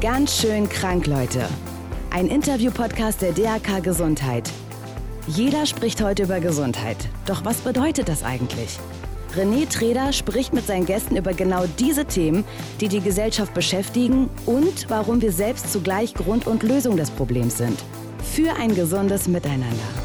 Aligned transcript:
Ganz 0.00 0.40
schön 0.40 0.66
krank, 0.66 1.06
Leute. 1.06 1.46
Ein 2.08 2.28
Interview-Podcast 2.28 3.20
der 3.20 3.32
DAK 3.32 3.82
Gesundheit. 3.82 4.50
Jeder 5.26 5.66
spricht 5.66 6.02
heute 6.02 6.22
über 6.22 6.40
Gesundheit. 6.40 6.96
Doch 7.26 7.44
was 7.44 7.58
bedeutet 7.58 8.08
das 8.08 8.24
eigentlich? 8.24 8.78
René 9.36 9.68
Treder 9.68 10.14
spricht 10.14 10.54
mit 10.54 10.66
seinen 10.66 10.86
Gästen 10.86 11.16
über 11.16 11.34
genau 11.34 11.66
diese 11.78 12.06
Themen, 12.06 12.44
die 12.80 12.88
die 12.88 13.02
Gesellschaft 13.02 13.52
beschäftigen 13.52 14.30
und 14.46 14.88
warum 14.88 15.20
wir 15.20 15.32
selbst 15.32 15.70
zugleich 15.70 16.14
Grund 16.14 16.46
und 16.46 16.62
Lösung 16.62 16.96
des 16.96 17.10
Problems 17.10 17.58
sind. 17.58 17.78
Für 18.24 18.54
ein 18.56 18.74
gesundes 18.74 19.28
Miteinander. 19.28 19.99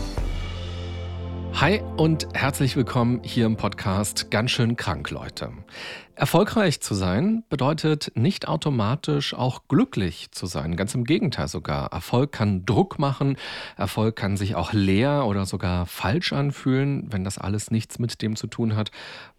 Hi 1.65 1.81
und 1.97 2.27
herzlich 2.35 2.75
willkommen 2.75 3.21
hier 3.23 3.47
im 3.47 3.57
Podcast 3.57 4.29
Ganz 4.29 4.51
schön 4.51 4.75
krank, 4.75 5.09
Leute. 5.09 5.51
Erfolgreich 6.13 6.79
zu 6.79 6.93
sein 6.93 7.43
bedeutet 7.49 8.11
nicht 8.13 8.47
automatisch 8.47 9.33
auch 9.33 9.63
glücklich 9.67 10.29
zu 10.29 10.45
sein. 10.45 10.75
Ganz 10.75 10.93
im 10.93 11.05
Gegenteil 11.05 11.47
sogar. 11.47 11.91
Erfolg 11.91 12.31
kann 12.31 12.67
Druck 12.67 12.99
machen, 12.99 13.35
Erfolg 13.77 14.15
kann 14.15 14.37
sich 14.37 14.53
auch 14.53 14.73
leer 14.73 15.25
oder 15.25 15.47
sogar 15.47 15.87
falsch 15.87 16.33
anfühlen, 16.33 17.11
wenn 17.11 17.23
das 17.23 17.39
alles 17.39 17.71
nichts 17.71 17.97
mit 17.97 18.21
dem 18.21 18.35
zu 18.35 18.45
tun 18.45 18.75
hat, 18.75 18.91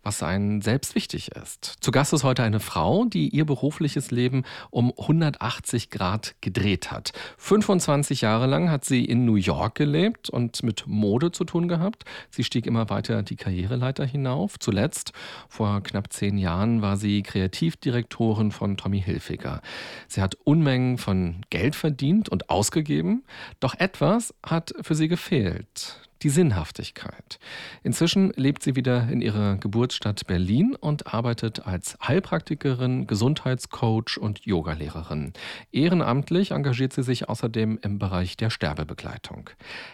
was 0.06 0.23
einem 0.23 0.62
selbst 0.62 0.95
wichtig 0.95 1.33
ist. 1.33 1.78
Zu 1.80 1.91
Gast 1.91 2.12
ist 2.12 2.23
heute 2.23 2.45
eine 2.45 2.60
Frau, 2.60 3.06
die 3.06 3.28
ihr 3.28 3.45
berufliches 3.45 4.12
Leben 4.12 4.45
um 4.70 4.92
180 4.97 5.91
Grad 5.91 6.37
gedreht 6.41 6.92
hat. 6.92 7.10
25 7.38 8.20
Jahre 8.20 8.47
lang 8.47 8.70
hat 8.70 8.84
sie 8.84 9.05
in 9.05 9.24
New 9.24 9.34
York 9.34 9.74
gelebt 9.74 10.30
und 10.30 10.62
mit 10.62 10.84
Mode 10.87 11.33
zu 11.33 11.45
tun 11.45 11.66
gehabt. 11.66 12.05
Sie 12.30 12.45
stieg 12.45 12.66
immer 12.66 12.88
weiter 12.88 13.24
die 13.24 13.34
Karriereleiter 13.34 14.05
hinauf. 14.05 14.61
Zuletzt, 14.61 15.12
vor 15.48 15.83
knapp 15.83 16.12
zehn 16.12 16.38
Jahren 16.38 16.83
war 16.83 16.97
sie 16.97 17.25
Kreativdirektorin 17.25 18.52
von 18.52 18.77
Tommy 18.77 19.02
Hilfiger. 19.02 19.61
Sie 20.06 20.22
hat 20.22 20.36
Unmengen 20.44 20.98
von 20.98 21.44
Geld 21.50 21.75
verdient 21.75 22.28
und 22.28 22.48
ausgegeben, 22.48 23.25
doch 23.59 23.75
etwas 23.75 24.33
hat 24.44 24.72
für 24.83 24.94
sie 24.94 25.09
gefehlt. 25.09 26.06
Die 26.22 26.31
Sinnhaftigkeit. 26.31 27.39
Inzwischen 27.83 28.33
lebt 28.36 28.62
sie 28.62 28.75
wieder 28.75 29.09
in 29.09 29.20
ihrer 29.20 29.56
Geburtsstadt 29.56 30.27
Berlin 30.27 30.75
und 30.75 31.12
arbeitet 31.12 31.67
als 31.67 31.98
Heilpraktikerin, 32.03 33.06
Gesundheitscoach 33.06 34.19
und 34.19 34.47
Yogalehrerin. 34.47 35.34
Ehrenamtlich 35.72 36.53
engagiert 36.53 36.94
sie 36.94 37.03
sich 37.03 37.28
außerdem 37.28 37.78
im 37.83 37.98
Bereich 37.98 38.37
der 38.37 38.50
Sterbebegleitung. 38.50 39.50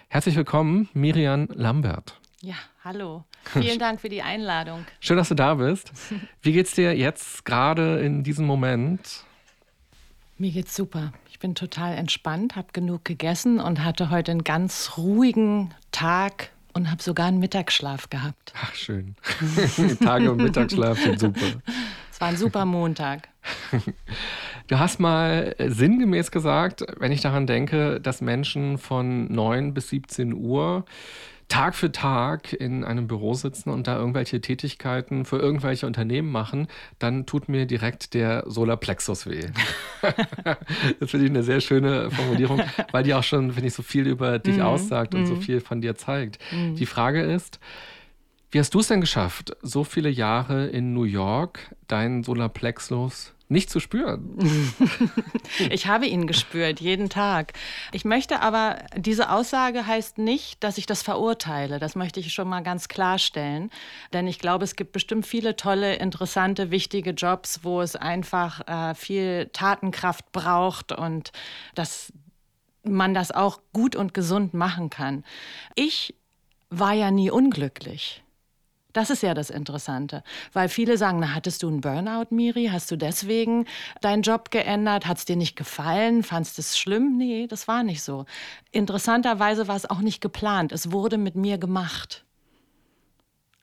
Herzlich 0.08 0.36
willkommen, 0.36 0.88
Miriam 0.94 1.48
Lambert. 1.54 2.20
Ja, 2.40 2.56
hallo. 2.84 3.24
Vielen 3.44 3.78
Dank 3.78 4.00
für 4.00 4.08
die 4.08 4.22
Einladung. 4.22 4.84
Schön, 5.00 5.16
dass 5.16 5.28
du 5.28 5.34
da 5.34 5.54
bist. 5.54 5.92
Wie 6.40 6.52
geht's 6.52 6.74
dir 6.74 6.96
jetzt 6.96 7.44
gerade 7.44 8.00
in 8.00 8.24
diesem 8.24 8.46
Moment? 8.46 9.24
Mir 10.38 10.50
geht's 10.50 10.74
super. 10.74 11.12
Ich 11.42 11.44
bin 11.44 11.56
total 11.56 11.94
entspannt, 11.94 12.54
habe 12.54 12.68
genug 12.72 13.04
gegessen 13.04 13.58
und 13.58 13.82
hatte 13.82 14.10
heute 14.10 14.30
einen 14.30 14.44
ganz 14.44 14.92
ruhigen 14.96 15.74
Tag 15.90 16.50
und 16.72 16.88
habe 16.88 17.02
sogar 17.02 17.26
einen 17.26 17.40
Mittagsschlaf 17.40 18.08
gehabt. 18.10 18.52
Ach, 18.54 18.72
schön. 18.76 19.16
Tage 20.04 20.30
und 20.30 20.40
Mittagsschlaf 20.40 21.00
sind 21.00 21.18
super. 21.18 21.60
Es 22.12 22.20
war 22.20 22.28
ein 22.28 22.36
super 22.36 22.64
Montag. 22.64 23.28
Du 24.68 24.78
hast 24.78 25.00
mal 25.00 25.56
sinngemäß 25.58 26.30
gesagt, 26.30 26.84
wenn 26.98 27.10
ich 27.10 27.20
daran 27.20 27.48
denke, 27.48 28.00
dass 28.00 28.20
Menschen 28.20 28.78
von 28.78 29.30
9 29.30 29.74
bis 29.74 29.88
17 29.88 30.32
Uhr 30.32 30.84
Tag 31.52 31.74
für 31.74 31.92
Tag 31.92 32.54
in 32.54 32.82
einem 32.82 33.06
Büro 33.06 33.34
sitzen 33.34 33.68
und 33.68 33.86
da 33.86 33.98
irgendwelche 33.98 34.40
Tätigkeiten 34.40 35.26
für 35.26 35.36
irgendwelche 35.36 35.86
Unternehmen 35.86 36.32
machen, 36.32 36.66
dann 36.98 37.26
tut 37.26 37.50
mir 37.50 37.66
direkt 37.66 38.14
der 38.14 38.44
Solarplexus 38.46 39.26
weh. 39.26 39.50
das 40.98 41.10
finde 41.10 41.26
ich 41.26 41.30
eine 41.30 41.42
sehr 41.42 41.60
schöne 41.60 42.10
Formulierung, 42.10 42.62
weil 42.92 43.02
die 43.02 43.12
auch 43.12 43.22
schon, 43.22 43.52
finde 43.52 43.68
ich, 43.68 43.74
so 43.74 43.82
viel 43.82 44.06
über 44.06 44.38
dich 44.38 44.56
mm, 44.56 44.62
aussagt 44.62 45.14
und 45.14 45.24
mm. 45.24 45.26
so 45.26 45.36
viel 45.36 45.60
von 45.60 45.82
dir 45.82 45.94
zeigt. 45.94 46.38
Mm. 46.52 46.74
Die 46.76 46.86
Frage 46.86 47.20
ist, 47.20 47.60
wie 48.50 48.58
hast 48.58 48.72
du 48.72 48.80
es 48.80 48.88
denn 48.88 49.02
geschafft, 49.02 49.54
so 49.60 49.84
viele 49.84 50.08
Jahre 50.08 50.68
in 50.68 50.94
New 50.94 51.04
York 51.04 51.74
deinen 51.86 52.22
Solarplexus 52.22 53.34
nicht 53.48 53.70
zu 53.70 53.80
spüren. 53.80 54.72
ich 55.70 55.86
habe 55.86 56.06
ihn 56.06 56.26
gespürt, 56.26 56.80
jeden 56.80 57.08
Tag. 57.08 57.52
Ich 57.92 58.04
möchte 58.04 58.40
aber, 58.40 58.78
diese 58.96 59.30
Aussage 59.30 59.86
heißt 59.86 60.18
nicht, 60.18 60.62
dass 60.64 60.78
ich 60.78 60.86
das 60.86 61.02
verurteile. 61.02 61.78
Das 61.78 61.94
möchte 61.94 62.20
ich 62.20 62.32
schon 62.32 62.48
mal 62.48 62.62
ganz 62.62 62.88
klarstellen. 62.88 63.70
Denn 64.12 64.26
ich 64.26 64.38
glaube, 64.38 64.64
es 64.64 64.76
gibt 64.76 64.92
bestimmt 64.92 65.26
viele 65.26 65.56
tolle, 65.56 65.96
interessante, 65.96 66.70
wichtige 66.70 67.10
Jobs, 67.10 67.60
wo 67.62 67.80
es 67.80 67.96
einfach 67.96 68.66
äh, 68.66 68.94
viel 68.94 69.50
Tatenkraft 69.52 70.32
braucht 70.32 70.92
und 70.92 71.32
dass 71.74 72.12
man 72.84 73.14
das 73.14 73.30
auch 73.30 73.60
gut 73.72 73.96
und 73.96 74.14
gesund 74.14 74.54
machen 74.54 74.90
kann. 74.90 75.24
Ich 75.74 76.14
war 76.70 76.94
ja 76.94 77.10
nie 77.10 77.30
unglücklich. 77.30 78.21
Das 78.92 79.10
ist 79.10 79.22
ja 79.22 79.34
das 79.34 79.50
Interessante, 79.50 80.22
weil 80.52 80.68
viele 80.68 80.98
sagen, 80.98 81.20
na, 81.20 81.34
hattest 81.34 81.62
du 81.62 81.68
einen 81.68 81.80
Burnout, 81.80 82.26
Miri? 82.30 82.68
Hast 82.70 82.90
du 82.90 82.96
deswegen 82.96 83.66
deinen 84.00 84.22
Job 84.22 84.50
geändert? 84.50 85.06
Hat 85.06 85.18
es 85.18 85.24
dir 85.24 85.36
nicht 85.36 85.56
gefallen? 85.56 86.22
Fandest 86.22 86.58
du 86.58 86.62
es 86.62 86.78
schlimm? 86.78 87.16
Nee, 87.16 87.46
das 87.46 87.68
war 87.68 87.82
nicht 87.82 88.02
so. 88.02 88.26
Interessanterweise 88.70 89.68
war 89.68 89.76
es 89.76 89.88
auch 89.88 90.00
nicht 90.00 90.20
geplant. 90.20 90.72
Es 90.72 90.92
wurde 90.92 91.18
mit 91.18 91.36
mir 91.36 91.58
gemacht. 91.58 92.24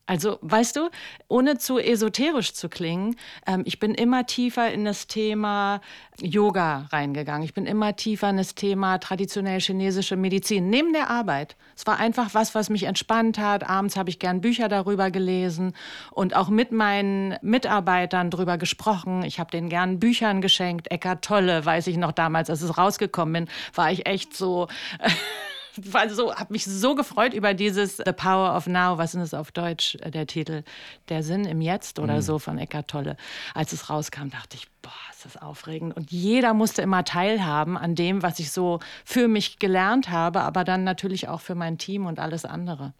Also, 0.09 0.40
weißt 0.42 0.75
du, 0.75 0.90
ohne 1.28 1.59
zu 1.59 1.78
esoterisch 1.78 2.56
zu 2.56 2.68
klingen, 2.68 3.16
ähm, 3.46 3.62
ich 3.66 3.78
bin 3.78 3.94
immer 3.94 4.25
tiefer 4.25 4.74
in 4.74 4.84
das 4.84 5.06
Thema 5.06 5.81
Yoga 6.20 6.88
reingegangen. 6.92 7.44
Ich 7.44 7.53
bin 7.53 7.68
immer 7.68 7.96
tiefer 7.96 8.31
in 8.31 8.38
das 8.38 8.56
Thema 8.56 8.97
traditionell 8.97 9.59
chinesische 9.59 10.16
Medizin, 10.16 10.72
neben 10.72 10.94
der 10.94 11.12
Arbeit. 11.12 11.56
Es 11.75 11.86
war 11.86 12.00
einfach 12.00 12.34
was, 12.34 12.56
was 12.56 12.72
mich 12.72 12.86
entspannt 12.86 13.38
hat. 13.38 13.70
Abends 13.70 13.97
habe 13.97 14.09
ich 14.09 14.18
gern 14.18 14.42
Bücher 14.42 14.68
darüber 14.68 15.12
gelesen 15.12 15.74
und 16.09 16.36
auch 16.36 16.50
mit 16.50 16.72
meinen 16.72 17.36
Mitarbeitern 17.44 18.31
darüber 18.31 18.58
gesprochen. 18.58 19.22
Ich 19.22 19.40
habe 19.40 19.52
denen 19.52 19.70
gern 19.70 20.00
Büchern 20.00 20.41
geschenkt. 20.41 20.90
Eckart 20.90 21.24
Tolle, 21.24 21.64
weiß 21.64 21.86
ich 21.86 21.97
noch 21.97 22.14
damals, 22.14 22.50
als 22.50 22.64
es 22.64 22.80
rausgekommen 22.80 23.46
bin, 23.46 23.53
war 23.76 23.91
ich 23.91 24.08
echt 24.08 24.36
so. 24.36 24.70
war 25.94 26.09
so, 26.09 26.34
habe 26.34 26.53
mich 26.53 26.66
so 26.66 26.95
gefreut 26.95 27.34
über 27.34 27.53
dieses 27.53 27.97
The 27.97 28.13
Power 28.13 28.56
of 28.56 28.67
Now, 28.67 28.97
was 28.97 29.16
ist 29.16 29.22
es 29.22 29.34
auf 29.34 29.51
Deutsch, 29.51 29.95
äh, 30.01 30.12
der 30.12 30.28
Titel, 30.28 30.63
Der 31.09 31.23
Sinn 31.23 31.45
im 31.45 31.62
Jetzt 31.62 32.00
oder 32.00 32.16
mhm. 32.16 32.22
so 32.22 32.40
von 32.40 32.57
Eckart 32.57 32.88
Tolle. 32.88 33.17
Als 33.53 33.73
es 33.73 33.90
rauskam, 33.90 34.29
dachte 34.29 34.57
ich, 34.57 34.67
boah, 34.81 34.91
ist 35.12 35.25
das 35.25 35.41
aufregend. 35.41 35.95
Und 35.95 36.12
jeder 36.12 36.53
musste 36.53 36.81
immer 36.81 37.03
teilhaben 37.03 37.78
an 37.78 37.95
dem, 37.95 38.23
was 38.23 38.40
ich 38.40 38.51
so 38.51 38.79
für 39.06 39.28
mich 39.28 39.59
gelernt 39.59 40.09
habe, 40.09 40.41
aber 40.41 40.63
dann 40.63 40.84
natürlich 40.84 41.28
auch 41.28 41.41
für 41.41 41.56
mein 41.56 41.78
Team 41.78 42.06
und 42.06 42.19
alles 42.19 42.46
andere. 42.46 42.94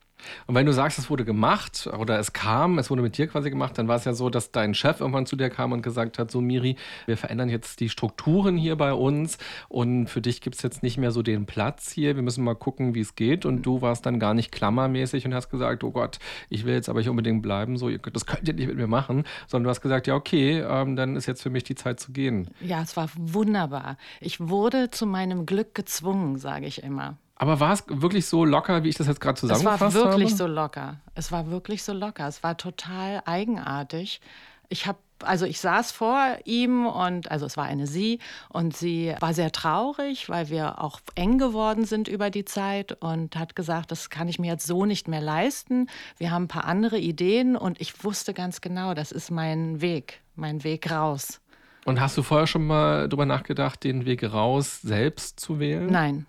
Und 0.48 0.56
wenn 0.56 0.66
du 0.66 0.74
sagst, 0.74 1.00
es 1.00 1.10
wurde 1.10 1.26
gemacht 1.26 1.90
oder 1.98 2.20
es 2.20 2.34
kam, 2.34 2.80
es 2.80 2.90
wurde 2.90 3.02
mit 3.02 3.18
dir 3.18 3.28
quasi 3.28 3.50
gemacht, 3.50 3.78
dann 3.78 3.88
war 3.88 3.96
es 3.96 4.06
ja 4.06 4.14
so, 4.14 4.30
dass 4.30 4.52
dein 4.52 4.74
Chef 4.74 5.00
irgendwann 5.00 5.26
zu 5.26 5.36
dir 5.36 5.50
kam 5.50 5.72
und 5.72 5.82
gesagt 5.82 6.20
hat, 6.20 6.32
so 6.32 6.42
Miri, 6.42 6.76
wir 7.06 7.18
verändern 7.18 7.50
jetzt 7.50 7.80
die 7.80 7.90
Strukturen 7.90 8.58
hier 8.58 8.76
bei 8.76 8.94
uns 8.94 9.38
und 9.68 10.08
für 10.08 10.22
dich 10.22 10.42
gibt 10.42 10.56
es 10.56 10.62
jetzt 10.62 10.84
nicht 10.84 10.98
mehr 10.98 11.12
so 11.12 11.22
den 11.22 11.46
Platz 11.46 11.92
hier, 11.92 12.16
wir 12.16 12.24
müssen 12.24 12.44
mal 12.44 12.56
gucken, 12.56 12.96
wie 12.96 13.02
es 13.02 13.16
geht. 13.16 13.46
Und 13.46 13.64
du 13.64 13.82
warst 13.82 14.06
dann 14.06 14.20
gar 14.20 14.34
nicht 14.34 14.52
klammermäßig 14.52 15.26
und 15.26 15.34
hast 15.34 15.50
gesagt, 15.50 15.84
oh 15.84 15.92
Gott, 15.92 16.20
ich 16.50 16.66
will 16.66 16.74
jetzt 16.74 16.90
aber 16.90 17.00
nicht 17.00 17.10
unbedingt 17.10 17.42
bleiben, 17.42 17.78
so, 17.78 17.90
das 17.90 18.26
könnt 18.26 18.48
ihr 18.48 18.54
nicht 18.54 18.68
mit 18.68 18.78
mir 18.78 18.88
machen, 18.88 19.24
sondern 19.48 19.66
du 19.66 19.70
hast 19.70 19.82
gesagt, 19.82 20.08
ja 20.08 20.16
okay, 20.16 20.60
ähm, 20.60 20.96
dann 20.96 21.16
ist 21.16 21.26
jetzt 21.26 21.42
für 21.42 21.50
mich 21.50 21.64
die 21.64 21.76
Zeit 21.76 22.00
zu 22.00 22.12
gehen. 22.12 22.50
Ja, 22.62 22.82
es 22.82 22.96
war 22.98 23.10
wunderbar. 23.16 23.98
Ich 24.20 24.40
wurde 24.40 24.90
zu 24.92 25.06
meinem 25.06 25.46
Glück 25.46 25.76
gezwungen, 25.76 26.38
sage 26.38 26.66
ich 26.66 26.84
immer. 26.84 27.18
Aber 27.40 27.60
war 27.62 27.72
es 27.72 27.84
wirklich 27.88 28.28
so 28.28 28.44
locker, 28.44 28.84
wie 28.84 28.90
ich 28.90 28.96
das 28.96 29.08
jetzt 29.08 29.22
gerade 29.22 29.40
zusammengefasst 29.40 29.82
habe? 29.82 29.88
Es 29.88 29.96
war 29.96 30.12
wirklich 30.12 30.32
habe? 30.32 30.38
so 30.38 30.48
locker. 30.48 30.98
Es 31.16 31.32
war 31.32 31.50
wirklich 31.50 31.84
so 31.84 31.94
locker. 31.94 32.28
Es 32.28 32.44
war 32.44 32.58
total 32.58 33.22
eigenartig. 33.26 34.22
Ich 34.68 34.86
habe 34.86 35.00
also 35.24 35.46
ich 35.46 35.60
saß 35.60 35.92
vor 35.92 36.38
ihm 36.46 36.86
und 36.86 37.30
also 37.30 37.46
es 37.46 37.58
war 37.58 37.66
eine 37.66 37.88
sie 37.88 38.20
und 38.48 38.76
sie 38.76 39.14
war 39.20 39.34
sehr 39.34 39.52
traurig, 39.52 40.30
weil 40.30 40.50
wir 40.50 40.82
auch 40.82 41.02
eng 41.16 41.38
geworden 41.38 41.84
sind 41.84 42.08
über 42.08 42.30
die 42.30 42.46
Zeit 42.46 42.94
und 43.02 43.36
hat 43.36 43.54
gesagt, 43.54 43.92
das 43.92 44.10
kann 44.10 44.30
ich 44.30 44.40
mir 44.40 44.52
jetzt 44.52 44.66
so 44.66 44.86
nicht 44.86 45.10
mehr 45.10 45.20
leisten. 45.20 45.88
Wir 46.18 46.32
haben 46.32 46.44
ein 46.44 46.48
paar 46.48 46.66
andere 46.66 46.98
Ideen 46.98 47.58
und 47.58 47.82
ich 47.82 48.04
wusste 48.04 48.34
ganz 48.34 48.62
genau, 48.62 48.94
das 48.94 49.12
ist 49.12 49.30
mein 49.30 49.82
Weg, 49.82 50.22
mein 50.36 50.64
Weg 50.64 50.90
raus. 50.90 51.42
Und 51.84 52.00
hast 52.00 52.18
du 52.18 52.24
vorher 52.24 52.48
schon 52.48 52.66
mal 52.66 53.10
darüber 53.10 53.26
nachgedacht, 53.26 53.84
den 53.84 54.06
Weg 54.06 54.24
raus 54.24 54.82
selbst 54.82 55.40
zu 55.40 55.60
wählen? 55.60 55.88
Nein. 55.88 56.26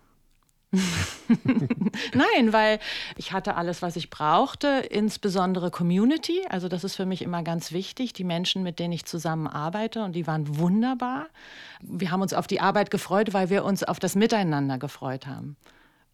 Nein, 2.14 2.52
weil 2.52 2.78
ich 3.17 3.32
hatte 3.32 3.56
alles, 3.56 3.82
was 3.82 3.96
ich 3.96 4.08
brauchte, 4.08 4.69
insbesondere 4.69 5.70
Community. 5.70 6.43
Also 6.49 6.69
das 6.69 6.84
ist 6.84 6.94
für 6.94 7.06
mich 7.06 7.22
immer 7.22 7.43
ganz 7.43 7.72
wichtig, 7.72 8.12
die 8.12 8.25
Menschen, 8.25 8.62
mit 8.62 8.78
denen 8.78 8.93
ich 8.93 9.05
zusammenarbeite 9.05 10.05
und 10.05 10.12
die 10.12 10.26
waren 10.28 10.58
wunderbar. 10.58 11.26
Wir 11.82 12.12
haben 12.12 12.22
uns 12.22 12.34
auf 12.34 12.46
die 12.46 12.61
Arbeit 12.61 12.90
gefreut, 12.90 13.32
weil 13.32 13.50
wir 13.50 13.64
uns 13.64 13.82
auf 13.82 13.99
das 13.99 14.14
Miteinander 14.14 14.78
gefreut 14.78 15.26
haben. 15.26 15.56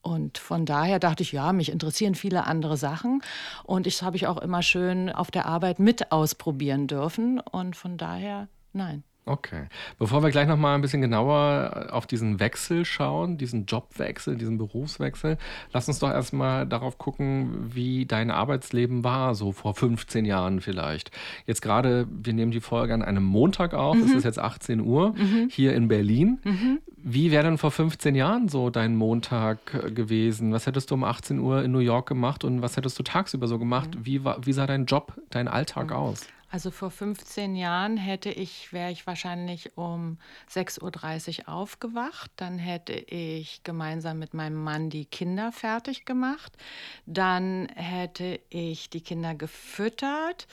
Und 0.01 0.39
von 0.39 0.65
daher 0.65 1.01
dachte 1.01 1.23
ich, 1.25 1.33
ja, 1.33 1.53
mich 1.53 1.71
interessieren 1.71 2.15
viele 2.15 2.47
andere 2.47 2.77
Sachen. 2.77 3.23
Und 3.65 3.87
das 3.87 4.03
habe 4.03 4.17
ich 4.17 4.27
auch 4.27 4.39
immer 4.39 4.63
schön 4.63 5.11
auf 5.11 5.31
der 5.33 5.47
Arbeit 5.47 5.81
mit 5.81 6.13
ausprobieren 6.13 6.87
dürfen. 6.87 7.41
Und 7.41 7.75
von 7.77 7.99
daher, 7.99 8.49
nein. 8.73 9.03
Okay. 9.29 9.65
Bevor 9.99 10.23
wir 10.23 10.31
gleich 10.31 10.47
noch 10.47 10.57
mal 10.57 10.77
ein 10.77 10.83
bisschen 10.83 11.01
genauer 11.01 11.89
auf 11.91 12.07
diesen 12.07 12.39
Wechsel 12.39 12.85
schauen, 12.85 13.39
diesen 13.39 13.67
Jobwechsel, 13.67 14.37
diesen 14.37 14.57
Berufswechsel, 14.57 15.37
lass 15.73 15.89
uns 15.89 15.99
doch 15.99 16.11
erstmal 16.11 16.65
darauf 16.65 16.97
gucken, 16.97 17.75
wie 17.75 18.07
dein 18.07 18.31
Arbeitsleben 18.31 19.03
war, 19.03 19.35
so 19.35 19.51
vor 19.51 19.75
15 19.75 20.25
Jahren 20.25 20.61
vielleicht. 20.61 21.11
Jetzt 21.45 21.61
gerade, 21.61 22.07
wir 22.09 22.35
nehmen 22.35 22.53
die 22.53 22.61
Folge 22.61 22.95
an 22.95 23.03
einem 23.03 23.25
Montag 23.25 23.75
auf, 23.75 23.97
mhm. 23.97 24.05
es 24.05 24.13
ist 24.13 24.25
jetzt 24.25 24.39
18 24.39 24.81
Uhr 24.81 25.13
mhm. 25.17 25.49
hier 25.51 25.75
in 25.75 25.89
Berlin. 25.89 26.39
Mhm. 26.45 26.79
Wie 26.97 27.33
wäre 27.33 27.43
denn 27.43 27.59
vor 27.59 27.73
15 27.73 28.15
Jahren 28.15 28.49
so 28.49 28.71
dein 28.71 28.95
Montag 28.95 29.59
äh, 29.75 29.91
gewesen? 29.91 30.53
Was 30.53 30.67
hättest 30.67 30.93
du 30.93 30.95
um 30.95 31.03
18 31.03 31.41
Uhr 31.41 31.65
in 31.65 31.73
New 31.73 31.81
York 31.81 32.09
gemacht 32.09 32.45
und 32.45 32.63
was 32.63 32.77
hättest 32.77 32.97
du 32.97 33.03
tagsüber 33.03 33.49
so 33.49 33.59
gemacht? 33.59 33.97
Mhm. 33.97 34.07
Wie, 34.07 34.25
war, 34.25 34.47
wie 34.47 34.53
sah 34.53 34.69
dein 34.69 34.87
Job, 34.87 35.21
dein 35.31 35.49
Alltag 35.49 35.91
mhm. 35.91 35.97
aus? 35.97 36.27
Also 36.51 36.71
vor 36.71 36.91
15 36.91 37.57
Jahren 37.57 37.97
hätte 37.97 38.31
ich, 38.31 38.73
wäre 38.73 38.93
ich 38.93 39.07
wahrscheinlich 39.07 39.77
um 39.77 40.19
6.30 40.51 41.41
Uhr 41.41 41.49
aufgewacht. 41.49 42.31
Dann 42.37 42.59
hätte 42.59 42.93
ich 42.93 43.63
gemeinsam 43.65 44.19
mit 44.19 44.33
meinem 44.33 44.63
Mann 44.63 44.89
die 44.89 45.07
Kinder 45.07 45.51
fertig 45.51 46.05
gemacht. 46.05 46.57
Dann 47.05 47.69
hätte 47.75 48.41
ich 48.49 48.91
die 48.91 49.01
Kinder 49.01 49.35
gefüttert. 49.35 50.47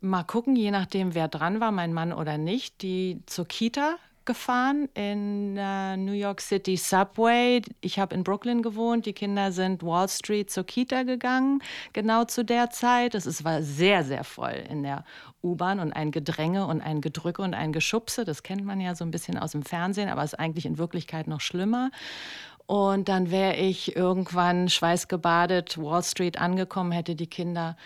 Mal 0.00 0.22
gucken, 0.22 0.54
je 0.56 0.70
nachdem, 0.70 1.14
wer 1.14 1.28
dran 1.28 1.60
war, 1.60 1.72
mein 1.72 1.92
Mann 1.92 2.12
oder 2.12 2.38
nicht, 2.38 2.82
die 2.82 3.20
zur 3.26 3.46
Kita 3.46 3.96
gefahren 4.24 4.88
in 4.94 5.56
äh, 5.56 5.96
New 5.96 6.12
York 6.12 6.40
City 6.40 6.76
Subway. 6.76 7.62
Ich 7.80 7.98
habe 7.98 8.14
in 8.14 8.24
Brooklyn 8.24 8.62
gewohnt. 8.62 9.06
Die 9.06 9.12
Kinder 9.12 9.52
sind 9.52 9.82
Wall 9.82 10.08
Street 10.08 10.50
zur 10.50 10.64
Kita 10.64 11.02
gegangen, 11.02 11.62
genau 11.92 12.24
zu 12.24 12.44
der 12.44 12.70
Zeit. 12.70 13.14
Es 13.14 13.44
war 13.44 13.62
sehr, 13.62 14.04
sehr 14.04 14.24
voll 14.24 14.64
in 14.68 14.82
der 14.82 15.04
U-Bahn 15.42 15.80
und 15.80 15.92
ein 15.92 16.10
Gedränge 16.10 16.66
und 16.66 16.80
ein 16.80 17.00
Gedrücke 17.00 17.42
und 17.42 17.54
ein 17.54 17.72
Geschubse. 17.72 18.24
Das 18.24 18.42
kennt 18.42 18.64
man 18.64 18.80
ja 18.80 18.94
so 18.94 19.04
ein 19.04 19.10
bisschen 19.10 19.38
aus 19.38 19.52
dem 19.52 19.62
Fernsehen, 19.62 20.08
aber 20.08 20.22
ist 20.22 20.38
eigentlich 20.38 20.66
in 20.66 20.78
Wirklichkeit 20.78 21.26
noch 21.26 21.40
schlimmer. 21.40 21.90
Und 22.66 23.08
dann 23.08 23.30
wäre 23.30 23.56
ich 23.56 23.96
irgendwann 23.96 24.68
schweißgebadet 24.68 25.78
Wall 25.78 26.02
Street 26.02 26.40
angekommen, 26.40 26.92
hätte 26.92 27.14
die 27.14 27.26
Kinder 27.26 27.76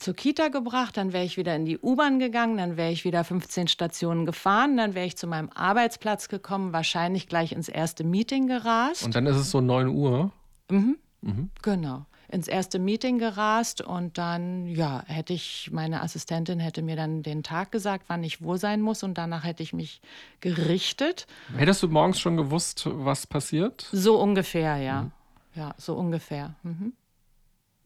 zur 0.00 0.14
Kita 0.14 0.48
gebracht, 0.48 0.96
dann 0.96 1.12
wäre 1.12 1.24
ich 1.24 1.36
wieder 1.36 1.54
in 1.54 1.64
die 1.64 1.78
U-Bahn 1.78 2.18
gegangen, 2.18 2.56
dann 2.56 2.76
wäre 2.76 2.90
ich 2.90 3.04
wieder 3.04 3.22
15 3.22 3.68
Stationen 3.68 4.26
gefahren, 4.26 4.76
dann 4.76 4.94
wäre 4.94 5.06
ich 5.06 5.16
zu 5.16 5.26
meinem 5.26 5.50
Arbeitsplatz 5.54 6.28
gekommen, 6.28 6.72
wahrscheinlich 6.72 7.28
gleich 7.28 7.52
ins 7.52 7.68
erste 7.68 8.02
Meeting 8.02 8.46
gerast. 8.46 9.04
Und 9.04 9.14
dann 9.14 9.26
ist 9.26 9.36
es 9.36 9.50
so 9.50 9.60
9 9.60 9.88
Uhr? 9.88 10.32
Mhm. 10.70 10.96
mhm. 11.20 11.50
Genau 11.62 12.06
ins 12.32 12.48
erste 12.48 12.78
Meeting 12.78 13.18
gerast 13.18 13.80
und 13.80 14.16
dann, 14.16 14.66
ja, 14.66 15.02
hätte 15.06 15.32
ich, 15.32 15.70
meine 15.72 16.00
Assistentin 16.02 16.60
hätte 16.60 16.82
mir 16.82 16.96
dann 16.96 17.22
den 17.22 17.42
Tag 17.42 17.72
gesagt, 17.72 18.04
wann 18.06 18.22
ich 18.22 18.42
wo 18.42 18.56
sein 18.56 18.80
muss 18.80 19.02
und 19.02 19.18
danach 19.18 19.44
hätte 19.44 19.62
ich 19.62 19.72
mich 19.72 20.00
gerichtet. 20.40 21.26
Hättest 21.56 21.82
du 21.82 21.88
morgens 21.88 22.20
schon 22.20 22.36
gewusst, 22.36 22.86
was 22.86 23.26
passiert? 23.26 23.88
So 23.92 24.20
ungefähr, 24.20 24.76
ja. 24.76 25.02
Mhm. 25.02 25.12
Ja, 25.56 25.74
so 25.76 25.94
ungefähr. 25.94 26.54
Mhm. 26.62 26.92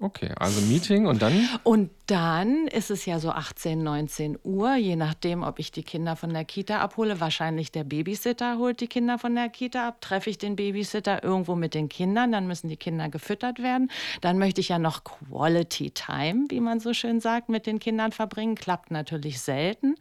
Okay, 0.04 0.32
also 0.36 0.60
Meeting 0.60 1.06
und 1.06 1.22
dann? 1.22 1.48
Und 1.62 1.90
dann 2.08 2.66
ist 2.66 2.90
es 2.90 3.06
ja 3.06 3.18
so 3.18 3.30
18, 3.30 3.82
19 3.82 4.38
Uhr, 4.44 4.74
je 4.74 4.96
nachdem, 4.96 5.42
ob 5.42 5.58
ich 5.58 5.72
die 5.72 5.82
Kinder 5.82 6.14
von 6.14 6.34
der 6.34 6.44
Kita 6.44 6.80
abhole. 6.80 7.20
Wahrscheinlich 7.20 7.72
der 7.72 7.84
Babysitter 7.84 8.58
holt 8.58 8.82
die 8.82 8.86
Kinder 8.86 9.18
von 9.18 9.34
der 9.34 9.48
Kita 9.48 9.88
ab. 9.88 10.02
Treffe 10.02 10.28
ich 10.28 10.36
den 10.36 10.56
Babysitter 10.56 11.24
irgendwo 11.24 11.54
mit 11.54 11.72
den 11.72 11.88
Kindern, 11.88 12.32
dann 12.32 12.46
müssen 12.46 12.68
die 12.68 12.76
Kinder 12.76 13.08
gefüttert 13.08 13.62
werden. 13.62 13.90
Dann 14.20 14.36
möchte 14.36 14.60
ich 14.60 14.68
ja 14.68 14.78
noch 14.78 15.04
Quality 15.04 15.92
Time, 15.92 16.48
wie 16.50 16.60
man 16.60 16.80
so 16.80 16.92
schön 16.92 17.20
sagt, 17.20 17.48
mit 17.48 17.66
den 17.66 17.78
Kindern 17.78 18.12
verbringen. 18.12 18.56
Klappt 18.56 18.90
natürlich 18.90 19.40
selten, 19.40 19.94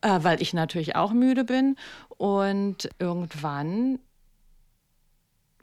äh, 0.00 0.18
weil 0.22 0.42
ich 0.42 0.52
natürlich 0.52 0.96
auch 0.96 1.12
müde 1.12 1.44
bin. 1.44 1.76
Und 2.18 2.90
irgendwann 2.98 4.00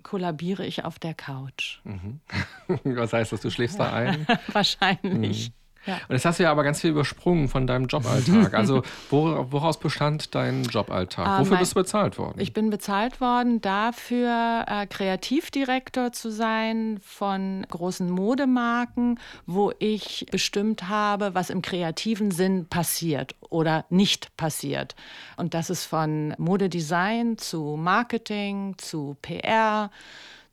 kollabiere 0.04 0.66
ich 0.66 0.84
auf 0.86 1.00
der 1.00 1.14
Couch. 1.14 1.80
Mhm. 1.84 2.20
Was 2.84 3.14
heißt 3.14 3.32
das? 3.32 3.42
Du 3.42 3.50
schläfst 3.50 3.80
da 3.80 3.94
ein? 3.94 4.26
Wahrscheinlich. 4.52 5.50
Mhm. 5.50 5.54
Ja. 5.86 5.96
Und 6.08 6.16
jetzt 6.16 6.26
hast 6.26 6.40
du 6.40 6.44
ja 6.44 6.52
aber 6.52 6.64
ganz 6.64 6.82
viel 6.82 6.92
übersprungen 6.92 7.48
von 7.48 7.66
deinem 7.66 7.86
Joballtag. 7.86 8.54
Also 8.54 8.84
woraus 9.10 9.80
bestand 9.80 10.36
dein 10.36 10.64
Joballtag? 10.64 11.26
Ah, 11.26 11.40
Wofür 11.40 11.54
mein, 11.54 11.60
bist 11.60 11.76
du 11.76 11.80
bezahlt 11.80 12.18
worden? 12.18 12.40
Ich 12.40 12.54
bin 12.54 12.70
bezahlt 12.70 13.22
worden 13.22 13.62
dafür, 13.62 14.66
äh, 14.68 14.86
Kreativdirektor 14.88 16.12
zu 16.12 16.32
sein 16.32 17.00
von 17.04 17.66
großen 17.70 18.10
Modemarken, 18.10 19.20
wo 19.46 19.72
ich 19.80 20.26
bestimmt 20.32 20.90
habe, 20.90 21.34
was 21.34 21.50
im 21.50 21.62
kreativen 21.62 22.32
Sinn 22.32 22.68
passiert 22.68 23.36
oder 23.50 23.86
nicht 23.90 24.36
passiert. 24.38 24.96
Und 25.38 25.54
das 25.54 25.70
ist 25.70 25.86
von 25.86 26.34
Modedesign 26.38 27.38
zu 27.38 27.78
Marketing, 27.80 28.76
zu 28.78 29.18
PR, 29.22 29.92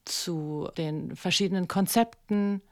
zu 0.04 0.68
den 0.78 1.16
verschiedenen 1.16 1.68
Konzepten 1.68 2.62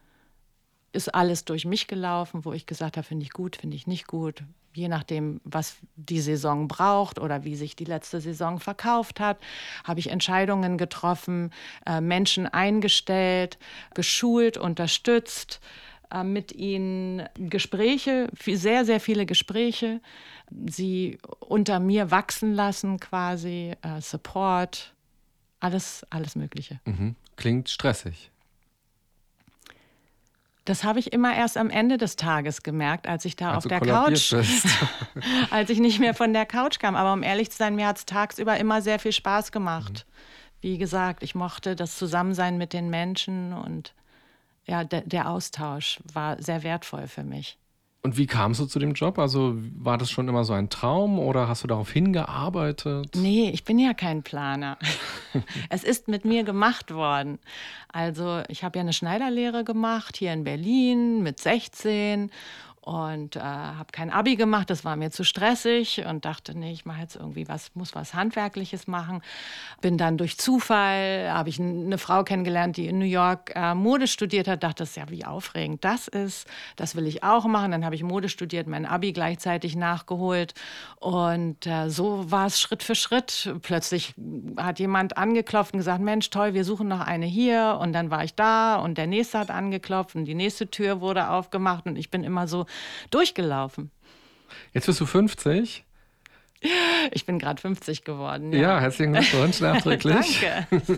ist 0.94 1.14
alles 1.14 1.44
durch 1.44 1.64
mich 1.64 1.87
gelaufen, 1.87 2.44
wo 2.44 2.52
ich 2.52 2.67
gesagt 2.67 2.96
habe, 2.96 3.06
finde 3.06 3.25
ich 3.25 3.31
gut, 3.31 3.56
finde 3.56 3.76
ich 3.76 3.87
nicht 3.87 4.06
gut. 4.06 4.43
Je 4.73 4.88
nachdem, 4.88 5.41
was 5.44 5.76
die 5.94 6.20
Saison 6.20 6.67
braucht 6.67 7.20
oder 7.20 7.44
wie 7.44 7.55
sich 7.55 7.76
die 7.76 7.85
letzte 7.85 8.20
Saison 8.20 8.58
verkauft 8.58 9.20
hat, 9.20 9.38
habe 9.85 10.00
ich 10.00 10.11
Entscheidungen 10.11 10.79
getroffen, 10.79 11.50
äh, 11.87 12.00
Menschen 12.00 12.46
eingestellt, 12.46 13.58
geschult, 13.94 14.56
unterstützt, 14.56 15.61
äh, 16.11 16.25
mit 16.25 16.52
ihnen 16.52 17.29
Gespräche, 17.35 18.29
sehr, 18.44 18.85
sehr 18.85 19.00
viele 19.00 19.26
Gespräche, 19.26 20.00
sie 20.69 21.19
unter 21.40 21.79
mir 21.79 22.11
wachsen 22.11 22.52
lassen 22.52 22.99
quasi, 22.99 23.75
äh, 23.82 24.00
Support, 24.00 24.94
alles, 25.61 26.05
alles 26.11 26.37
Mögliche. 26.37 26.81
Mhm. 26.85 27.14
Klingt 27.37 27.69
stressig. 27.69 28.31
Das 30.64 30.82
habe 30.82 30.99
ich 30.99 31.12
immer 31.12 31.34
erst 31.34 31.58
am 31.58 31.69
Ende 31.69 31.99
des 31.99 32.16
Tages 32.16 32.62
gemerkt, 32.62 33.06
als 33.06 33.25
ich 33.26 33.37
da 33.37 33.52
als 33.52 33.64
auf 33.64 33.69
der 33.69 33.81
Couch, 33.81 34.32
als 35.50 35.70
ich 35.70 35.78
nicht 35.78 36.00
mehr 36.00 36.14
von 36.14 36.32
der 36.32 36.46
Couch 36.46 36.78
kam. 36.78 36.96
Aber 36.96 37.12
um 37.12 37.22
ehrlich 37.22 37.50
zu 37.50 37.58
sein, 37.58 37.75
mir 37.75 37.87
hat 37.87 37.99
es 37.99 38.06
tagsüber 38.06 38.56
immer 38.56 38.81
sehr 38.81 38.99
viel 38.99 39.12
Spaß 39.12 39.52
gemacht. 39.52 40.06
Mhm. 40.06 40.12
Wie 40.62 40.78
gesagt, 40.78 41.22
ich 41.22 41.34
mochte 41.34 41.76
das 41.76 41.99
Zusammensein 41.99 42.56
mit 42.56 42.72
den 42.72 42.88
Menschen 42.88 43.52
und 43.52 43.93
ja, 44.64 44.84
der, 44.84 45.02
der 45.02 45.28
Austausch 45.28 46.00
war 46.12 46.40
sehr 46.43 46.62
wertvoll 46.62 47.08
für 47.08 47.25
mich. 47.25 47.58
Und 48.04 48.18
wie 48.18 48.26
kamst 48.26 48.60
du 48.60 48.66
zu 48.66 48.78
dem 48.78 48.92
Job? 48.92 49.18
Also 49.18 49.54
war 49.78 49.96
das 49.96 50.10
schon 50.10 50.28
immer 50.28 50.44
so 50.44 50.52
ein 50.52 50.68
Traum 50.68 51.18
oder 51.18 51.48
hast 51.48 51.64
du 51.64 51.68
darauf 51.68 51.90
hingearbeitet? 51.90 53.16
Nee, 53.16 53.49
ich 53.49 53.64
bin 53.64 53.78
ja 53.78 53.94
kein 53.94 54.23
Planer. 54.23 54.76
es 55.70 55.84
ist 55.84 56.06
mit 56.06 56.26
mir 56.26 56.44
gemacht 56.44 56.92
worden. 56.92 57.38
Also 57.88 58.42
ich 58.49 58.62
habe 58.62 58.78
ja 58.78 58.82
eine 58.82 58.92
Schneiderlehre 58.92 59.64
gemacht 59.64 60.18
hier 60.18 60.34
in 60.34 60.44
Berlin 60.44 61.23
mit 61.23 61.40
16 61.40 62.30
und 62.85 63.37
äh, 63.37 63.41
habe 63.41 63.87
kein 63.93 64.11
Abi 64.11 64.37
gemacht, 64.37 64.69
das 64.69 64.85
war 64.85 64.95
mir 64.97 65.11
zu 65.11 65.25
stressig 65.25 66.05
und 66.07 66.26
dachte, 66.26 66.57
nee, 66.57 66.71
ich 66.71 66.85
mache 66.85 67.00
jetzt 67.00 67.17
irgendwie 67.17 67.49
was, 67.49 67.75
muss 67.75 67.95
was 67.95 68.12
Handwerkliches 68.12 68.87
machen. 68.87 69.23
Bin 69.81 69.97
dann 69.97 70.19
durch 70.19 70.37
Zufall, 70.37 71.31
habe 71.31 71.49
ich 71.49 71.59
eine 71.59 71.97
Frau 71.97 72.25
kennengelernt, 72.25 72.76
die 72.76 72.87
in 72.87 72.99
New 72.99 73.07
York 73.07 73.53
äh, 73.55 73.75
Mode 73.75 74.07
studiert 74.07 74.49
hat, 74.49 74.62
dachte, 74.62 74.83
das 74.83 74.91
ist 74.91 74.97
ja, 74.97 75.09
wie 75.09 75.25
aufregend 75.25 75.83
das 75.83 76.09
ist, 76.09 76.47
das 76.76 76.95
will 76.95 77.07
ich 77.07 77.23
auch 77.23 77.47
machen. 77.47 77.71
Dann 77.71 77.87
habe 77.87 77.95
ich 77.95 78.03
Mode 78.03 78.29
studiert, 78.29 78.67
mein 78.67 78.85
Abi 78.85 79.12
gleichzeitig 79.12 79.76
nachgeholt 79.76 80.53
und 81.00 81.67
äh, 81.67 81.88
so 81.88 82.31
war 82.31 82.49
es 82.49 82.61
Schritt 82.61 82.83
für 82.83 82.95
Schritt. 82.95 83.55
Plötzlich 83.62 84.12
hat 84.59 84.79
jemand 84.79 85.17
angeklopft 85.17 85.73
und 85.73 85.79
gesagt, 85.79 86.03
Mensch, 86.03 86.29
toll, 86.29 86.53
wir 86.53 86.64
suchen 86.64 86.88
noch 86.88 87.00
eine 87.00 87.25
hier 87.25 87.79
und 87.81 87.95
dann 87.95 88.11
war 88.11 88.25
ich 88.25 88.35
da 88.35 88.76
und 88.76 88.99
der 88.99 89.07
nächste 89.07 89.38
hat 89.38 89.50
angeklopft 89.50 90.17
und 90.17 90.26
die 90.26 90.35
nächste 90.35 90.71
Tür 90.71 91.00
wurde 91.00 91.31
aufgemacht 91.31 91.87
und 91.87 91.97
ich 91.97 92.11
bin 92.11 92.25
immer 92.25 92.47
so 92.47 92.67
durchgelaufen. 93.11 93.90
Jetzt 94.73 94.87
bist 94.87 95.00
du 95.00 95.07
50. 95.07 95.85
Ich 97.12 97.26
bin 97.26 97.38
gerade 97.38 97.61
50 97.61 98.04
geworden. 98.04 98.52
Ja, 98.52 98.61
ja 98.61 98.81
herzlichen 98.81 99.12
Glückwunsch 99.12 99.61
nachträglich. 99.61 100.40
Danke. 100.71 100.88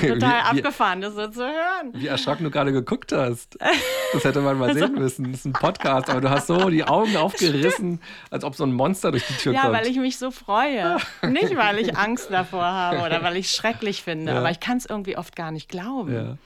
Total 0.08 0.54
wie, 0.54 0.58
abgefahren, 0.58 1.00
das 1.00 1.14
so 1.14 1.26
zu 1.26 1.42
hören. 1.42 1.92
Wie 1.94 2.06
erschrocken 2.06 2.44
du 2.44 2.50
gerade 2.50 2.72
geguckt 2.72 3.12
hast. 3.12 3.58
Das 4.12 4.22
hätte 4.22 4.42
man 4.42 4.56
mal 4.56 4.72
sehen 4.72 4.94
müssen. 4.94 5.32
Das 5.32 5.40
ist 5.40 5.44
ein 5.44 5.52
Podcast, 5.52 6.08
aber 6.08 6.20
du 6.20 6.30
hast 6.30 6.46
so 6.46 6.70
die 6.70 6.84
Augen 6.84 7.16
aufgerissen, 7.16 8.00
als 8.30 8.44
ob 8.44 8.54
so 8.54 8.62
ein 8.62 8.72
Monster 8.72 9.10
durch 9.10 9.26
die 9.26 9.32
Tür 9.32 9.52
ja, 9.52 9.62
kommt. 9.62 9.74
Ja, 9.74 9.80
weil 9.80 9.88
ich 9.88 9.96
mich 9.96 10.18
so 10.18 10.30
freue. 10.30 10.98
Nicht, 11.28 11.56
weil 11.56 11.80
ich 11.80 11.96
Angst 11.96 12.30
davor 12.30 12.62
habe 12.62 12.98
oder 12.98 13.24
weil 13.24 13.36
ich 13.36 13.46
es 13.46 13.56
schrecklich 13.56 14.04
finde, 14.04 14.30
ja. 14.30 14.38
aber 14.38 14.52
ich 14.52 14.60
kann 14.60 14.76
es 14.76 14.86
irgendwie 14.86 15.16
oft 15.16 15.34
gar 15.34 15.50
nicht 15.50 15.68
glauben. 15.68 16.14
Ja. 16.14 16.38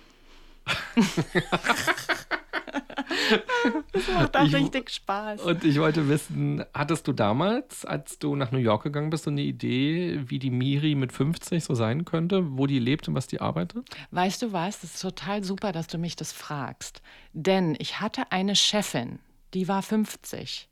Das 3.92 4.08
macht 4.14 4.36
auch 4.36 4.44
ich, 4.44 4.54
richtig 4.54 4.90
Spaß. 4.90 5.42
Und 5.42 5.64
ich 5.64 5.78
wollte 5.78 6.08
wissen, 6.08 6.64
hattest 6.74 7.06
du 7.08 7.12
damals, 7.12 7.84
als 7.84 8.18
du 8.18 8.36
nach 8.36 8.52
New 8.52 8.58
York 8.58 8.82
gegangen 8.84 9.10
bist, 9.10 9.24
so 9.24 9.30
eine 9.30 9.42
Idee, 9.42 10.20
wie 10.26 10.38
die 10.38 10.50
Miri 10.50 10.94
mit 10.94 11.12
50 11.12 11.64
so 11.64 11.74
sein 11.74 12.04
könnte, 12.04 12.58
wo 12.58 12.66
die 12.66 12.78
lebt 12.78 13.08
und 13.08 13.14
was 13.14 13.26
die 13.26 13.40
arbeitet? 13.40 13.88
Weißt 14.10 14.42
du 14.42 14.52
was, 14.52 14.80
das 14.80 14.94
ist 14.94 15.02
total 15.02 15.44
super, 15.44 15.72
dass 15.72 15.86
du 15.86 15.98
mich 15.98 16.16
das 16.16 16.32
fragst. 16.32 17.02
Denn 17.32 17.76
ich 17.78 18.00
hatte 18.00 18.30
eine 18.30 18.56
Chefin, 18.56 19.18
die 19.54 19.68
war 19.68 19.82
50 19.82 20.68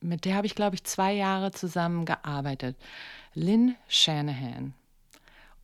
mit 0.00 0.24
der 0.24 0.34
habe 0.34 0.46
ich, 0.46 0.54
glaube 0.54 0.76
ich, 0.76 0.84
zwei 0.84 1.12
Jahre 1.12 1.50
zusammen 1.50 2.04
gearbeitet. 2.04 2.76
Lynn 3.34 3.76
Shanahan. 3.88 4.74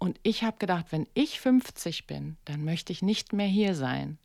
Und 0.02 0.18
ich 0.24 0.42
habe 0.42 0.56
gedacht, 0.58 0.86
wenn 0.90 1.06
ich 1.14 1.38
50 1.38 2.08
bin, 2.08 2.36
dann 2.44 2.64
möchte 2.64 2.90
ich 2.90 3.02
nicht 3.02 3.32
mehr 3.32 3.46
hier 3.46 3.76
sein. 3.76 4.18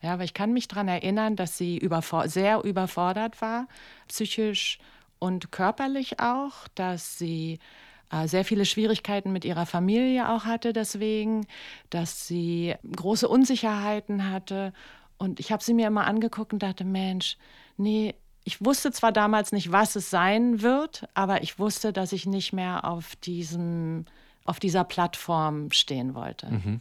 Ja, 0.00 0.12
aber 0.12 0.22
ich 0.22 0.34
kann 0.34 0.52
mich 0.52 0.68
daran 0.68 0.86
erinnern, 0.86 1.34
dass 1.34 1.58
sie 1.58 1.76
überfor 1.78 2.28
sehr 2.28 2.62
überfordert 2.62 3.42
war, 3.42 3.66
psychisch 4.06 4.78
und 5.18 5.50
körperlich 5.50 6.20
auch, 6.20 6.68
dass 6.76 7.18
sie 7.18 7.58
äh, 8.12 8.28
sehr 8.28 8.44
viele 8.44 8.64
Schwierigkeiten 8.64 9.32
mit 9.32 9.44
ihrer 9.44 9.66
Familie 9.66 10.28
auch 10.28 10.44
hatte 10.44 10.72
deswegen, 10.72 11.48
dass 11.90 12.28
sie 12.28 12.76
große 12.94 13.26
Unsicherheiten 13.26 14.30
hatte. 14.30 14.72
Und 15.18 15.40
ich 15.40 15.50
habe 15.50 15.64
sie 15.64 15.74
mir 15.74 15.88
immer 15.88 16.06
angeguckt 16.06 16.52
und 16.52 16.62
dachte, 16.62 16.84
Mensch, 16.84 17.36
nee, 17.76 18.14
ich 18.44 18.64
wusste 18.64 18.92
zwar 18.92 19.10
damals 19.10 19.50
nicht, 19.50 19.72
was 19.72 19.96
es 19.96 20.08
sein 20.08 20.62
wird, 20.62 21.08
aber 21.14 21.42
ich 21.42 21.58
wusste, 21.58 21.92
dass 21.92 22.12
ich 22.12 22.26
nicht 22.26 22.52
mehr 22.52 22.84
auf 22.84 23.16
diesem, 23.16 24.04
auf 24.46 24.60
dieser 24.60 24.84
Plattform 24.84 25.70
stehen 25.70 26.14
wollte. 26.14 26.46
Mhm. 26.46 26.80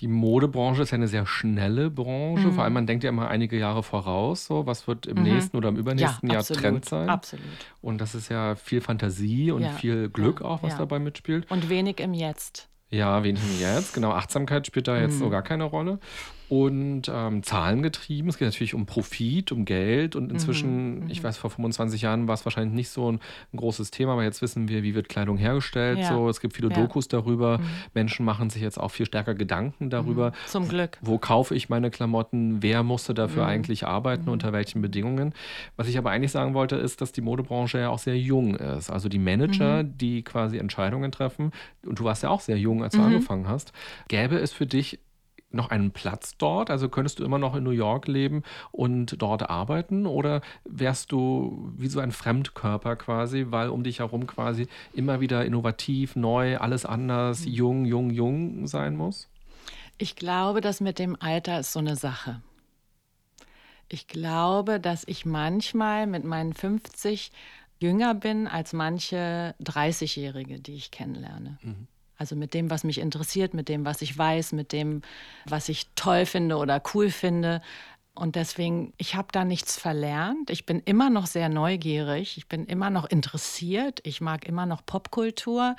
Die 0.00 0.08
Modebranche 0.08 0.82
ist 0.82 0.90
ja 0.90 0.96
eine 0.96 1.06
sehr 1.06 1.26
schnelle 1.26 1.88
Branche. 1.88 2.48
Mhm. 2.48 2.52
Vor 2.54 2.64
allem, 2.64 2.72
man 2.72 2.86
denkt 2.86 3.04
ja 3.04 3.10
immer 3.10 3.28
einige 3.28 3.56
Jahre 3.56 3.84
voraus, 3.84 4.46
so 4.46 4.66
was 4.66 4.88
wird 4.88 5.06
im 5.06 5.18
mhm. 5.18 5.22
nächsten 5.22 5.56
oder 5.56 5.68
im 5.68 5.76
übernächsten 5.76 6.28
ja, 6.28 6.34
Jahr 6.34 6.40
absolut, 6.40 6.62
Trend 6.62 6.84
sein. 6.84 7.08
Absolut. 7.08 7.44
Und 7.80 8.00
das 8.00 8.14
ist 8.14 8.28
ja 8.28 8.56
viel 8.56 8.80
Fantasie 8.80 9.52
und 9.52 9.62
ja. 9.62 9.70
viel 9.70 10.08
Glück 10.08 10.40
ja, 10.40 10.46
auch, 10.46 10.62
was 10.62 10.76
dabei 10.76 10.98
mitspielt. 10.98 11.48
Und 11.50 11.68
wenig 11.68 12.00
im 12.00 12.14
Jetzt. 12.14 12.68
Ja, 12.92 13.24
wenig 13.24 13.42
im 13.42 13.58
Jetzt. 13.58 13.94
Genau, 13.94 14.10
Achtsamkeit 14.10 14.66
spielt 14.66 14.86
da 14.86 15.00
jetzt 15.00 15.14
mhm. 15.14 15.18
so 15.18 15.30
gar 15.30 15.42
keine 15.42 15.64
Rolle 15.64 15.98
und 16.52 17.10
ähm, 17.10 17.42
zahlengetrieben. 17.42 18.28
Es 18.28 18.36
geht 18.36 18.46
natürlich 18.46 18.74
um 18.74 18.84
Profit, 18.84 19.52
um 19.52 19.64
Geld 19.64 20.16
und 20.16 20.30
inzwischen, 20.30 21.04
mhm, 21.04 21.10
ich 21.10 21.22
mhm. 21.22 21.28
weiß, 21.28 21.38
vor 21.38 21.48
25 21.48 22.02
Jahren 22.02 22.28
war 22.28 22.34
es 22.34 22.44
wahrscheinlich 22.44 22.74
nicht 22.74 22.90
so 22.90 23.10
ein, 23.10 23.20
ein, 23.54 23.56
großes 23.56 23.90
Thema, 23.90 24.12
aber 24.12 24.24
jetzt 24.24 24.42
wissen 24.42 24.68
wir, 24.68 24.82
wie 24.82 24.94
wird 24.94 25.08
Kleidung 25.08 25.38
hergestellt. 25.38 26.00
Ja. 26.00 26.08
So, 26.08 26.28
es 26.28 26.42
gibt 26.42 26.54
viele 26.54 26.68
ja. 26.68 26.76
Dokus 26.76 27.08
darüber. 27.08 27.56
Mhm. 27.56 27.64
Menschen 27.94 28.26
machen 28.26 28.50
sich 28.50 28.60
jetzt 28.60 28.78
auch 28.78 28.90
viel 28.90 29.06
stärker 29.06 29.34
Gedanken 29.34 29.88
darüber. 29.88 30.32
Mhm. 30.32 30.34
Zum 30.46 30.68
Glück. 30.68 30.98
Wo 31.00 31.16
kaufe 31.16 31.54
ich 31.54 31.70
meine 31.70 31.90
Klamotten? 31.90 32.62
Wer 32.62 32.82
musste 32.82 33.14
dafür 33.14 33.44
mhm. 33.44 33.48
eigentlich 33.48 33.86
arbeiten? 33.86 34.28
Unter 34.28 34.52
welchen 34.52 34.82
Bedingungen? 34.82 35.32
Was 35.78 35.88
ich 35.88 35.96
aber 35.96 36.10
eigentlich 36.10 36.32
sagen 36.32 36.52
wollte, 36.52 36.76
ist, 36.76 37.00
dass 37.00 37.12
die 37.12 37.22
Modebranche 37.22 37.78
ja 37.78 37.88
auch 37.88 37.98
sehr 37.98 38.18
jung 38.18 38.56
ist. 38.56 38.90
Also 38.90 39.08
die 39.08 39.18
Manager, 39.18 39.84
die 39.84 40.22
quasi 40.22 40.58
Entscheidungen 40.58 41.12
treffen, 41.12 41.50
und 41.86 41.98
du 41.98 42.04
warst 42.04 42.22
ja 42.22 42.28
auch 42.28 42.40
sehr 42.40 42.58
jung, 42.58 42.81
als 42.82 42.94
du 42.94 43.02
angefangen 43.02 43.48
hast, 43.48 43.72
gäbe 44.08 44.38
es 44.38 44.52
für 44.52 44.66
dich 44.66 44.98
noch 45.54 45.70
einen 45.70 45.90
Platz 45.90 46.36
dort? 46.36 46.70
Also 46.70 46.88
könntest 46.88 47.18
du 47.18 47.24
immer 47.24 47.38
noch 47.38 47.54
in 47.54 47.64
New 47.64 47.70
York 47.70 48.08
leben 48.08 48.42
und 48.70 49.20
dort 49.20 49.48
arbeiten? 49.48 50.06
Oder 50.06 50.40
wärst 50.64 51.12
du 51.12 51.72
wie 51.76 51.88
so 51.88 52.00
ein 52.00 52.12
Fremdkörper 52.12 52.96
quasi, 52.96 53.46
weil 53.50 53.68
um 53.68 53.84
dich 53.84 54.00
herum 54.00 54.26
quasi 54.26 54.66
immer 54.92 55.20
wieder 55.20 55.44
innovativ, 55.44 56.16
neu, 56.16 56.58
alles 56.58 56.84
anders, 56.84 57.44
mhm. 57.44 57.52
jung, 57.52 57.84
jung, 57.84 58.10
jung 58.10 58.66
sein 58.66 58.96
muss? 58.96 59.28
Ich 59.98 60.16
glaube, 60.16 60.60
dass 60.60 60.80
mit 60.80 60.98
dem 60.98 61.16
Alter 61.20 61.60
ist 61.60 61.72
so 61.72 61.78
eine 61.78 61.96
Sache. 61.96 62.40
Ich 63.88 64.08
glaube, 64.08 64.80
dass 64.80 65.04
ich 65.06 65.26
manchmal 65.26 66.06
mit 66.06 66.24
meinen 66.24 66.54
50 66.54 67.30
jünger 67.78 68.14
bin 68.14 68.48
als 68.48 68.72
manche 68.72 69.54
30-Jährige, 69.60 70.60
die 70.60 70.74
ich 70.74 70.90
kennenlerne. 70.90 71.58
Mhm. 71.62 71.88
Also 72.22 72.36
mit 72.36 72.54
dem, 72.54 72.70
was 72.70 72.84
mich 72.84 72.98
interessiert, 72.98 73.52
mit 73.52 73.68
dem, 73.68 73.84
was 73.84 74.00
ich 74.00 74.16
weiß, 74.16 74.52
mit 74.52 74.70
dem, 74.70 75.02
was 75.44 75.68
ich 75.68 75.88
toll 75.96 76.24
finde 76.24 76.56
oder 76.56 76.80
cool 76.94 77.10
finde. 77.10 77.60
Und 78.14 78.36
deswegen, 78.36 78.92
ich 78.96 79.16
habe 79.16 79.26
da 79.32 79.44
nichts 79.44 79.76
verlernt. 79.76 80.48
Ich 80.48 80.64
bin 80.64 80.78
immer 80.84 81.10
noch 81.10 81.26
sehr 81.26 81.48
neugierig. 81.48 82.36
Ich 82.36 82.46
bin 82.46 82.64
immer 82.66 82.90
noch 82.90 83.06
interessiert. 83.06 83.98
Ich 84.04 84.20
mag 84.20 84.46
immer 84.46 84.66
noch 84.66 84.86
Popkultur. 84.86 85.74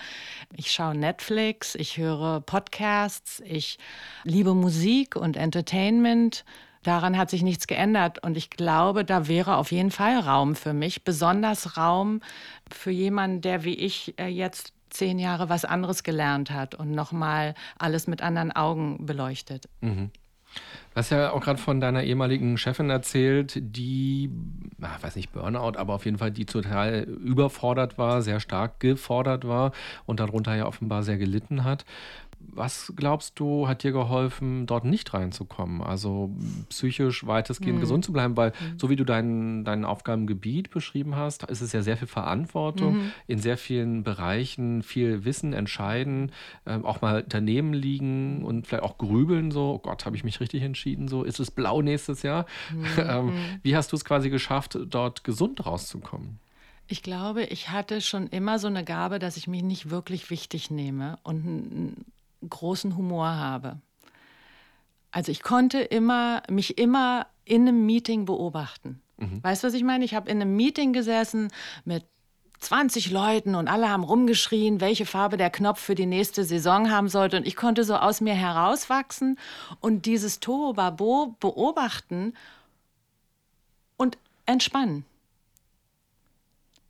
Ich 0.54 0.74
schaue 0.74 0.96
Netflix. 0.96 1.76
Ich 1.76 1.98
höre 1.98 2.42
Podcasts. 2.42 3.42
Ich 3.46 3.80
liebe 4.26 4.54
Musik 4.54 5.16
und 5.16 5.38
Entertainment. 5.38 6.44
Daran 6.82 7.18
hat 7.18 7.30
sich 7.30 7.42
nichts 7.42 7.68
geändert. 7.68 8.22
Und 8.22 8.36
ich 8.36 8.50
glaube, 8.50 9.06
da 9.06 9.30
wäre 9.30 9.56
auf 9.56 9.72
jeden 9.72 9.92
Fall 9.92 10.20
Raum 10.20 10.58
für 10.58 10.74
mich. 10.74 11.06
Besonders 11.06 11.78
Raum 11.78 12.20
für 12.70 12.92
jemanden, 12.92 13.40
der 13.40 13.64
wie 13.64 13.76
ich 13.76 14.20
äh, 14.20 14.28
jetzt 14.28 14.73
zehn 14.94 15.20
Jahre 15.20 15.50
was 15.50 15.66
anderes 15.66 16.04
gelernt 16.04 16.52
hat 16.52 16.76
und 16.76 16.92
nochmal 16.92 17.56
alles 17.78 18.08
mit 18.08 18.22
anderen 18.22 18.52
Augen 18.52 19.06
beleuchtet. 19.06 19.68
Mhm. 19.82 20.12
Du 20.56 20.98
hast 20.98 21.10
ja 21.10 21.32
auch 21.32 21.42
gerade 21.42 21.60
von 21.60 21.80
deiner 21.80 22.04
ehemaligen 22.04 22.58
Chefin 22.58 22.92
erzählt, 22.92 23.54
die, 23.60 24.30
ich 24.78 25.04
weiß 25.04 25.16
nicht, 25.16 25.32
Burnout, 25.32 25.78
aber 25.78 25.96
auf 25.96 26.06
jeden 26.06 26.20
Fall, 26.20 26.30
die 26.30 26.46
total 26.46 27.02
überfordert 27.04 27.98
war, 27.98 28.22
sehr 28.22 28.40
stark 28.40 28.80
gefordert 28.80 29.48
war 29.48 29.72
und 30.06 30.20
darunter 30.20 30.56
ja 30.56 30.68
offenbar 30.68 31.02
sehr 31.02 31.18
gelitten 31.18 31.64
hat. 31.64 31.86
Was 32.52 32.94
glaubst 32.96 33.40
du, 33.40 33.68
hat 33.68 33.84
dir 33.84 33.92
geholfen, 33.92 34.66
dort 34.66 34.86
nicht 34.86 35.14
reinzukommen? 35.14 35.82
Also 35.82 36.30
psychisch 36.70 37.26
weitestgehend 37.26 37.78
mhm. 37.78 37.82
gesund 37.82 38.06
zu 38.06 38.14
bleiben, 38.14 38.38
weil 38.38 38.50
mhm. 38.52 38.80
so 38.80 38.90
wie 38.90 38.96
du 38.96 39.04
dein, 39.04 39.64
dein 39.64 39.86
Aufgabengebiet 39.86 40.70
beschrieben 40.70 41.16
hast, 41.16 41.44
ist 41.44 41.62
es 41.62 41.72
ja 41.72 41.82
sehr 41.82 41.98
viel 41.98 42.08
Verantwortung 42.08 42.96
mhm. 42.96 43.12
in 43.28 43.40
sehr 43.40 43.58
vielen 43.58 44.04
Bereichen, 44.04 44.84
viel 44.84 45.26
Wissen, 45.26 45.54
entscheiden, 45.54 46.32
äh, 46.66 46.78
auch 46.78 47.02
mal 47.02 47.24
daneben 47.28 47.74
liegen 47.74 48.44
und 48.44 48.68
vielleicht 48.68 48.84
auch 48.84 48.98
grübeln, 48.98 49.52
so, 49.52 49.74
oh 49.76 49.80
Gott, 49.80 50.06
habe 50.06 50.16
ich 50.16 50.24
mich 50.24 50.40
richtig 50.40 50.64
entschieden, 50.64 51.08
so, 51.08 51.24
ist 51.24 51.40
es 51.40 51.52
blau 51.52 51.82
nächstes 51.82 52.24
Jahr? 52.24 52.46
Mhm. 52.72 52.86
ähm, 52.98 53.26
mhm. 53.26 53.34
wie 53.64 53.76
hast 53.76 53.92
du 53.92 53.96
es 53.96 54.06
quasi 54.06 54.30
geschafft, 54.30 54.78
dort 54.88 55.24
gesund 55.24 55.66
rauszukommen? 55.66 56.40
Ich 56.88 57.02
glaube, 57.02 57.44
ich 57.46 57.70
hatte 57.70 58.02
schon 58.02 58.28
immer 58.28 58.60
so 58.60 58.68
eine 58.68 58.84
Gabe, 58.84 59.20
dass 59.20 59.38
ich 59.38 59.48
mich 59.48 59.64
nicht 59.64 59.90
wirklich 59.90 60.30
wichtig 60.30 60.70
nehme 60.70 61.18
und 61.24 62.06
großen 62.50 62.96
Humor 62.98 63.28
habe. 63.28 63.80
Also 65.12 65.32
ich 65.32 65.44
konnte 65.44 65.80
immer, 65.80 66.42
mich 66.50 66.78
immer 66.78 67.28
in 67.46 67.68
einem 67.68 67.86
Meeting 67.86 68.26
beobachten. 68.26 69.02
Mhm. 69.18 69.44
Weißt 69.44 69.64
du, 69.64 69.68
was 69.68 69.74
ich 69.74 69.84
meine? 69.84 70.06
Ich 70.06 70.16
habe 70.16 70.30
in 70.30 70.42
einem 70.42 70.56
Meeting 70.56 70.94
gesessen 70.94 71.52
mit 71.86 72.06
20 72.60 73.12
Leuten 73.12 73.56
und 73.56 73.68
alle 73.68 73.90
haben 73.90 74.04
rumgeschrien, 74.04 74.82
welche 74.82 75.06
Farbe 75.06 75.38
der 75.38 75.50
Knopf 75.50 75.80
für 75.80 75.96
die 75.96 76.06
nächste 76.06 76.46
Saison 76.46 76.90
haben 76.90 77.10
sollte. 77.10 77.38
Und 77.38 77.46
ich 77.46 77.56
konnte 77.56 77.84
so 77.84 77.96
aus 77.96 78.22
mir 78.22 78.34
herauswachsen 78.34 79.38
und 79.82 80.06
dieses 80.06 80.40
Tohuwabo 80.40 81.36
beobachten 81.40 82.34
und 83.98 84.18
entspannen. 84.46 85.06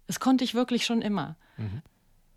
Das 0.07 0.19
konnte 0.19 0.43
ich 0.43 0.53
wirklich 0.53 0.85
schon 0.85 1.01
immer. 1.01 1.35
Mhm. 1.57 1.81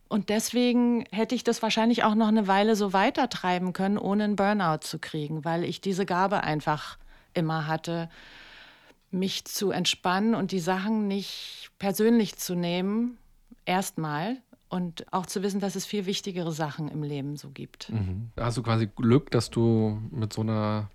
Und 0.09 0.29
deswegen 0.29 1.05
hätte 1.11 1.35
ich 1.35 1.43
das 1.43 1.63
wahrscheinlich 1.63 2.05
auch 2.05 2.15
noch 2.15 2.29
eine 2.29 2.47
Weile 2.47 2.77
so 2.77 2.93
weitertreiben 2.93 3.73
können, 3.73 3.99
ohne 3.99 4.25
einen 4.25 4.37
Burnout 4.37 4.83
zu 4.83 4.99
kriegen, 4.99 5.45
weil 5.45 5.65
ich 5.65 5.81
diese 5.81 6.07
Gabe 6.07 6.45
einfach 6.45 6.99
immer 7.35 7.67
hatte, 7.67 8.09
mich 9.11 9.45
zu 9.45 9.71
entspannen 9.71 10.35
und 10.35 10.53
die 10.53 10.61
Sachen 10.61 11.09
nicht 11.09 11.71
persönlich 11.79 12.37
zu 12.37 12.55
nehmen, 12.55 13.19
erstmal. 13.65 14.39
Und 14.69 15.07
auch 15.13 15.27
zu 15.27 15.45
wissen, 15.45 15.61
dass 15.61 15.77
es 15.77 15.87
viel 15.87 16.07
wichtigere 16.07 16.51
Sachen 16.51 16.89
im 16.89 17.05
Leben 17.05 17.37
so 17.37 17.51
gibt. 17.51 17.89
Mhm. 17.91 18.31
Hast 18.37 18.57
du 18.57 18.63
quasi 18.63 18.89
Glück, 18.89 19.31
dass 19.31 19.49
du 19.49 20.03
mit 20.11 20.33
so 20.33 20.41
einer 20.41 20.91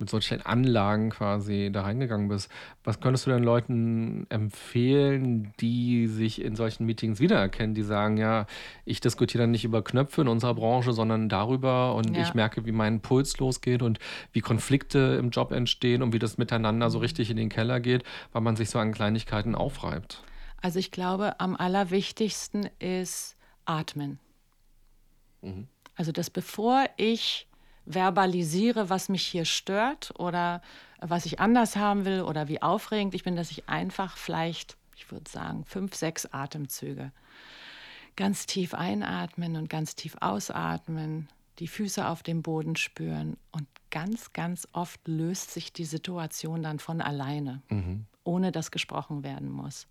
mit 0.00 0.10
solchen 0.10 0.42
Anlagen 0.42 1.10
quasi 1.10 1.70
da 1.72 1.82
reingegangen 1.82 2.28
bist. 2.28 2.50
Was 2.84 3.00
könntest 3.00 3.26
du 3.26 3.30
den 3.30 3.42
Leuten 3.42 4.26
empfehlen, 4.28 5.52
die 5.60 6.06
sich 6.06 6.42
in 6.42 6.56
solchen 6.56 6.86
Meetings 6.86 7.20
wiedererkennen, 7.20 7.74
die 7.74 7.82
sagen, 7.82 8.16
ja, 8.16 8.46
ich 8.84 9.00
diskutiere 9.00 9.44
dann 9.44 9.50
nicht 9.50 9.64
über 9.64 9.82
Knöpfe 9.82 10.22
in 10.22 10.28
unserer 10.28 10.54
Branche, 10.54 10.92
sondern 10.92 11.28
darüber 11.28 11.94
und 11.94 12.16
ja. 12.16 12.22
ich 12.22 12.34
merke, 12.34 12.64
wie 12.66 12.72
mein 12.72 13.00
Puls 13.00 13.38
losgeht 13.38 13.82
und 13.82 13.98
wie 14.32 14.40
Konflikte 14.40 15.16
im 15.18 15.30
Job 15.30 15.52
entstehen 15.52 16.02
und 16.02 16.12
wie 16.12 16.18
das 16.18 16.38
miteinander 16.38 16.90
so 16.90 16.98
mhm. 16.98 17.02
richtig 17.02 17.30
in 17.30 17.36
den 17.36 17.48
Keller 17.48 17.80
geht, 17.80 18.04
weil 18.32 18.42
man 18.42 18.56
sich 18.56 18.70
so 18.70 18.78
an 18.78 18.92
Kleinigkeiten 18.92 19.54
aufreibt. 19.54 20.22
Also 20.60 20.78
ich 20.78 20.90
glaube, 20.90 21.38
am 21.40 21.56
allerwichtigsten 21.56 22.68
ist 22.78 23.36
Atmen. 23.64 24.18
Mhm. 25.42 25.68
Also 25.94 26.12
dass 26.12 26.30
bevor 26.30 26.84
ich 26.96 27.48
verbalisiere, 27.88 28.90
was 28.90 29.08
mich 29.08 29.26
hier 29.26 29.44
stört 29.44 30.12
oder 30.18 30.62
was 31.00 31.26
ich 31.26 31.40
anders 31.40 31.76
haben 31.76 32.04
will 32.04 32.22
oder 32.22 32.48
wie 32.48 32.60
aufregend 32.60 33.14
ich 33.14 33.24
bin, 33.24 33.36
dass 33.36 33.50
ich 33.50 33.68
einfach 33.68 34.16
vielleicht, 34.16 34.76
ich 34.96 35.10
würde 35.10 35.30
sagen, 35.30 35.64
fünf, 35.64 35.94
sechs 35.94 36.26
Atemzüge 36.26 37.12
ganz 38.18 38.46
tief 38.46 38.74
einatmen 38.74 39.56
und 39.56 39.70
ganz 39.70 39.94
tief 39.94 40.16
ausatmen, 40.20 41.28
die 41.60 41.68
Füße 41.68 42.06
auf 42.06 42.24
dem 42.24 42.42
Boden 42.42 42.74
spüren 42.74 43.36
und 43.52 43.66
ganz, 43.90 44.32
ganz 44.32 44.66
oft 44.72 45.06
löst 45.06 45.52
sich 45.52 45.72
die 45.72 45.84
Situation 45.84 46.64
dann 46.64 46.80
von 46.80 47.00
alleine, 47.00 47.62
mhm. 47.68 48.06
ohne 48.24 48.50
dass 48.50 48.72
gesprochen 48.72 49.22
werden 49.22 49.48
muss. 49.48 49.86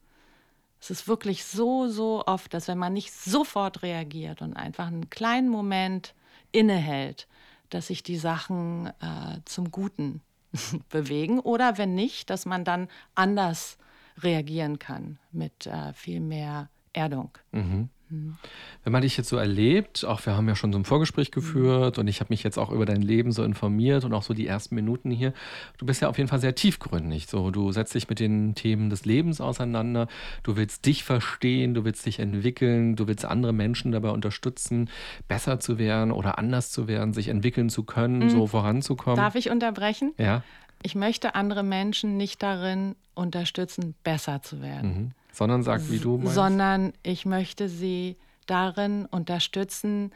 Es 0.81 0.91
ist 0.91 1.07
wirklich 1.07 1.45
so, 1.45 1.87
so 1.87 2.25
oft, 2.27 2.53
dass 2.53 2.67
wenn 2.67 2.77
man 2.77 2.91
nicht 2.91 3.13
sofort 3.13 3.81
reagiert 3.81 4.41
und 4.41 4.55
einfach 4.55 4.87
einen 4.87 5.09
kleinen 5.09 5.47
Moment 5.47 6.13
innehält, 6.51 7.27
dass 7.69 7.87
sich 7.87 8.03
die 8.03 8.17
Sachen 8.17 8.87
äh, 8.87 9.39
zum 9.45 9.71
Guten 9.71 10.21
bewegen 10.89 11.39
oder 11.39 11.77
wenn 11.77 11.95
nicht, 11.95 12.29
dass 12.29 12.45
man 12.45 12.63
dann 12.63 12.87
anders 13.15 13.77
reagieren 14.17 14.79
kann 14.79 15.19
mit 15.31 15.67
äh, 15.67 15.93
viel 15.93 16.19
mehr 16.19 16.69
Erdung. 16.93 17.37
Mhm. 17.51 17.89
Wenn 18.09 18.93
man 18.93 19.01
dich 19.01 19.17
jetzt 19.17 19.27
so 19.27 19.35
erlebt, 19.35 20.05
auch 20.05 20.25
wir 20.25 20.35
haben 20.35 20.47
ja 20.47 20.55
schon 20.55 20.71
so 20.71 20.79
ein 20.79 20.85
Vorgespräch 20.85 21.31
geführt 21.31 21.97
und 21.97 22.07
ich 22.07 22.21
habe 22.21 22.31
mich 22.31 22.41
jetzt 22.41 22.57
auch 22.57 22.71
über 22.71 22.85
dein 22.85 23.01
Leben 23.01 23.33
so 23.33 23.43
informiert 23.43 24.05
und 24.05 24.13
auch 24.13 24.23
so 24.23 24.33
die 24.33 24.47
ersten 24.47 24.75
Minuten 24.75 25.11
hier. 25.11 25.33
Du 25.77 25.85
bist 25.85 26.01
ja 26.01 26.07
auf 26.07 26.17
jeden 26.17 26.29
Fall 26.29 26.39
sehr 26.39 26.55
tiefgründig. 26.55 27.27
So, 27.27 27.51
du 27.51 27.71
setzt 27.73 27.95
dich 27.95 28.07
mit 28.07 28.19
den 28.19 28.55
Themen 28.55 28.89
des 28.89 29.03
Lebens 29.03 29.41
auseinander. 29.41 30.07
Du 30.43 30.55
willst 30.55 30.85
dich 30.85 31.03
verstehen, 31.03 31.73
du 31.73 31.83
willst 31.83 32.05
dich 32.05 32.19
entwickeln, 32.19 32.95
du 32.95 33.07
willst 33.07 33.25
andere 33.25 33.51
Menschen 33.51 33.91
dabei 33.91 34.09
unterstützen, 34.09 34.89
besser 35.27 35.59
zu 35.59 35.77
werden 35.77 36.11
oder 36.11 36.37
anders 36.37 36.71
zu 36.71 36.87
werden, 36.87 37.13
sich 37.13 37.27
entwickeln 37.27 37.69
zu 37.69 37.83
können, 37.83 38.19
mhm. 38.19 38.29
so 38.29 38.47
voranzukommen. 38.47 39.17
Darf 39.17 39.35
ich 39.35 39.49
unterbrechen? 39.49 40.13
Ja. 40.17 40.43
Ich 40.81 40.95
möchte 40.95 41.35
andere 41.35 41.63
Menschen 41.63 42.15
nicht 42.15 42.41
darin 42.41 42.95
unterstützen, 43.15 43.95
besser 44.03 44.41
zu 44.41 44.61
werden. 44.61 44.89
Mhm 44.89 45.11
sondern 45.37 45.61
sagt, 45.61 45.91
wie 45.91 45.99
du 45.99 46.17
meinst. 46.17 46.33
Sondern 46.33 46.93
ich 47.03 47.25
möchte 47.25 47.69
sie 47.69 48.17
darin 48.47 49.05
unterstützen, 49.05 50.11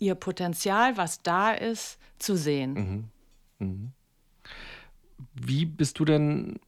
ihr 0.00 0.16
Potenzial, 0.16 0.96
was 0.96 1.22
da 1.22 1.52
ist, 1.52 1.98
zu 2.18 2.36
sehen. 2.36 3.10
Mhm. 3.58 3.66
Mhm. 3.66 3.92
Wie 5.34 5.64
bist 5.64 5.98
du 6.00 6.04
denn 6.04 6.58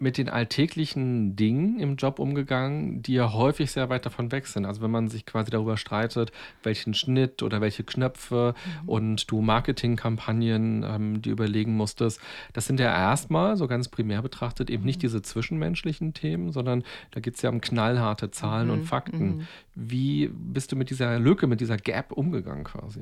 mit 0.00 0.16
den 0.16 0.28
alltäglichen 0.28 1.34
Dingen 1.34 1.80
im 1.80 1.96
Job 1.96 2.20
umgegangen, 2.20 3.02
die 3.02 3.14
ja 3.14 3.32
häufig 3.32 3.72
sehr 3.72 3.88
weit 3.88 4.06
davon 4.06 4.30
weg 4.30 4.46
sind. 4.46 4.64
Also 4.64 4.80
wenn 4.80 4.92
man 4.92 5.08
sich 5.08 5.26
quasi 5.26 5.50
darüber 5.50 5.76
streitet, 5.76 6.30
welchen 6.62 6.94
Schnitt 6.94 7.42
oder 7.42 7.60
welche 7.60 7.82
Knöpfe 7.82 8.54
mhm. 8.82 8.88
und 8.88 9.30
du 9.30 9.40
Marketingkampagnen, 9.40 10.84
ähm, 10.84 11.22
die 11.22 11.30
überlegen 11.30 11.74
musstest, 11.74 12.20
das 12.52 12.66
sind 12.66 12.78
ja 12.78 12.94
erstmal 12.94 13.56
so 13.56 13.66
ganz 13.66 13.88
primär 13.88 14.22
betrachtet 14.22 14.70
eben 14.70 14.84
nicht 14.84 14.98
mhm. 14.98 15.02
diese 15.02 15.22
zwischenmenschlichen 15.22 16.14
Themen, 16.14 16.52
sondern 16.52 16.84
da 17.10 17.20
geht 17.20 17.34
es 17.34 17.42
ja 17.42 17.50
um 17.50 17.60
knallharte 17.60 18.30
Zahlen 18.30 18.68
mhm. 18.68 18.72
und 18.74 18.84
Fakten. 18.84 19.26
Mhm. 19.26 19.46
Wie 19.74 20.30
bist 20.32 20.70
du 20.70 20.76
mit 20.76 20.90
dieser 20.90 21.18
Lücke, 21.18 21.48
mit 21.48 21.60
dieser 21.60 21.76
Gap 21.76 22.12
umgegangen 22.12 22.64
quasi? 22.64 23.00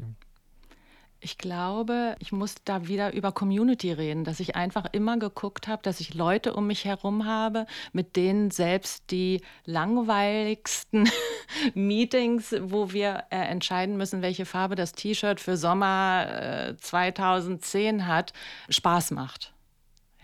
Ich 1.26 1.38
glaube, 1.38 2.14
ich 2.20 2.30
muss 2.30 2.54
da 2.64 2.86
wieder 2.86 3.12
über 3.12 3.32
Community 3.32 3.90
reden, 3.90 4.22
dass 4.22 4.38
ich 4.38 4.54
einfach 4.54 4.86
immer 4.92 5.18
geguckt 5.18 5.66
habe, 5.66 5.82
dass 5.82 5.98
ich 5.98 6.14
Leute 6.14 6.54
um 6.54 6.68
mich 6.68 6.84
herum 6.84 7.26
habe, 7.26 7.66
mit 7.92 8.14
denen 8.14 8.52
selbst 8.52 9.10
die 9.10 9.40
langweiligsten 9.64 11.10
Meetings, 11.74 12.54
wo 12.60 12.92
wir 12.92 13.24
äh, 13.30 13.38
entscheiden 13.38 13.96
müssen, 13.96 14.22
welche 14.22 14.46
Farbe 14.46 14.76
das 14.76 14.92
T-Shirt 14.92 15.40
für 15.40 15.56
Sommer 15.56 16.28
äh, 16.68 16.76
2010 16.76 18.06
hat, 18.06 18.32
Spaß 18.68 19.10
macht. 19.10 19.55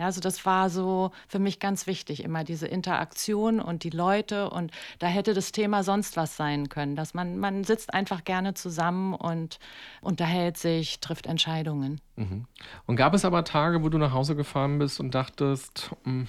Ja, 0.02 0.06
also 0.06 0.20
das 0.20 0.44
war 0.44 0.68
so 0.68 1.12
für 1.28 1.38
mich 1.38 1.60
ganz 1.60 1.86
wichtig, 1.86 2.24
immer 2.24 2.42
diese 2.42 2.66
Interaktion 2.66 3.60
und 3.60 3.84
die 3.84 3.90
Leute. 3.90 4.50
Und 4.50 4.72
da 4.98 5.06
hätte 5.06 5.32
das 5.32 5.52
Thema 5.52 5.84
sonst 5.84 6.16
was 6.16 6.36
sein 6.36 6.68
können, 6.68 6.96
dass 6.96 7.14
man, 7.14 7.38
man 7.38 7.62
sitzt 7.62 7.94
einfach 7.94 8.24
gerne 8.24 8.54
zusammen 8.54 9.14
und 9.14 9.60
unterhält 10.00 10.58
sich, 10.58 10.98
trifft 10.98 11.26
Entscheidungen. 11.26 12.00
Mhm. 12.16 12.46
Und 12.86 12.96
gab 12.96 13.14
es 13.14 13.24
aber 13.24 13.44
Tage, 13.44 13.84
wo 13.84 13.90
du 13.90 13.98
nach 13.98 14.10
Hause 14.10 14.34
gefahren 14.34 14.80
bist 14.80 14.98
und 14.98 15.14
dachtest, 15.14 15.92
hm, 16.02 16.26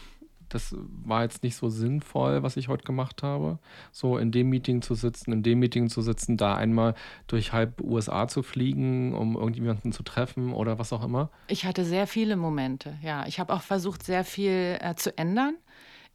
das 0.54 0.76
war 0.78 1.24
jetzt 1.24 1.44
nicht 1.44 1.56
so 1.56 1.70
sinnvoll, 1.70 2.44
was 2.44 2.58
ich 2.58 2.68
heute 2.68 2.84
gemacht 2.84 3.24
habe. 3.24 3.60
So 3.92 4.18
in 4.18 4.32
dem 4.32 4.50
Meeting 4.50 4.82
zu 4.82 4.96
sitzen, 4.96 5.32
in 5.32 5.44
dem 5.44 5.60
Meeting 5.60 5.90
zu 5.90 6.02
sitzen, 6.02 6.38
da 6.38 6.56
einmal 6.56 6.96
durch 7.28 7.54
halb 7.54 7.82
USA 7.82 8.28
zu 8.28 8.44
fliegen, 8.44 9.14
um 9.14 9.36
irgendjemanden 9.36 9.92
zu 9.92 10.04
treffen 10.04 10.54
oder 10.54 10.80
was 10.80 10.94
auch 10.94 11.04
immer. 11.04 11.30
Ich 11.48 11.66
hatte 11.66 11.86
sehr 11.86 12.08
viele 12.08 12.36
Momente, 12.36 12.98
ja. 13.02 13.26
Ich 13.28 13.40
habe 13.40 13.54
auch 13.54 13.62
versucht, 13.62 14.04
sehr 14.04 14.24
viel 14.24 14.78
äh, 14.80 14.96
zu 14.96 15.18
ändern 15.18 15.56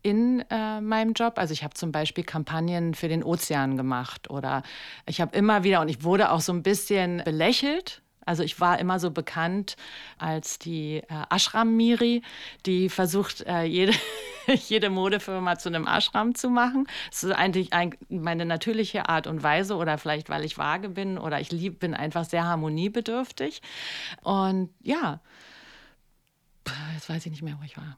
in 0.03 0.45
äh, 0.51 0.81
meinem 0.81 1.13
Job. 1.13 1.35
Also 1.39 1.53
ich 1.53 1.65
habe 1.65 1.75
zum 1.75 1.93
Beispiel 1.93 2.25
Kampagnen 2.25 2.95
für 2.95 3.09
den 3.09 3.25
Ozean 3.25 3.77
gemacht 3.77 4.31
oder 4.31 4.63
ich 5.07 5.21
habe 5.21 5.37
immer 5.37 5.65
wieder, 5.65 5.81
und 5.81 5.89
ich 5.89 6.05
wurde 6.05 6.31
auch 6.31 6.41
so 6.41 6.53
ein 6.53 6.63
bisschen 6.63 7.23
belächelt, 7.25 8.03
also 8.29 8.43
ich 8.43 8.61
war 8.61 8.79
immer 8.79 9.01
so 9.01 9.11
bekannt 9.11 9.77
als 10.19 10.59
die 10.59 10.99
äh, 10.99 11.25
Ashram-Miri, 11.31 12.23
die 12.67 12.91
versucht, 12.91 13.41
äh, 13.47 13.63
jede, 13.63 13.95
jede 14.69 14.91
Modefirma 14.91 15.59
zu 15.59 15.71
einem 15.71 15.87
Ashram 15.87 16.35
zu 16.35 16.51
machen. 16.51 16.87
Das 17.09 17.25
ist 17.25 17.33
eigentlich 17.33 17.73
ein, 17.73 17.95
meine 18.11 18.45
natürliche 18.45 19.09
Art 19.09 19.27
und 19.27 19.43
Weise 19.43 19.77
oder 19.77 19.97
vielleicht, 19.97 20.29
weil 20.29 20.45
ich 20.45 20.59
vage 20.59 20.91
bin 20.91 21.17
oder 21.17 21.41
ich 21.41 21.51
lieb, 21.53 21.79
bin 21.81 21.95
einfach 21.95 22.27
sehr 22.27 22.45
harmoniebedürftig. 22.45 23.63
Und 24.23 24.69
ja, 24.83 25.21
jetzt 26.93 27.09
weiß 27.09 27.25
ich 27.25 27.33
nicht 27.33 27.43
mehr, 27.43 27.57
wo 27.59 27.65
ich 27.65 27.79
war 27.79 27.97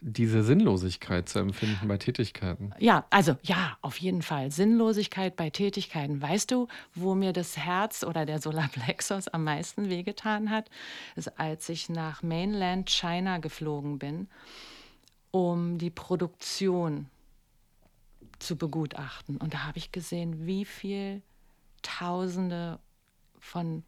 diese 0.00 0.42
Sinnlosigkeit 0.42 1.28
zu 1.28 1.38
empfinden 1.38 1.86
bei 1.88 1.98
Tätigkeiten. 1.98 2.72
Ja, 2.78 3.06
also 3.10 3.36
ja, 3.42 3.76
auf 3.82 3.98
jeden 3.98 4.22
Fall. 4.22 4.50
Sinnlosigkeit 4.50 5.36
bei 5.36 5.50
Tätigkeiten. 5.50 6.20
Weißt 6.22 6.50
du, 6.50 6.68
wo 6.94 7.14
mir 7.14 7.32
das 7.32 7.56
Herz 7.56 8.02
oder 8.02 8.26
der 8.26 8.40
Solarplexus 8.40 9.28
am 9.28 9.44
meisten 9.44 9.90
wehgetan 9.90 10.50
hat? 10.50 10.70
Ist, 11.16 11.38
als 11.38 11.68
ich 11.68 11.88
nach 11.88 12.22
Mainland 12.22 12.88
China 12.90 13.38
geflogen 13.38 13.98
bin, 13.98 14.28
um 15.30 15.78
die 15.78 15.90
Produktion 15.90 17.08
zu 18.38 18.56
begutachten. 18.56 19.36
Und 19.36 19.54
da 19.54 19.66
habe 19.66 19.78
ich 19.78 19.92
gesehen, 19.92 20.46
wie 20.46 20.64
viel 20.64 21.22
Tausende 21.82 22.78
von 23.38 23.84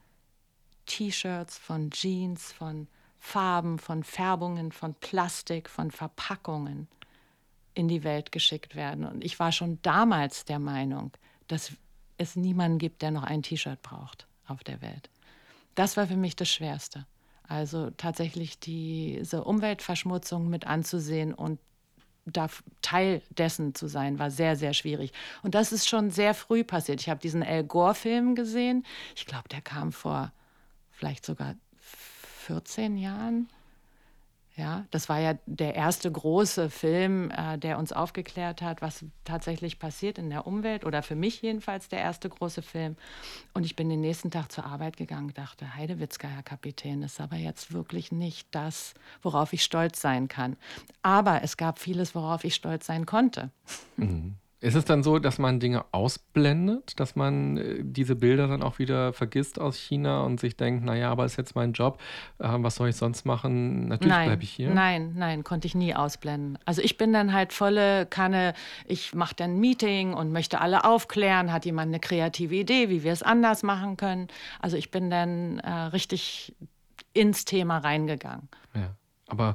T-Shirts, 0.87 1.59
von 1.59 1.91
Jeans, 1.91 2.53
von 2.53 2.87
Farben, 3.25 3.79
von 3.79 4.03
Färbungen, 4.03 4.73
von 4.73 4.95
Plastik, 4.95 5.71
von 5.71 5.93
Verpackungen 5.93 6.89
in 7.73 7.87
die 7.87 8.03
Welt 8.03 8.33
geschickt 8.33 8.75
werden. 8.75 9.07
Und 9.07 9.23
ich 9.23 9.39
war 9.39 9.53
schon 9.53 9.79
damals 9.83 10.45
der 10.45 10.59
Meinung, 10.59 11.13
dass 11.47 11.73
es 12.19 12.35
niemanden 12.35 12.79
gibt, 12.79 13.01
der 13.01 13.13
noch 13.13 13.23
ein 13.23 13.45
T-Shirt 13.45 13.81
braucht 13.81 14.27
auf 14.49 14.65
der 14.65 14.83
Welt. 14.83 15.09
Das 15.77 15.97
war 15.97 16.09
für 16.09 16.17
mich 16.17 16.35
das 16.35 16.51
Schwerste. 16.51 17.07
Also 17.45 17.91
tatsächlich 17.91 18.59
diese 18.59 19.45
Umweltverschmutzung 19.45 20.51
mit 20.51 20.67
anzusehen 20.67 21.33
und 21.33 21.61
da 22.25 22.49
Teil 22.83 23.23
dessen 23.31 23.77
zu 23.77 23.87
sein, 23.87 24.19
war 24.19 24.33
sehr, 24.33 24.57
sehr 24.57 24.75
schwierig. 24.75 25.13
Und 25.45 25.55
das 25.55 25.71
ist 25.71 25.89
schon 25.89 26.11
sehr 26.11 26.35
früh 26.35 26.65
passiert. 26.65 27.01
Ich 27.01 27.09
habe 27.09 27.21
diesen 27.21 27.45
Al 27.45 27.63
Gore-Film 27.63 28.35
gesehen. 28.35 28.85
Ich 29.15 29.27
glaube, 29.27 29.49
der 29.49 29.61
kam 29.61 29.93
vor 29.93 30.33
vielleicht 30.91 31.25
sogar 31.25 31.55
14 32.43 32.97
Jahren. 32.97 33.49
Ja, 34.55 34.85
das 34.91 35.09
war 35.09 35.19
ja 35.19 35.39
der 35.47 35.75
erste 35.75 36.13
große 36.13 36.69
Film, 36.69 37.31
äh, 37.31 37.57
der 37.57 37.79
uns 37.79 37.91
aufgeklärt 37.91 38.61
hat, 38.61 38.83
was 38.83 39.03
tatsächlich 39.25 39.79
passiert 39.79 40.19
in 40.19 40.29
der 40.29 40.47
Umwelt 40.47 40.85
oder 40.85 41.03
für 41.03 41.15
mich 41.15 41.41
jedenfalls 41.41 41.89
der 41.89 42.01
erste 42.01 42.29
große 42.29 42.61
Film. 42.61 42.97
Und 43.55 43.65
ich 43.65 43.77
bin 43.77 43.89
den 43.89 44.03
nächsten 44.03 44.31
Tag 44.31 44.53
zur 44.53 44.67
Arbeit 44.67 44.99
gegangen 44.99 45.33
dachte, 45.33 45.75
Heidewitzka, 45.75 46.29
Herr 46.29 46.43
Kapitän, 46.43 47.03
ist 47.03 47.19
aber 47.19 47.37
jetzt 47.37 47.73
wirklich 47.73 48.13
nicht 48.13 48.47
das, 48.51 48.93
worauf 49.23 49.55
ich 49.55 49.65
stolz 49.65 50.03
sein 50.03 50.29
kann. 50.29 50.59
Aber 51.01 51.43
es 51.43 51.57
gab 51.57 51.79
vieles, 51.79 52.15
worauf 52.15 52.45
ich 52.45 52.55
stolz 52.55 52.85
sein 52.85 53.07
konnte. 53.07 53.51
Mhm. 53.97 54.35
Ist 54.63 54.77
es 54.77 54.85
dann 54.85 55.03
so, 55.03 55.19
dass 55.19 55.41
man 55.41 55.59
Dinge 55.59 55.85
ausblendet, 55.91 57.01
dass 57.01 57.17
man 57.17 57.57
äh, 57.57 57.81
diese 57.83 58.15
Bilder 58.15 58.47
dann 58.47 58.63
auch 58.63 58.79
wieder 58.79 59.13
vergisst 59.13 59.61
aus 59.61 59.77
China 59.77 60.23
und 60.23 60.39
sich 60.39 60.57
denkt, 60.57 60.85
naja, 60.85 61.11
aber 61.11 61.25
ist 61.25 61.37
jetzt 61.37 61.57
mein 61.57 61.73
Job, 61.73 62.01
äh, 62.39 62.47
was 62.49 62.77
soll 62.77 62.89
ich 62.89 62.95
sonst 62.95 63.27
machen? 63.27 63.89
Natürlich 63.89 64.15
bleibe 64.15 64.45
ich 64.45 64.53
hier. 64.53 64.71
Nein, 64.73 65.15
nein, 65.17 65.43
konnte 65.43 65.67
ich 65.67 65.75
nie 65.75 65.97
ausblenden. 65.97 66.59
Also 66.65 66.81
ich 66.81 66.97
bin 66.97 67.13
dann 67.13 67.33
halt 67.33 67.53
volle 67.53 68.07
Kanne, 68.07 68.55
ich 68.87 69.15
mache 69.15 69.35
dann 69.35 69.55
ein 69.55 69.61
Meeting 69.61 70.15
und 70.15 70.31
möchte 70.31 70.61
alle 70.61 70.85
aufklären, 70.85 71.53
hat 71.53 71.65
jemand 71.65 71.89
eine 71.89 71.99
kreative 71.99 72.55
Idee, 72.55 72.89
wie 72.89 73.03
wir 73.03 73.13
es 73.13 73.25
anders 73.25 73.65
machen 73.65 73.97
können. 73.97 74.29
Also 74.61 74.77
ich 74.77 74.93
bin 74.93 75.11
dann 75.11 75.59
äh, 75.59 75.71
richtig 75.71 76.55
ins 77.15 77.45
Thema 77.45 77.79
reingegangen. 77.79 78.49
Ja. 78.75 78.95
Aber 79.27 79.55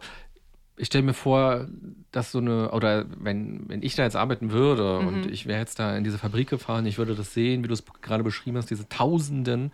ich 0.77 0.87
stelle 0.87 1.03
mir 1.03 1.13
vor, 1.13 1.67
dass 2.11 2.31
so 2.31 2.37
eine, 2.37 2.71
oder 2.71 3.05
wenn, 3.17 3.67
wenn 3.67 3.81
ich 3.81 3.95
da 3.95 4.03
jetzt 4.03 4.15
arbeiten 4.15 4.51
würde 4.51 4.99
mhm. 5.01 5.07
und 5.07 5.31
ich 5.31 5.47
wäre 5.47 5.59
jetzt 5.59 5.79
da 5.79 5.97
in 5.97 6.03
diese 6.03 6.19
Fabrik 6.19 6.49
gefahren, 6.49 6.85
ich 6.85 6.97
würde 6.99 7.15
das 7.15 7.33
sehen, 7.33 7.63
wie 7.63 7.67
du 7.67 7.73
es 7.73 7.83
gerade 8.01 8.23
beschrieben 8.23 8.57
hast, 8.57 8.69
diese 8.69 8.87
Tausenden, 8.87 9.71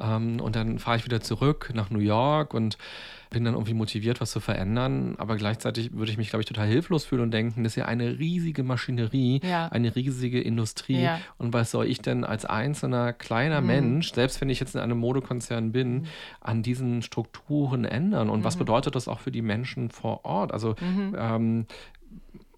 ähm, 0.00 0.40
und 0.40 0.56
dann 0.56 0.78
fahre 0.78 0.96
ich 0.96 1.04
wieder 1.04 1.20
zurück 1.20 1.70
nach 1.74 1.90
New 1.90 1.98
York 1.98 2.54
und 2.54 2.78
bin 3.34 3.44
dann 3.44 3.54
irgendwie 3.54 3.74
motiviert, 3.74 4.20
was 4.20 4.30
zu 4.30 4.40
verändern, 4.40 5.16
aber 5.18 5.36
gleichzeitig 5.36 5.92
würde 5.92 6.10
ich 6.10 6.16
mich, 6.16 6.30
glaube 6.30 6.42
ich, 6.42 6.46
total 6.46 6.66
hilflos 6.66 7.04
fühlen 7.04 7.22
und 7.22 7.30
denken, 7.32 7.64
das 7.64 7.72
ist 7.72 7.76
ja 7.76 7.84
eine 7.84 8.18
riesige 8.18 8.62
Maschinerie, 8.62 9.40
ja. 9.44 9.68
eine 9.68 9.94
riesige 9.94 10.40
Industrie. 10.40 11.02
Ja. 11.02 11.20
Und 11.36 11.52
was 11.52 11.70
soll 11.70 11.86
ich 11.86 12.00
denn 12.00 12.24
als 12.24 12.44
einzelner 12.44 13.12
kleiner 13.12 13.60
mhm. 13.60 13.66
Mensch, 13.66 14.12
selbst 14.12 14.40
wenn 14.40 14.48
ich 14.48 14.60
jetzt 14.60 14.74
in 14.74 14.80
einem 14.80 14.98
Modekonzern 14.98 15.72
bin, 15.72 15.92
mhm. 15.92 16.04
an 16.40 16.62
diesen 16.62 17.02
Strukturen 17.02 17.84
ändern? 17.84 18.30
Und 18.30 18.40
mhm. 18.40 18.44
was 18.44 18.56
bedeutet 18.56 18.94
das 18.94 19.08
auch 19.08 19.20
für 19.20 19.32
die 19.32 19.42
Menschen 19.42 19.90
vor 19.90 20.24
Ort? 20.24 20.52
Also 20.52 20.76
mhm. 20.80 21.16
ähm, 21.18 21.66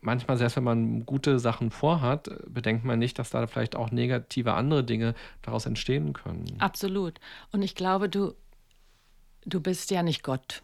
manchmal, 0.03 0.37
selbst 0.37 0.57
wenn 0.57 0.65
man 0.65 1.07
gute 1.07 1.39
Sachen 1.39 1.71
vorhat, 1.71 2.31
bedenkt 2.47 2.85
man 2.85 2.99
nicht, 2.99 3.19
dass 3.19 3.31
da 3.31 3.47
vielleicht 3.47 3.77
auch 3.77 3.91
negative 3.91 4.55
andere 4.55 4.85
Dinge 4.85 5.15
daraus 5.43 5.67
entstehen 5.67 6.13
können. 6.13 6.45
Absolut. 6.59 7.19
Und 7.53 7.63
ich 7.63 7.75
glaube, 7.75 8.09
du, 8.09 8.35
du 9.47 9.61
bist 9.61 9.91
ja 9.91 10.03
nicht 10.03 10.23
Gott. 10.23 10.63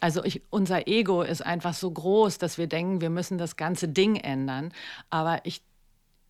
also 0.00 0.24
ich, 0.24 0.42
unser 0.50 0.88
Ego 0.88 1.22
ist 1.22 1.44
einfach 1.44 1.74
so 1.74 1.90
groß, 1.90 2.38
dass 2.38 2.56
wir 2.56 2.68
denken, 2.68 3.00
wir 3.00 3.10
müssen 3.10 3.36
das 3.36 3.56
ganze 3.56 3.88
Ding 3.88 4.16
ändern. 4.16 4.72
Aber 5.10 5.40
ich 5.44 5.60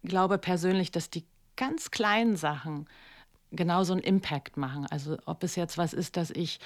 glaube 0.03 0.39
persönlich, 0.39 0.91
dass 0.91 1.11
die 1.11 1.25
ganz 1.57 1.91
kleinen 1.91 2.37
Sachen 2.37 2.87
genauso 3.53 3.93
einen 3.93 4.03
Impact 4.03 4.57
machen. 4.57 4.87
Also 4.91 5.17
ob 5.27 5.45
es 5.45 5.57
jetzt 5.57 5.79
was 5.79 5.93
ist, 5.93 6.17
dass 6.17 6.31
ich 6.31 6.59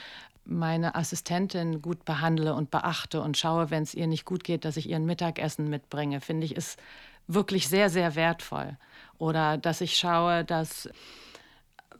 meine 0.44 0.94
Assistentin 0.94 1.82
gut 1.82 2.04
behandle 2.04 2.54
und 2.54 2.70
beachte 2.70 3.20
und 3.20 3.36
schaue, 3.36 3.70
wenn 3.70 3.82
es 3.82 3.94
ihr 3.94 4.06
nicht 4.06 4.24
gut 4.24 4.42
geht, 4.42 4.64
dass 4.64 4.76
ich 4.76 4.88
ihren 4.88 5.04
Mittagessen 5.04 5.68
mitbringe, 5.68 6.20
finde 6.20 6.46
ich, 6.46 6.56
ist 6.56 6.80
wirklich 7.26 7.68
sehr, 7.68 7.90
sehr 7.90 8.14
wertvoll. 8.14 8.76
Oder 9.18 9.58
dass 9.58 9.80
ich 9.80 9.96
schaue, 9.96 10.44
dass 10.44 10.88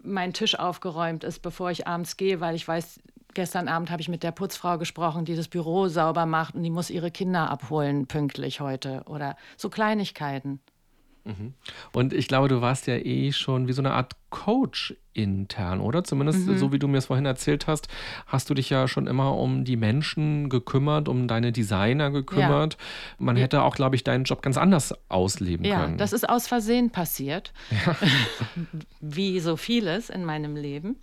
mein 0.03 0.33
Tisch 0.33 0.59
aufgeräumt 0.59 1.25
ist, 1.25 1.41
bevor 1.41 1.71
ich 1.71 1.87
abends 1.87 2.17
gehe, 2.17 2.41
weil 2.41 2.55
ich 2.55 2.67
weiß, 2.67 3.01
gestern 3.35 3.69
Abend 3.69 3.91
habe 3.91 4.03
ich 4.03 4.09
mit 4.09 4.23
der 4.23 4.33
Putzfrau 4.33 4.79
gesprochen, 4.79 5.25
die 5.25 5.37
das 5.37 5.49
Büro 5.49 5.89
sauber 5.89 6.27
macht 6.27 6.55
und 6.55 6.63
die 6.63 6.71
muss 6.71 6.91
ihre 6.91 7.11
Kinder 7.11 7.51
abholen 7.51 8.07
pünktlich 8.07 8.61
heute. 8.61 9.03
Oder 9.07 9.37
so 9.57 9.69
Kleinigkeiten. 9.71 10.61
Mhm. 11.39 11.55
Und 11.93 12.13
ich 12.13 12.29
glaube, 12.29 12.49
du 12.49 12.61
warst 12.61 12.87
ja 12.87 12.97
eh 12.97 13.33
schon 13.33 13.69
wie 13.69 13.73
so 13.73 13.83
eine 13.83 13.93
Art 13.93 14.15
Coach 14.31 14.95
intern, 15.13 15.81
oder? 15.81 16.05
Zumindest 16.05 16.47
mhm. 16.47 16.59
so 16.59 16.73
wie 16.73 16.79
du 16.79 16.89
mir 16.89 16.99
es 16.99 17.07
vorhin 17.07 17.27
erzählt 17.27 17.67
hast, 17.67 17.89
hast 18.27 18.49
du 18.49 18.55
dich 18.55 18.71
ja 18.71 18.87
schon 18.87 19.07
immer 19.07 19.37
um 19.37 19.65
die 19.65 19.77
Menschen 19.77 20.49
gekümmert, 20.49 21.09
um 21.09 21.27
deine 21.27 21.53
Designer 21.53 22.11
gekümmert. 22.11 22.75
Ja. 22.75 22.79
Man 23.19 23.37
ja. 23.37 23.43
hätte 23.43 23.63
auch, 23.63 23.75
glaube 23.75 23.97
ich, 23.97 24.05
deinen 24.05 24.25
Job 24.25 24.43
ganz 24.43 24.57
anders 24.57 24.95
ausleben 25.09 25.65
ja, 25.65 25.81
können. 25.81 25.93
Ja, 25.93 25.99
das 25.99 26.13
ist 26.13 26.29
aus 26.29 26.47
Versehen 26.47 26.91
passiert. 26.91 27.53
wie 29.01 29.41
so 29.41 29.57
vieles 29.57 30.11
in 30.11 30.25
meinem 30.25 30.57
Leben 30.57 30.97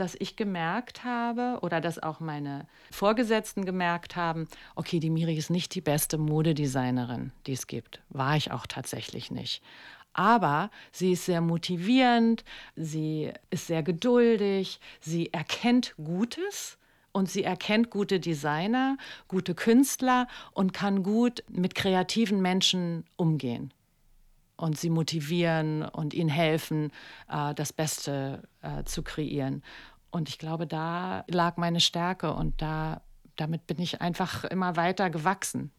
dass 0.00 0.16
ich 0.18 0.36
gemerkt 0.36 1.04
habe 1.04 1.58
oder 1.62 1.80
dass 1.80 2.02
auch 2.02 2.20
meine 2.20 2.66
Vorgesetzten 2.90 3.64
gemerkt 3.64 4.16
haben, 4.16 4.48
okay, 4.74 5.00
die 5.00 5.10
Miri 5.10 5.36
ist 5.36 5.50
nicht 5.50 5.74
die 5.74 5.80
beste 5.80 6.18
Modedesignerin, 6.18 7.32
die 7.46 7.52
es 7.52 7.66
gibt. 7.66 8.00
War 8.08 8.36
ich 8.36 8.50
auch 8.50 8.66
tatsächlich 8.66 9.30
nicht. 9.30 9.62
Aber 10.12 10.70
sie 10.90 11.12
ist 11.12 11.26
sehr 11.26 11.40
motivierend, 11.40 12.44
sie 12.74 13.32
ist 13.50 13.66
sehr 13.66 13.82
geduldig, 13.82 14.80
sie 15.00 15.32
erkennt 15.32 15.94
Gutes 15.96 16.78
und 17.12 17.30
sie 17.30 17.44
erkennt 17.44 17.90
gute 17.90 18.18
Designer, 18.18 18.96
gute 19.28 19.54
Künstler 19.54 20.26
und 20.52 20.72
kann 20.72 21.02
gut 21.02 21.44
mit 21.48 21.74
kreativen 21.74 22.40
Menschen 22.40 23.04
umgehen 23.16 23.72
und 24.58 24.76
sie 24.76 24.90
motivieren 24.90 25.82
und 25.82 26.12
ihnen 26.12 26.28
helfen, 26.28 26.92
äh, 27.28 27.54
das 27.54 27.72
Beste 27.72 28.42
äh, 28.60 28.84
zu 28.84 29.02
kreieren. 29.02 29.62
Und 30.10 30.28
ich 30.28 30.38
glaube, 30.38 30.66
da 30.66 31.24
lag 31.28 31.56
meine 31.56 31.80
Stärke 31.80 32.34
und 32.34 32.60
da, 32.60 33.00
damit 33.36 33.66
bin 33.66 33.78
ich 33.78 34.00
einfach 34.00 34.44
immer 34.44 34.76
weiter 34.76 35.10
gewachsen. 35.10 35.70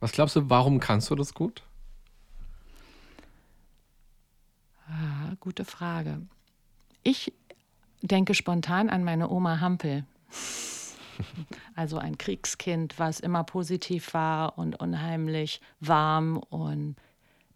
Was 0.00 0.12
glaubst 0.12 0.36
du, 0.36 0.50
warum 0.50 0.80
kannst 0.80 1.10
du 1.10 1.14
das 1.14 1.34
gut? 1.34 1.62
Ah, 4.86 5.34
gute 5.40 5.64
Frage. 5.64 6.20
Ich 7.02 7.32
denke 8.02 8.34
spontan 8.34 8.90
an 8.90 9.02
meine 9.02 9.28
Oma 9.28 9.60
Hampel. 9.60 10.04
Also 11.76 11.98
ein 11.98 12.18
Kriegskind, 12.18 12.98
was 12.98 13.20
immer 13.20 13.44
positiv 13.44 14.14
war 14.14 14.58
und 14.58 14.80
unheimlich 14.80 15.60
warm 15.78 16.38
und 16.38 16.96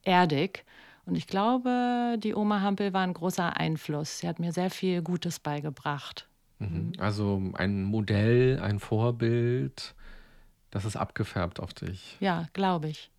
erdig. 0.02 0.64
Und 1.06 1.16
ich 1.16 1.26
glaube, 1.26 2.16
die 2.18 2.34
Oma 2.34 2.60
Hampel 2.60 2.92
war 2.92 3.02
ein 3.02 3.14
großer 3.14 3.56
Einfluss. 3.56 4.18
Sie 4.18 4.28
hat 4.28 4.38
mir 4.38 4.52
sehr 4.52 4.70
viel 4.70 5.02
Gutes 5.02 5.40
beigebracht. 5.40 6.28
Mhm. 6.58 6.92
Also 6.98 7.42
ein 7.54 7.82
Modell, 7.82 8.60
ein 8.60 8.78
Vorbild, 8.78 9.94
das 10.70 10.84
ist 10.84 10.96
abgefärbt 10.96 11.60
auf 11.60 11.72
dich. 11.72 12.16
Ja, 12.20 12.46
glaube 12.52 12.88
ich. 12.88 13.10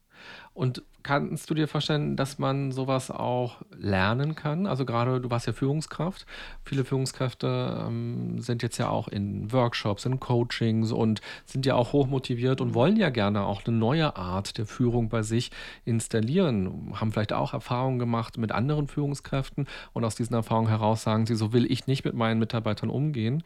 Und 0.53 0.83
kannst 1.03 1.49
du 1.49 1.53
dir 1.53 1.67
vorstellen, 1.67 2.15
dass 2.15 2.37
man 2.37 2.71
sowas 2.71 3.11
auch 3.11 3.61
lernen 3.77 4.35
kann? 4.35 4.67
Also 4.67 4.85
gerade, 4.85 5.21
du 5.21 5.29
warst 5.29 5.47
ja 5.47 5.53
Führungskraft. 5.53 6.25
Viele 6.65 6.83
Führungskräfte 6.83 7.85
ähm, 7.87 8.41
sind 8.41 8.61
jetzt 8.61 8.77
ja 8.77 8.89
auch 8.89 9.07
in 9.07 9.51
Workshops, 9.53 10.05
in 10.05 10.19
Coachings 10.19 10.91
und 10.91 11.21
sind 11.45 11.65
ja 11.65 11.75
auch 11.75 11.93
hochmotiviert 11.93 12.59
und 12.59 12.73
wollen 12.73 12.97
ja 12.97 13.09
gerne 13.09 13.43
auch 13.43 13.65
eine 13.65 13.77
neue 13.77 14.17
Art 14.17 14.57
der 14.57 14.65
Führung 14.65 15.09
bei 15.09 15.21
sich 15.21 15.51
installieren. 15.85 16.91
Haben 16.93 17.11
vielleicht 17.13 17.33
auch 17.33 17.53
Erfahrungen 17.53 17.99
gemacht 17.99 18.37
mit 18.37 18.51
anderen 18.51 18.87
Führungskräften 18.87 19.67
und 19.93 20.03
aus 20.03 20.15
diesen 20.15 20.33
Erfahrungen 20.33 20.69
heraus 20.69 21.03
sagen 21.03 21.25
sie, 21.25 21.35
so 21.35 21.53
will 21.53 21.71
ich 21.71 21.87
nicht 21.87 22.03
mit 22.03 22.15
meinen 22.15 22.39
Mitarbeitern 22.39 22.89
umgehen 22.89 23.43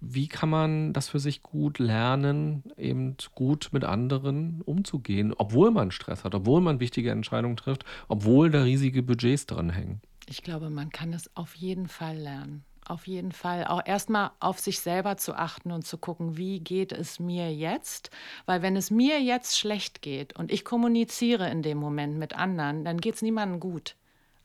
wie 0.00 0.28
kann 0.28 0.48
man 0.48 0.92
das 0.92 1.08
für 1.08 1.18
sich 1.18 1.42
gut 1.42 1.78
lernen, 1.78 2.62
eben 2.76 3.16
gut 3.34 3.68
mit 3.72 3.84
anderen 3.84 4.62
umzugehen, 4.62 5.34
obwohl 5.36 5.70
man 5.70 5.90
Stress 5.90 6.24
hat, 6.24 6.34
obwohl 6.34 6.60
man 6.60 6.80
wichtige 6.80 7.10
Entscheidungen 7.10 7.56
trifft, 7.56 7.84
obwohl 8.08 8.50
da 8.50 8.62
riesige 8.62 9.02
Budgets 9.02 9.46
dran 9.46 9.70
hängen? 9.70 10.00
Ich 10.28 10.42
glaube, 10.42 10.70
man 10.70 10.90
kann 10.90 11.12
es 11.12 11.34
auf 11.36 11.54
jeden 11.54 11.88
Fall 11.88 12.16
lernen. 12.16 12.64
Auf 12.88 13.08
jeden 13.08 13.32
Fall 13.32 13.64
auch 13.66 13.82
erstmal 13.84 14.30
auf 14.38 14.60
sich 14.60 14.78
selber 14.78 15.16
zu 15.16 15.34
achten 15.34 15.72
und 15.72 15.84
zu 15.84 15.98
gucken, 15.98 16.36
wie 16.36 16.60
geht 16.60 16.92
es 16.92 17.18
mir 17.18 17.52
jetzt? 17.52 18.10
Weil 18.44 18.62
wenn 18.62 18.76
es 18.76 18.92
mir 18.92 19.20
jetzt 19.20 19.58
schlecht 19.58 20.02
geht 20.02 20.36
und 20.36 20.52
ich 20.52 20.64
kommuniziere 20.64 21.50
in 21.50 21.62
dem 21.62 21.78
Moment 21.78 22.16
mit 22.16 22.36
anderen, 22.36 22.84
dann 22.84 22.98
geht 22.98 23.16
es 23.16 23.22
niemandem 23.22 23.58
gut. 23.58 23.96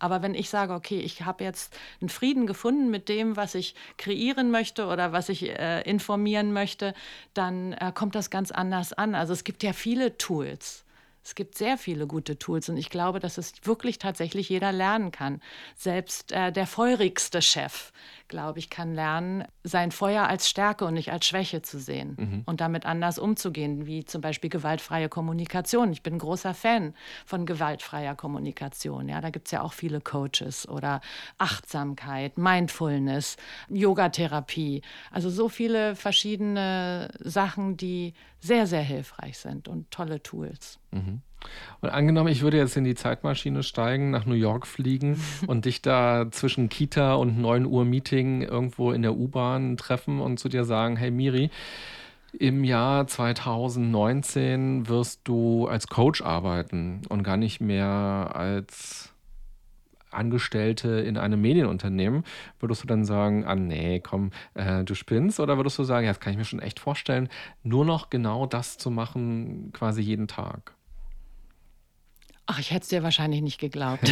Aber 0.01 0.23
wenn 0.23 0.33
ich 0.33 0.49
sage, 0.49 0.73
okay, 0.73 0.99
ich 0.99 1.21
habe 1.21 1.43
jetzt 1.43 1.77
einen 2.01 2.09
Frieden 2.09 2.47
gefunden 2.47 2.89
mit 2.89 3.07
dem, 3.07 3.37
was 3.37 3.53
ich 3.53 3.75
kreieren 3.97 4.49
möchte 4.49 4.87
oder 4.87 5.11
was 5.11 5.29
ich 5.29 5.47
äh, 5.47 5.81
informieren 5.81 6.53
möchte, 6.53 6.95
dann 7.35 7.73
äh, 7.73 7.91
kommt 7.93 8.15
das 8.15 8.31
ganz 8.31 8.49
anders 8.49 8.93
an. 8.93 9.13
Also 9.13 9.31
es 9.33 9.43
gibt 9.43 9.61
ja 9.61 9.73
viele 9.73 10.17
Tools. 10.17 10.83
Es 11.23 11.35
gibt 11.35 11.57
sehr 11.57 11.77
viele 11.77 12.07
gute 12.07 12.39
Tools 12.39 12.67
und 12.69 12.77
ich 12.77 12.89
glaube, 12.89 13.19
dass 13.19 13.37
es 13.37 13.53
wirklich 13.63 13.99
tatsächlich 13.99 14.49
jeder 14.49 14.71
lernen 14.71 15.11
kann. 15.11 15.39
Selbst 15.75 16.31
äh, 16.31 16.51
der 16.51 16.65
feurigste 16.65 17.41
Chef, 17.41 17.91
glaube 18.27 18.57
ich, 18.57 18.69
kann 18.71 18.95
lernen, 18.95 19.45
sein 19.63 19.91
Feuer 19.91 20.27
als 20.27 20.49
Stärke 20.49 20.85
und 20.85 20.95
nicht 20.95 21.11
als 21.11 21.27
Schwäche 21.27 21.61
zu 21.61 21.79
sehen 21.79 22.15
mhm. 22.17 22.43
und 22.45 22.59
damit 22.59 22.87
anders 22.87 23.19
umzugehen, 23.19 23.85
wie 23.85 24.03
zum 24.03 24.21
Beispiel 24.21 24.49
gewaltfreie 24.49 25.09
Kommunikation. 25.09 25.91
Ich 25.91 26.01
bin 26.01 26.15
ein 26.15 26.19
großer 26.19 26.55
Fan 26.55 26.95
von 27.25 27.45
gewaltfreier 27.45 28.15
Kommunikation. 28.15 29.07
Ja, 29.07 29.21
da 29.21 29.29
gibt 29.29 29.47
es 29.47 29.51
ja 29.51 29.61
auch 29.61 29.73
viele 29.73 30.01
Coaches 30.01 30.67
oder 30.67 31.01
Achtsamkeit, 31.37 32.37
Mindfulness, 32.37 33.37
Yogatherapie. 33.69 34.81
Also 35.11 35.29
so 35.29 35.49
viele 35.49 35.95
verschiedene 35.95 37.09
Sachen, 37.19 37.77
die 37.77 38.13
sehr, 38.41 38.67
sehr 38.67 38.81
hilfreich 38.81 39.37
sind 39.37 39.67
und 39.67 39.89
tolle 39.91 40.21
Tools. 40.21 40.79
Mhm. 40.91 41.21
Und 41.79 41.89
angenommen, 41.89 42.29
ich 42.29 42.41
würde 42.41 42.57
jetzt 42.57 42.75
in 42.75 42.83
die 42.83 42.95
Zeitmaschine 42.95 43.63
steigen, 43.63 44.11
nach 44.11 44.25
New 44.25 44.35
York 44.35 44.67
fliegen 44.67 45.19
und 45.47 45.65
dich 45.65 45.81
da 45.81 46.27
zwischen 46.31 46.69
Kita 46.69 47.15
und 47.15 47.39
9 47.39 47.65
Uhr 47.65 47.85
Meeting 47.85 48.41
irgendwo 48.41 48.91
in 48.91 49.01
der 49.01 49.15
U-Bahn 49.15 49.77
treffen 49.77 50.19
und 50.19 50.39
zu 50.39 50.49
dir 50.49 50.65
sagen, 50.65 50.97
hey 50.97 51.11
Miri, 51.11 51.49
im 52.37 52.63
Jahr 52.63 53.07
2019 53.07 54.87
wirst 54.87 55.21
du 55.25 55.67
als 55.67 55.87
Coach 55.87 56.21
arbeiten 56.21 57.01
und 57.09 57.23
gar 57.23 57.37
nicht 57.37 57.59
mehr 57.59 58.31
als 58.33 59.10
Angestellte 60.11 60.89
in 60.89 61.17
einem 61.17 61.41
Medienunternehmen, 61.41 62.23
würdest 62.59 62.83
du 62.83 62.87
dann 62.87 63.05
sagen, 63.05 63.45
ah 63.45 63.55
nee, 63.55 63.99
komm, 63.99 64.31
äh, 64.53 64.83
du 64.83 64.95
spinnst? 64.95 65.39
Oder 65.39 65.57
würdest 65.57 65.77
du 65.79 65.83
sagen, 65.83 66.05
ja, 66.05 66.11
das 66.11 66.19
kann 66.19 66.33
ich 66.33 66.37
mir 66.37 66.45
schon 66.45 66.59
echt 66.59 66.79
vorstellen, 66.79 67.29
nur 67.63 67.85
noch 67.85 68.09
genau 68.09 68.45
das 68.45 68.77
zu 68.77 68.91
machen, 68.91 69.71
quasi 69.73 70.01
jeden 70.01 70.27
Tag? 70.27 70.75
Ach, 72.53 72.59
ich 72.59 72.71
hätte 72.71 72.81
es 72.81 72.89
dir 72.89 73.01
wahrscheinlich 73.01 73.41
nicht 73.41 73.59
geglaubt. 73.59 74.11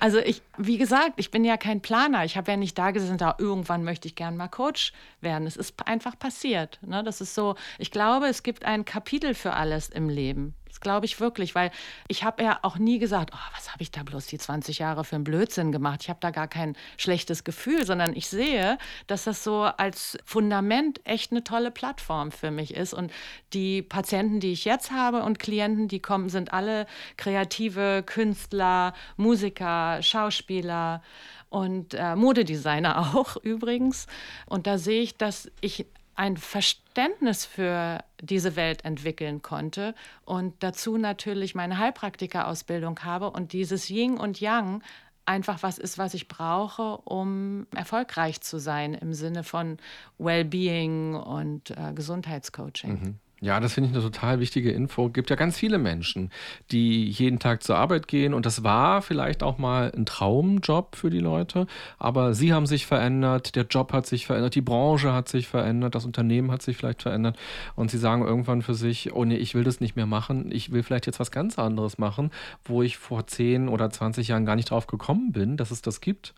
also 0.00 0.18
ich, 0.18 0.42
wie 0.56 0.78
gesagt, 0.78 1.14
ich 1.16 1.32
bin 1.32 1.44
ja 1.44 1.56
kein 1.56 1.80
Planer. 1.80 2.24
Ich 2.24 2.36
habe 2.36 2.52
ja 2.52 2.56
nicht 2.56 2.78
da 2.78 2.92
gesessen, 2.92 3.18
da 3.18 3.34
irgendwann 3.38 3.82
möchte 3.82 4.06
ich 4.06 4.14
gern 4.14 4.36
mal 4.36 4.46
Coach 4.46 4.92
werden. 5.20 5.46
Es 5.48 5.56
ist 5.56 5.74
einfach 5.88 6.16
passiert. 6.16 6.78
Ne? 6.86 7.02
Das 7.02 7.20
ist 7.20 7.34
so, 7.34 7.56
ich 7.78 7.90
glaube, 7.90 8.26
es 8.26 8.44
gibt 8.44 8.64
ein 8.64 8.84
Kapitel 8.84 9.34
für 9.34 9.54
alles 9.54 9.88
im 9.88 10.08
Leben. 10.08 10.54
Glaube 10.80 11.06
ich 11.06 11.20
wirklich, 11.20 11.54
weil 11.54 11.70
ich 12.08 12.24
habe 12.24 12.42
ja 12.42 12.58
auch 12.62 12.78
nie 12.78 12.98
gesagt, 12.98 13.30
oh, 13.34 13.56
was 13.56 13.72
habe 13.72 13.82
ich 13.82 13.90
da 13.90 14.02
bloß 14.02 14.26
die 14.26 14.38
20 14.38 14.78
Jahre 14.78 15.04
für 15.04 15.16
einen 15.16 15.24
Blödsinn 15.24 15.72
gemacht. 15.72 16.00
Ich 16.02 16.08
habe 16.08 16.20
da 16.20 16.30
gar 16.30 16.48
kein 16.48 16.76
schlechtes 16.96 17.44
Gefühl, 17.44 17.84
sondern 17.84 18.14
ich 18.14 18.28
sehe, 18.28 18.78
dass 19.06 19.24
das 19.24 19.44
so 19.44 19.62
als 19.62 20.18
Fundament 20.24 21.00
echt 21.04 21.32
eine 21.32 21.44
tolle 21.44 21.70
Plattform 21.70 22.32
für 22.32 22.50
mich 22.50 22.74
ist. 22.74 22.94
Und 22.94 23.12
die 23.52 23.82
Patienten, 23.82 24.40
die 24.40 24.52
ich 24.52 24.64
jetzt 24.64 24.90
habe 24.90 25.22
und 25.22 25.38
Klienten, 25.38 25.88
die 25.88 26.00
kommen, 26.00 26.28
sind 26.28 26.52
alle 26.52 26.86
kreative 27.16 28.02
Künstler, 28.04 28.94
Musiker, 29.16 30.02
Schauspieler 30.02 31.02
und 31.50 31.94
äh, 31.94 32.14
Modedesigner 32.16 32.98
auch 33.14 33.36
übrigens. 33.36 34.06
Und 34.46 34.66
da 34.66 34.78
sehe 34.78 35.02
ich, 35.02 35.16
dass 35.16 35.50
ich 35.60 35.86
ein 36.18 36.36
Verständnis 36.36 37.44
für 37.44 38.02
diese 38.20 38.56
Welt 38.56 38.84
entwickeln 38.84 39.40
konnte 39.40 39.94
und 40.24 40.52
dazu 40.64 40.98
natürlich 40.98 41.54
meine 41.54 41.78
Heilpraktikerausbildung 41.78 43.04
habe 43.04 43.30
und 43.30 43.52
dieses 43.52 43.88
Yin 43.88 44.18
und 44.18 44.40
Yang 44.40 44.82
einfach 45.26 45.62
was 45.62 45.78
ist, 45.78 45.96
was 45.96 46.14
ich 46.14 46.26
brauche, 46.26 46.96
um 47.04 47.68
erfolgreich 47.72 48.40
zu 48.40 48.58
sein 48.58 48.94
im 48.94 49.14
Sinne 49.14 49.44
von 49.44 49.76
Wellbeing 50.18 51.14
und 51.14 51.70
äh, 51.70 51.92
Gesundheitscoaching. 51.94 52.90
Mhm. 52.90 53.18
Ja, 53.40 53.60
das 53.60 53.74
finde 53.74 53.90
ich 53.90 53.94
eine 53.94 54.02
total 54.02 54.40
wichtige 54.40 54.72
Info. 54.72 55.06
Es 55.06 55.12
gibt 55.12 55.30
ja 55.30 55.36
ganz 55.36 55.56
viele 55.56 55.78
Menschen, 55.78 56.30
die 56.72 57.04
jeden 57.08 57.38
Tag 57.38 57.62
zur 57.62 57.76
Arbeit 57.76 58.08
gehen 58.08 58.34
und 58.34 58.46
das 58.46 58.64
war 58.64 59.00
vielleicht 59.00 59.44
auch 59.44 59.58
mal 59.58 59.92
ein 59.96 60.06
Traumjob 60.06 60.96
für 60.96 61.08
die 61.08 61.20
Leute, 61.20 61.68
aber 61.98 62.34
sie 62.34 62.52
haben 62.52 62.66
sich 62.66 62.86
verändert, 62.86 63.54
der 63.54 63.64
Job 63.66 63.92
hat 63.92 64.06
sich 64.06 64.26
verändert, 64.26 64.56
die 64.56 64.60
Branche 64.60 65.12
hat 65.12 65.28
sich 65.28 65.46
verändert, 65.46 65.94
das 65.94 66.04
Unternehmen 66.04 66.50
hat 66.50 66.62
sich 66.62 66.76
vielleicht 66.76 67.02
verändert 67.02 67.38
und 67.76 67.92
sie 67.92 67.98
sagen 67.98 68.24
irgendwann 68.24 68.62
für 68.62 68.74
sich, 68.74 69.12
oh 69.14 69.24
nee, 69.24 69.36
ich 69.36 69.54
will 69.54 69.62
das 69.62 69.78
nicht 69.78 69.94
mehr 69.94 70.06
machen, 70.06 70.50
ich 70.50 70.72
will 70.72 70.82
vielleicht 70.82 71.06
jetzt 71.06 71.20
was 71.20 71.30
ganz 71.30 71.60
anderes 71.60 71.96
machen, 71.96 72.32
wo 72.64 72.82
ich 72.82 72.98
vor 72.98 73.28
10 73.28 73.68
oder 73.68 73.88
20 73.88 74.26
Jahren 74.26 74.46
gar 74.46 74.56
nicht 74.56 74.70
drauf 74.70 74.88
gekommen 74.88 75.30
bin, 75.30 75.56
dass 75.56 75.70
es 75.70 75.80
das 75.80 76.00
gibt. 76.00 76.34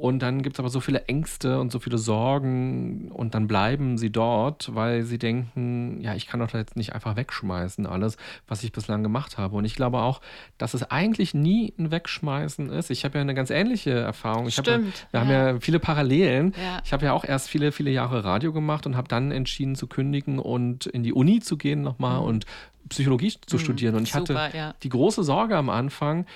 Und 0.00 0.20
dann 0.20 0.42
gibt 0.42 0.56
es 0.56 0.60
aber 0.60 0.68
so 0.68 0.80
viele 0.80 1.04
Ängste 1.04 1.58
und 1.58 1.72
so 1.72 1.78
viele 1.78 1.98
Sorgen 1.98 3.10
und 3.10 3.34
dann 3.34 3.46
bleiben 3.46 3.96
sie 3.96 4.10
dort, 4.10 4.74
weil 4.74 5.04
sie 5.04 5.18
denken, 5.18 6.00
ja, 6.00 6.14
ich 6.14 6.26
kann 6.26 6.40
doch 6.40 6.52
jetzt 6.52 6.76
nicht 6.76 6.94
einfach 6.94 7.16
wegschmeißen, 7.16 7.86
alles, 7.86 8.16
was 8.46 8.62
ich 8.62 8.72
bislang 8.72 9.02
gemacht 9.02 9.38
habe. 9.38 9.56
Und 9.56 9.64
ich 9.64 9.74
glaube 9.74 9.98
auch, 10.02 10.20
dass 10.58 10.74
es 10.74 10.82
eigentlich 10.90 11.34
nie 11.34 11.72
ein 11.78 11.90
Wegschmeißen 11.90 12.70
ist. 12.70 12.90
Ich 12.90 13.04
habe 13.04 13.16
ja 13.18 13.22
eine 13.22 13.34
ganz 13.34 13.50
ähnliche 13.50 13.90
Erfahrung. 13.90 14.46
Ich 14.46 14.54
Stimmt. 14.54 15.06
Hab, 15.12 15.12
wir 15.12 15.18
ja. 15.18 15.20
haben 15.20 15.54
ja 15.54 15.60
viele 15.60 15.78
Parallelen. 15.80 16.54
Ja. 16.62 16.80
Ich 16.84 16.92
habe 16.92 17.06
ja 17.06 17.12
auch 17.12 17.24
erst 17.24 17.48
viele, 17.48 17.72
viele 17.72 17.90
Jahre 17.90 18.24
Radio 18.24 18.52
gemacht 18.52 18.86
und 18.86 18.96
habe 18.96 19.08
dann 19.08 19.32
entschieden 19.32 19.76
zu 19.76 19.86
kündigen 19.86 20.38
und 20.38 20.86
in 20.86 21.02
die 21.02 21.12
Uni 21.12 21.40
zu 21.40 21.56
gehen 21.56 21.82
nochmal 21.82 22.20
mhm. 22.20 22.26
und 22.26 22.46
Psychologie 22.88 23.34
zu 23.46 23.56
mhm. 23.56 23.60
studieren. 23.60 23.94
Und 23.94 24.02
ich 24.04 24.12
Super, 24.12 24.42
hatte 24.42 24.56
ja. 24.56 24.74
die 24.82 24.88
große 24.88 25.24
Sorge 25.24 25.56
am 25.56 25.70
Anfang, 25.70 26.26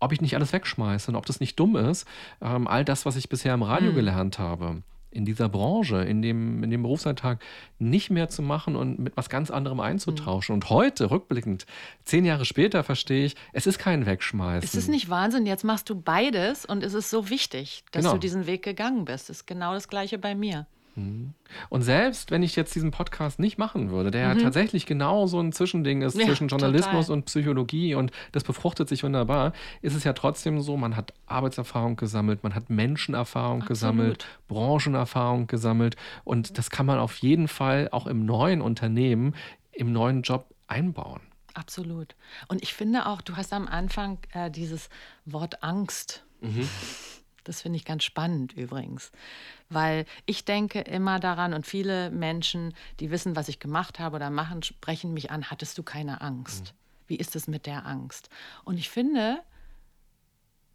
ob 0.00 0.12
ich 0.12 0.20
nicht 0.20 0.34
alles 0.34 0.52
wegschmeiße 0.52 1.10
und 1.10 1.16
ob 1.16 1.26
das 1.26 1.40
nicht 1.40 1.58
dumm 1.60 1.76
ist, 1.76 2.06
ähm, 2.40 2.66
all 2.66 2.84
das, 2.84 3.06
was 3.06 3.16
ich 3.16 3.28
bisher 3.28 3.54
im 3.54 3.62
Radio 3.62 3.92
mhm. 3.92 3.96
gelernt 3.96 4.38
habe, 4.38 4.82
in 5.12 5.24
dieser 5.24 5.48
Branche, 5.48 6.02
in 6.02 6.22
dem, 6.22 6.62
in 6.62 6.70
dem 6.70 6.82
Berufsalltag 6.82 7.40
nicht 7.78 8.10
mehr 8.10 8.28
zu 8.28 8.42
machen 8.42 8.76
und 8.76 8.98
mit 8.98 9.16
was 9.16 9.28
ganz 9.28 9.50
anderem 9.50 9.80
einzutauschen. 9.80 10.54
Mhm. 10.54 10.56
Und 10.56 10.70
heute, 10.70 11.10
rückblickend, 11.10 11.66
zehn 12.04 12.24
Jahre 12.24 12.44
später, 12.44 12.84
verstehe 12.84 13.26
ich, 13.26 13.36
es 13.52 13.66
ist 13.66 13.78
kein 13.78 14.06
Wegschmeißen. 14.06 14.66
Es 14.66 14.74
ist 14.74 14.88
nicht 14.88 15.10
Wahnsinn, 15.10 15.46
jetzt 15.46 15.64
machst 15.64 15.90
du 15.90 16.00
beides 16.00 16.64
und 16.64 16.82
es 16.84 16.94
ist 16.94 17.10
so 17.10 17.28
wichtig, 17.28 17.84
dass 17.90 18.02
genau. 18.02 18.14
du 18.14 18.20
diesen 18.20 18.46
Weg 18.46 18.62
gegangen 18.62 19.04
bist. 19.04 19.28
Das 19.28 19.38
ist 19.38 19.46
genau 19.46 19.74
das 19.74 19.88
Gleiche 19.88 20.18
bei 20.18 20.34
mir. 20.34 20.66
Mhm. 20.96 21.34
Und 21.68 21.82
selbst 21.82 22.30
wenn 22.30 22.42
ich 22.42 22.56
jetzt 22.56 22.74
diesen 22.74 22.90
Podcast 22.90 23.38
nicht 23.38 23.58
machen 23.58 23.90
würde, 23.90 24.10
der 24.10 24.28
mhm. 24.28 24.38
ja 24.38 24.44
tatsächlich 24.44 24.86
genau 24.86 25.26
so 25.26 25.40
ein 25.40 25.52
Zwischending 25.52 26.02
ist 26.02 26.18
ja, 26.18 26.26
zwischen 26.26 26.48
Journalismus 26.48 27.06
total. 27.06 27.18
und 27.18 27.24
Psychologie 27.26 27.94
und 27.94 28.12
das 28.32 28.44
befruchtet 28.44 28.88
sich 28.88 29.02
wunderbar, 29.02 29.52
ist 29.82 29.94
es 29.94 30.04
ja 30.04 30.12
trotzdem 30.12 30.60
so, 30.60 30.76
man 30.76 30.96
hat 30.96 31.12
Arbeitserfahrung 31.26 31.96
gesammelt, 31.96 32.42
man 32.42 32.54
hat 32.54 32.70
Menschenerfahrung 32.70 33.62
Absolut. 33.62 33.68
gesammelt, 33.68 34.26
Branchenerfahrung 34.48 35.46
gesammelt 35.46 35.96
und 36.24 36.58
das 36.58 36.70
kann 36.70 36.86
man 36.86 36.98
auf 36.98 37.16
jeden 37.18 37.48
Fall 37.48 37.88
auch 37.92 38.06
im 38.06 38.24
neuen 38.24 38.60
Unternehmen, 38.60 39.34
im 39.72 39.92
neuen 39.92 40.22
Job 40.22 40.46
einbauen. 40.66 41.20
Absolut. 41.54 42.14
Und 42.48 42.62
ich 42.62 42.74
finde 42.74 43.06
auch, 43.06 43.22
du 43.22 43.36
hast 43.36 43.52
am 43.52 43.66
Anfang 43.66 44.18
äh, 44.32 44.50
dieses 44.50 44.88
Wort 45.24 45.62
Angst. 45.62 46.24
Mhm. 46.40 46.68
Das 47.44 47.62
finde 47.62 47.76
ich 47.76 47.84
ganz 47.84 48.04
spannend 48.04 48.52
übrigens, 48.52 49.12
weil 49.68 50.04
ich 50.26 50.44
denke 50.44 50.80
immer 50.80 51.20
daran 51.20 51.54
und 51.54 51.66
viele 51.66 52.10
Menschen, 52.10 52.74
die 53.00 53.10
wissen, 53.10 53.36
was 53.36 53.48
ich 53.48 53.58
gemacht 53.58 53.98
habe 53.98 54.16
oder 54.16 54.30
machen, 54.30 54.62
sprechen 54.62 55.12
mich 55.12 55.30
an, 55.30 55.50
hattest 55.50 55.78
du 55.78 55.82
keine 55.82 56.20
Angst? 56.20 56.72
Mhm. 56.72 56.78
Wie 57.08 57.16
ist 57.16 57.34
es 57.34 57.48
mit 57.48 57.66
der 57.66 57.86
Angst? 57.86 58.28
Und 58.64 58.78
ich 58.78 58.88
finde, 58.88 59.42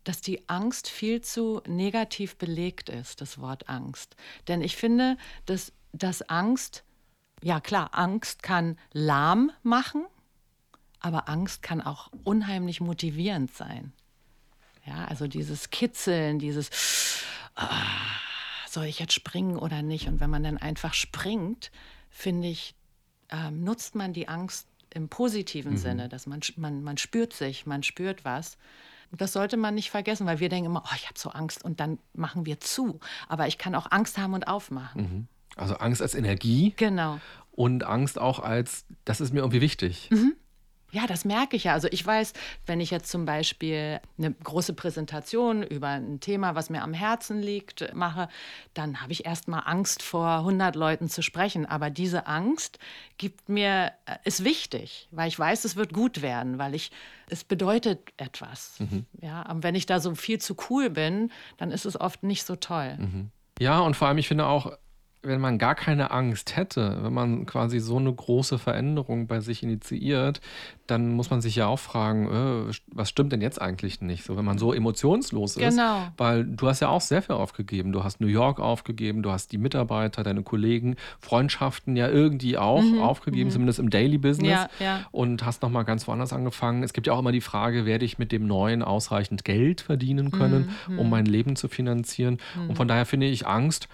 dass 0.05 0.21
die 0.21 0.47
Angst 0.47 0.87
viel 0.87 1.21
zu 1.21 1.61
negativ 1.67 2.37
belegt 2.37 2.89
ist, 2.89 3.21
das 3.21 3.39
Wort 3.39 3.69
Angst. 3.69 4.15
Denn 4.47 4.61
ich 4.61 4.75
finde, 4.75 5.17
dass, 5.45 5.73
dass 5.93 6.21
Angst, 6.29 6.83
ja 7.41 7.59
klar, 7.59 7.89
Angst 7.93 8.43
kann 8.43 8.77
lahm 8.93 9.51
machen, 9.63 10.05
aber 10.99 11.27
Angst 11.27 11.61
kann 11.61 11.81
auch 11.81 12.11
unheimlich 12.23 12.81
motivierend 12.81 13.53
sein. 13.53 13.93
Ja, 14.85 15.05
also 15.05 15.27
dieses 15.27 15.69
Kitzeln, 15.71 16.39
dieses, 16.39 17.23
ah, 17.55 17.69
soll 18.69 18.85
ich 18.85 18.99
jetzt 18.99 19.13
springen 19.13 19.57
oder 19.57 19.81
nicht? 19.81 20.07
Und 20.07 20.19
wenn 20.19 20.29
man 20.29 20.43
dann 20.43 20.57
einfach 20.57 20.93
springt, 20.93 21.71
finde 22.09 22.47
ich, 22.47 22.75
äh, 23.29 23.49
nutzt 23.51 23.95
man 23.95 24.13
die 24.13 24.27
Angst 24.27 24.67
im 24.93 25.09
positiven 25.09 25.73
mhm. 25.73 25.77
Sinne, 25.77 26.09
dass 26.09 26.27
man, 26.27 26.39
man, 26.55 26.83
man 26.83 26.97
spürt 26.97 27.33
sich, 27.33 27.65
man 27.65 27.83
spürt 27.83 28.23
was. 28.25 28.57
Das 29.11 29.33
sollte 29.33 29.57
man 29.57 29.75
nicht 29.75 29.91
vergessen, 29.91 30.25
weil 30.25 30.39
wir 30.39 30.49
denken 30.49 30.67
immer, 30.67 30.83
oh, 30.85 30.95
ich 30.95 31.07
habe 31.07 31.17
so 31.17 31.29
Angst 31.29 31.63
und 31.63 31.79
dann 31.79 31.99
machen 32.13 32.45
wir 32.45 32.59
zu. 32.59 32.99
Aber 33.27 33.47
ich 33.47 33.57
kann 33.57 33.75
auch 33.75 33.91
Angst 33.91 34.17
haben 34.17 34.33
und 34.33 34.47
aufmachen. 34.47 35.01
Mhm. 35.01 35.27
Also 35.55 35.75
Angst 35.75 36.01
als 36.01 36.15
Energie. 36.15 36.73
Genau. 36.75 37.19
Und 37.51 37.85
Angst 37.85 38.19
auch 38.19 38.39
als, 38.39 38.85
das 39.05 39.21
ist 39.21 39.33
mir 39.33 39.39
irgendwie 39.39 39.61
wichtig. 39.61 40.09
Mhm. 40.11 40.35
Ja, 40.95 41.07
das 41.07 41.25
merke 41.25 41.57
ich 41.57 41.65
ja. 41.65 41.73
Also 41.73 41.89
ich 41.91 42.05
weiß, 42.05 42.31
wenn 42.67 42.79
ich 42.79 42.89
jetzt 42.89 43.11
zum 43.11 43.25
Beispiel 43.25 43.99
eine 44.17 44.31
große 44.31 44.71
Präsentation 44.71 45.61
über 45.61 45.89
ein 45.89 46.21
Thema, 46.21 46.55
was 46.55 46.69
mir 46.69 46.83
am 46.83 46.93
Herzen 46.93 47.41
liegt, 47.41 47.93
mache, 47.93 48.29
dann 48.73 49.01
habe 49.01 49.11
ich 49.11 49.25
erst 49.25 49.49
mal 49.49 49.59
Angst 49.59 50.01
vor 50.01 50.37
100 50.37 50.77
Leuten 50.77 51.09
zu 51.09 51.21
sprechen. 51.21 51.65
Aber 51.65 51.89
diese 51.89 52.27
Angst 52.27 52.79
gibt 53.17 53.49
mir, 53.49 53.91
äh, 54.05 54.15
ist 54.23 54.45
wichtig, 54.45 55.09
weil 55.11 55.27
ich 55.27 55.37
weiß, 55.37 55.65
es 55.65 55.75
wird 55.75 55.91
gut 55.91 56.21
werden, 56.21 56.59
weil 56.59 56.73
ich, 56.73 56.91
es 57.29 57.43
bedeutet 57.43 57.99
etwas. 58.15 58.79
Mhm. 58.79 59.05
Ja, 59.19 59.41
und 59.51 59.63
wenn 59.63 59.75
ich 59.75 59.87
da 59.87 59.99
so 59.99 60.15
viel 60.15 60.39
zu 60.39 60.55
cool 60.69 60.89
bin, 60.89 61.29
dann 61.57 61.71
ist 61.71 61.85
es 61.85 61.99
oft 61.99 62.23
nicht 62.23 62.45
so 62.45 62.55
toll. 62.55 62.95
Mhm. 62.97 63.31
Ja, 63.59 63.79
und 63.79 63.97
vor 63.97 64.07
allem, 64.07 64.17
ich 64.17 64.29
finde 64.29 64.45
auch, 64.45 64.77
wenn 65.25 65.41
man 65.41 65.57
gar 65.57 65.75
keine 65.75 66.11
Angst 66.11 66.55
hätte, 66.55 66.99
wenn 67.01 67.13
man 67.13 67.45
quasi 67.45 67.79
so 67.79 67.97
eine 67.97 68.13
große 68.13 68.57
Veränderung 68.57 69.27
bei 69.27 69.39
sich 69.39 69.63
initiiert, 69.63 70.41
dann 70.87 71.13
muss 71.13 71.29
man 71.29 71.41
sich 71.41 71.55
ja 71.55 71.65
auch 71.67 71.79
fragen, 71.79 72.69
äh, 72.69 72.73
was 72.87 73.09
stimmt 73.09 73.31
denn 73.31 73.41
jetzt 73.41 73.59
eigentlich 73.59 74.01
nicht? 74.01 74.23
So, 74.23 74.37
wenn 74.37 74.45
man 74.45 74.57
so 74.57 74.71
emotionslos 74.71 75.57
ist. 75.57 75.69
Genau. 75.69 76.07
Weil 76.17 76.45
du 76.45 76.67
hast 76.67 76.79
ja 76.79 76.89
auch 76.89 77.01
sehr 77.01 77.21
viel 77.21 77.35
aufgegeben. 77.35 77.91
Du 77.91 78.03
hast 78.03 78.21
New 78.21 78.27
York 78.27 78.59
aufgegeben, 78.59 79.23
du 79.23 79.31
hast 79.31 79.51
die 79.51 79.57
Mitarbeiter, 79.57 80.23
deine 80.23 80.43
Kollegen, 80.43 80.95
Freundschaften 81.19 81.95
ja 81.95 82.07
irgendwie 82.07 82.57
auch 82.57 82.83
mhm. 82.83 83.01
aufgegeben, 83.01 83.49
mhm. 83.49 83.53
zumindest 83.53 83.79
im 83.79 83.89
Daily 83.89 84.17
Business. 84.17 84.51
Ja, 84.51 84.69
ja. 84.79 85.05
Und 85.11 85.45
hast 85.45 85.63
nochmal 85.63 85.85
ganz 85.85 86.07
woanders 86.07 86.33
angefangen. 86.33 86.83
Es 86.83 86.93
gibt 86.93 87.07
ja 87.07 87.13
auch 87.13 87.19
immer 87.19 87.31
die 87.31 87.41
Frage, 87.41 87.85
werde 87.85 88.05
ich 88.05 88.19
mit 88.19 88.31
dem 88.31 88.45
Neuen 88.45 88.83
ausreichend 88.83 89.43
Geld 89.43 89.81
verdienen 89.81 90.29
können, 90.31 90.69
mhm. 90.87 90.99
um 90.99 91.09
mein 91.09 91.25
Leben 91.25 91.55
zu 91.55 91.67
finanzieren? 91.67 92.37
Und 92.55 92.69
mhm. 92.69 92.75
von 92.75 92.87
daher 92.87 93.05
finde 93.05 93.27
ich 93.27 93.47
Angst, 93.47 93.87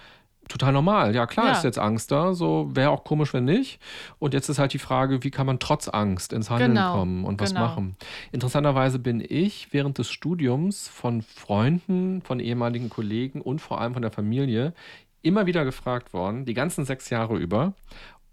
total 0.48 0.72
normal. 0.72 1.14
Ja, 1.14 1.26
klar 1.26 1.46
ja. 1.46 1.52
ist 1.52 1.64
jetzt 1.64 1.78
Angst 1.78 2.10
da. 2.10 2.34
So 2.34 2.70
wäre 2.74 2.90
auch 2.90 3.04
komisch, 3.04 3.32
wenn 3.32 3.44
nicht. 3.44 3.80
Und 4.18 4.34
jetzt 4.34 4.48
ist 4.48 4.58
halt 4.58 4.72
die 4.72 4.78
Frage, 4.78 5.24
wie 5.24 5.30
kann 5.30 5.46
man 5.46 5.58
trotz 5.58 5.88
Angst 5.88 6.32
ins 6.32 6.50
Handeln 6.50 6.74
genau. 6.74 6.94
kommen 6.94 7.24
und 7.24 7.40
was 7.40 7.50
genau. 7.50 7.66
machen. 7.66 7.96
Interessanterweise 8.32 8.98
bin 8.98 9.24
ich 9.26 9.72
während 9.72 9.98
des 9.98 10.10
Studiums 10.10 10.88
von 10.88 11.22
Freunden, 11.22 12.22
von 12.22 12.40
ehemaligen 12.40 12.90
Kollegen 12.90 13.40
und 13.40 13.60
vor 13.60 13.80
allem 13.80 13.94
von 13.94 14.02
der 14.02 14.10
Familie 14.10 14.74
immer 15.22 15.46
wieder 15.46 15.64
gefragt 15.64 16.12
worden, 16.12 16.44
die 16.44 16.54
ganzen 16.54 16.84
sechs 16.84 17.10
Jahre 17.10 17.36
über, 17.36 17.74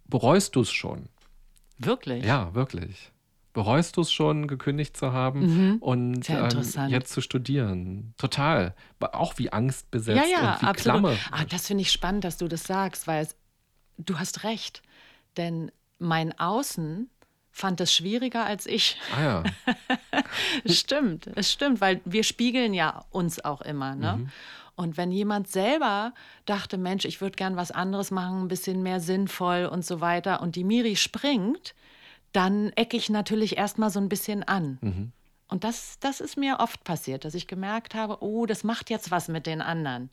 bereust 0.06 0.56
du 0.56 0.62
es 0.62 0.72
schon? 0.72 1.08
Wirklich? 1.78 2.26
Ja, 2.26 2.54
wirklich 2.56 3.12
bereust 3.60 3.98
du 3.98 4.02
es 4.02 4.12
schon, 4.14 4.48
gekündigt 4.48 4.96
zu 4.96 5.12
haben 5.12 5.42
mhm. 5.42 5.78
und 5.80 6.30
ähm, 6.30 6.48
jetzt 6.88 7.12
zu 7.12 7.20
studieren? 7.20 8.14
Total. 8.18 8.74
Auch 9.02 9.34
wie 9.38 9.52
Angst 9.52 9.92
besetzt 9.92 10.32
ja, 10.32 10.32
ja, 10.32 10.54
und 10.54 10.62
wie 10.62 10.66
absolut. 10.66 11.02
Klamme. 11.02 11.18
Ah, 11.32 11.44
das 11.44 11.68
finde 11.68 11.82
ich 11.82 11.92
spannend, 11.92 12.24
dass 12.24 12.38
du 12.38 12.48
das 12.48 12.64
sagst, 12.64 13.06
weil 13.06 13.24
es, 13.24 13.36
du 13.98 14.18
hast 14.18 14.46
recht. 14.46 14.82
Denn 15.36 15.74
mein 15.98 16.40
Außen 16.40 17.10
fand 17.52 17.82
es 17.82 17.94
schwieriger 17.94 18.46
als 18.46 18.66
ich. 18.66 18.96
Ah 19.14 19.24
ja. 19.24 19.44
stimmt, 20.66 21.30
es 21.36 21.52
stimmt, 21.52 21.82
weil 21.82 22.00
wir 22.06 22.24
spiegeln 22.24 22.74
ja 22.74 23.04
uns 23.10 23.44
auch 23.44 23.60
immer. 23.60 23.94
Ne? 23.94 24.20
Mhm. 24.20 24.30
Und 24.78 24.96
wenn 24.96 25.12
jemand 25.12 25.50
selber 25.50 26.14
dachte, 26.46 26.78
Mensch, 26.78 27.04
ich 27.04 27.20
würde 27.20 27.36
gern 27.36 27.58
was 27.58 27.72
anderes 27.72 28.10
machen, 28.10 28.44
ein 28.44 28.48
bisschen 28.48 28.84
mehr 28.84 29.02
sinnvoll 29.02 29.66
und 29.70 29.84
so 29.84 30.00
weiter, 30.00 30.42
und 30.42 30.56
die 30.56 30.64
Miri 30.64 30.96
springt, 30.96 31.76
dann 32.32 32.70
ecke 32.76 32.98
ich 32.98 33.10
natürlich 33.10 33.58
erstmal 33.58 33.90
so 33.90 34.00
ein 34.00 34.10
bisschen 34.10 34.44
an. 34.44 34.78
Mhm. 34.82 35.12
Und 35.48 35.64
das, 35.64 35.98
das 36.00 36.22
ist 36.22 36.38
mir 36.38 36.58
oft 36.60 36.84
passiert, 36.84 37.26
dass 37.26 37.34
ich 37.34 37.48
gemerkt 37.48 37.96
habe, 37.96 38.22
oh, 38.22 38.46
das 38.46 38.64
macht 38.64 38.90
jetzt 38.90 39.12
was 39.12 39.28
mit 39.28 39.48
den 39.48 39.62
anderen. 39.62 40.10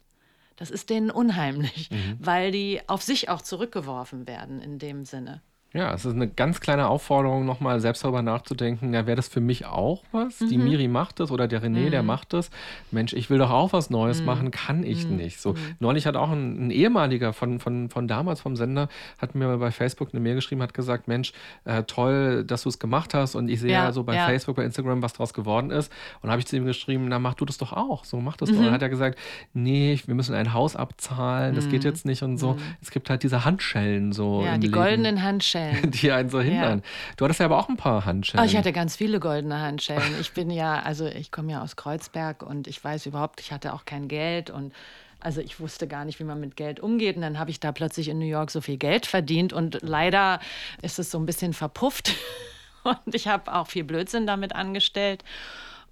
Das 0.57 0.70
ist 0.70 0.88
denen 0.88 1.11
unheimlich, 1.11 1.90
mhm. 1.90 2.16
weil 2.18 2.50
die 2.50 2.81
auf 2.87 3.02
sich 3.02 3.29
auch 3.29 3.42
zurückgeworfen 3.42 4.26
werden 4.26 4.61
in 4.61 4.79
dem 4.79 5.05
Sinne. 5.05 5.42
Ja, 5.76 5.92
es 5.92 6.06
ist 6.06 6.14
eine 6.14 6.26
ganz 6.26 6.60
kleine 6.60 6.88
Aufforderung, 6.88 7.44
nochmal 7.44 7.80
selbst 7.80 8.02
darüber 8.02 8.22
nachzudenken, 8.22 8.94
ja, 8.94 9.06
wäre 9.06 9.16
das 9.16 9.28
für 9.28 9.42
mich 9.42 9.66
auch 9.66 10.02
was? 10.10 10.40
Mhm. 10.40 10.48
Die 10.48 10.56
Miri 10.58 10.88
macht 10.88 11.20
das 11.20 11.30
oder 11.30 11.46
der 11.46 11.62
René, 11.62 11.86
mhm. 11.86 11.90
der 11.90 12.02
macht 12.02 12.32
das. 12.32 12.50
Mensch, 12.90 13.12
ich 13.12 13.28
will 13.28 13.36
doch 13.36 13.50
auch 13.50 13.74
was 13.74 13.90
Neues 13.90 14.20
mhm. 14.20 14.26
machen, 14.26 14.50
kann 14.50 14.84
ich 14.84 15.06
mhm. 15.06 15.16
nicht. 15.16 15.38
So, 15.38 15.52
mhm. 15.52 15.58
neulich 15.78 16.06
hat 16.06 16.16
auch 16.16 16.30
ein, 16.30 16.68
ein, 16.68 16.70
ehemaliger 16.70 17.34
von, 17.34 17.60
von, 17.60 17.90
von 17.90 18.08
damals 18.08 18.40
vom 18.40 18.56
Sender, 18.56 18.88
hat 19.18 19.34
mir 19.34 19.54
bei 19.58 19.70
Facebook 19.70 20.08
eine 20.12 20.20
Mail 20.20 20.36
geschrieben, 20.36 20.62
hat 20.62 20.72
gesagt, 20.72 21.08
Mensch, 21.08 21.34
äh, 21.66 21.82
toll, 21.82 22.44
dass 22.44 22.62
du 22.62 22.70
es 22.70 22.78
gemacht 22.78 23.12
hast 23.12 23.34
und 23.34 23.48
ich 23.50 23.60
sehe 23.60 23.72
ja, 23.72 23.92
so 23.92 24.02
bei 24.02 24.14
ja. 24.14 24.26
Facebook, 24.26 24.56
bei 24.56 24.64
Instagram, 24.64 25.02
was 25.02 25.12
daraus 25.12 25.34
geworden 25.34 25.70
ist. 25.70 25.92
Und 26.22 26.30
habe 26.30 26.40
ich 26.40 26.46
zu 26.46 26.56
ihm 26.56 26.64
geschrieben, 26.64 27.06
na, 27.08 27.18
mach 27.18 27.34
du 27.34 27.44
das 27.44 27.58
doch 27.58 27.74
auch. 27.74 28.04
So, 28.04 28.20
mach 28.20 28.38
das 28.38 28.48
doch. 28.48 28.56
Und 28.56 28.62
dann 28.62 28.70
mhm. 28.70 28.74
hat 28.74 28.82
er 28.82 28.88
gesagt, 28.88 29.18
nee, 29.52 30.00
wir 30.06 30.14
müssen 30.14 30.34
ein 30.34 30.54
Haus 30.54 30.74
abzahlen, 30.74 31.54
das 31.54 31.68
geht 31.68 31.84
jetzt 31.84 32.06
nicht 32.06 32.22
und 32.22 32.38
so. 32.38 32.56
Es 32.80 32.90
gibt 32.90 33.10
halt 33.10 33.22
diese 33.22 33.44
Handschellen 33.44 34.12
so. 34.12 34.42
Ja, 34.42 34.56
die 34.56 34.68
Leben. 34.68 34.72
goldenen 34.72 35.22
Handschellen. 35.22 35.65
Handschellen. 35.66 35.90
Die 36.02 36.12
einen 36.12 36.31
so 36.31 36.40
hindern. 36.40 36.79
Ja. 36.79 36.85
Du 37.16 37.24
hattest 37.24 37.40
ja 37.40 37.46
aber 37.46 37.59
auch 37.59 37.68
ein 37.68 37.76
paar 37.76 38.05
Handschellen. 38.05 38.44
Oh, 38.44 38.46
ich 38.48 38.57
hatte 38.57 38.72
ganz 38.72 38.96
viele 38.96 39.20
goldene 39.20 39.61
Handschellen. 39.61 40.14
Ich 40.20 40.33
bin 40.33 40.50
ja, 40.50 40.81
also 40.81 41.07
ich 41.07 41.31
komme 41.31 41.52
ja 41.52 41.62
aus 41.62 41.76
Kreuzberg 41.76 42.42
und 42.42 42.66
ich 42.66 42.83
weiß 42.83 43.07
überhaupt, 43.07 43.40
ich 43.40 43.52
hatte 43.52 43.72
auch 43.74 43.85
kein 43.85 44.09
Geld 44.09 44.50
und 44.50 44.72
also 45.20 45.40
ich 45.40 45.59
wusste 45.61 45.88
gar 45.88 46.05
nicht, 46.05 46.20
wie 46.20 46.24
man 46.24 46.38
mit 46.38 46.57
Geld 46.57 46.79
umgeht. 46.79 47.16
Und 47.16 47.22
dann 47.22 47.38
habe 47.38 47.50
ich 47.50 47.59
da 47.59 47.72
plötzlich 47.72 48.09
in 48.09 48.18
New 48.18 48.26
York 48.26 48.50
so 48.50 48.61
viel 48.61 48.76
Geld 48.76 49.07
verdient. 49.07 49.52
Und 49.52 49.79
leider 49.83 50.40
ist 50.83 50.98
es 50.98 51.11
so 51.11 51.18
ein 51.18 51.26
bisschen 51.26 51.52
verpufft. 51.52 52.14
Und 52.85 53.14
ich 53.14 53.26
habe 53.26 53.52
auch 53.52 53.66
viel 53.66 53.83
Blödsinn 53.83 54.29
damit 54.29 54.55
angestellt 54.55 55.24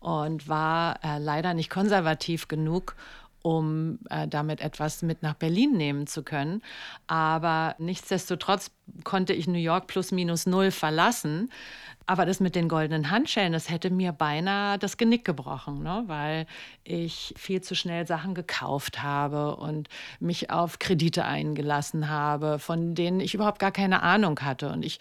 und 0.05 0.49
war 0.49 1.01
äh, 1.03 1.19
leider 1.19 1.55
nicht 1.55 1.71
konservativ 1.71 2.47
genug, 2.47 2.95
um 3.45 3.99
äh, 4.09 4.27
damit 4.27 4.63
etwas 4.63 5.03
mit 5.03 5.23
nach 5.23 5.35
Berlin 5.35 5.77
nehmen 5.77 6.07
zu 6.07 6.23
können. 6.23 6.63
Aber 7.07 7.75
nichtsdestotrotz 7.79 8.71
konnte 9.05 9.35
ich 9.35 9.47
New 9.47 9.59
York 9.59 9.87
plus 9.87 10.13
minus 10.13 10.47
null 10.47 10.71
verlassen. 10.71 11.53
Aber 12.07 12.25
das 12.25 12.41
mit 12.41 12.55
den 12.55 12.71
goldenen 12.71 13.11
Handschellen, 13.11 13.53
das 13.53 13.69
hätte 13.69 13.91
mir 13.91 14.13
beinahe 14.13 14.79
das 14.79 14.97
Genick 14.97 15.27
gebrochen, 15.27 15.83
ne? 15.83 16.05
weil 16.07 16.47
ich 16.85 17.35
viel 17.37 17.61
zu 17.61 17.75
schnell 17.75 18.07
Sachen 18.07 18.35
gekauft 18.35 19.03
habe 19.03 19.57
und 19.57 19.91
mich 20.21 20.51
auf 20.51 20.79
Kredite 20.79 21.27
eingelassen 21.27 22.09
habe, 22.09 22.59
von 22.59 22.95
denen 22.95 23.21
ich 23.21 23.35
überhaupt 23.35 23.59
gar 23.59 23.73
keine 23.73 24.03
Ahnung 24.03 24.41
hatte. 24.41 24.71
Und 24.71 24.87
ich 24.87 25.01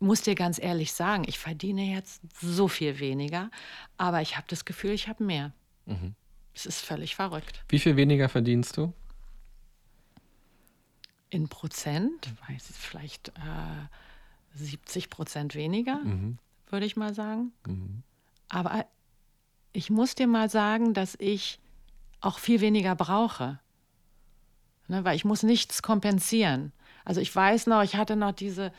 muss 0.00 0.22
dir 0.22 0.34
ganz 0.34 0.58
ehrlich 0.58 0.94
sagen, 0.94 1.24
ich 1.26 1.38
verdiene 1.38 1.82
jetzt 1.82 2.22
so 2.40 2.66
viel 2.66 2.98
weniger, 2.98 3.50
aber 3.98 4.22
ich 4.22 4.36
habe 4.38 4.46
das 4.48 4.64
Gefühl, 4.64 4.92
ich 4.92 5.06
habe 5.08 5.22
mehr. 5.22 5.52
Mhm. 5.84 6.14
Es 6.54 6.66
ist 6.66 6.80
völlig 6.80 7.16
verrückt. 7.16 7.64
Wie 7.68 7.78
viel 7.78 7.96
weniger 7.96 8.28
verdienst 8.28 8.76
du? 8.76 8.92
In 11.30 11.48
Prozent, 11.48 12.32
weiß 12.48 12.70
ich, 12.70 12.76
vielleicht 12.76 13.28
äh, 13.28 14.54
70 14.54 15.10
Prozent 15.10 15.54
weniger, 15.54 15.96
mhm. 15.96 16.38
würde 16.68 16.86
ich 16.86 16.96
mal 16.96 17.12
sagen. 17.12 17.52
Mhm. 17.66 18.02
Aber 18.48 18.86
ich 19.72 19.90
muss 19.90 20.14
dir 20.14 20.28
mal 20.28 20.48
sagen, 20.48 20.94
dass 20.94 21.16
ich 21.18 21.58
auch 22.20 22.38
viel 22.38 22.60
weniger 22.60 22.94
brauche. 22.94 23.58
Ne, 24.86 25.04
weil 25.04 25.16
ich 25.16 25.24
muss 25.24 25.42
nichts 25.42 25.82
kompensieren. 25.82 26.72
Also 27.04 27.20
ich 27.20 27.34
weiß 27.34 27.66
noch, 27.66 27.82
ich 27.82 27.96
hatte 27.96 28.16
noch 28.16 28.32
diese 28.32 28.72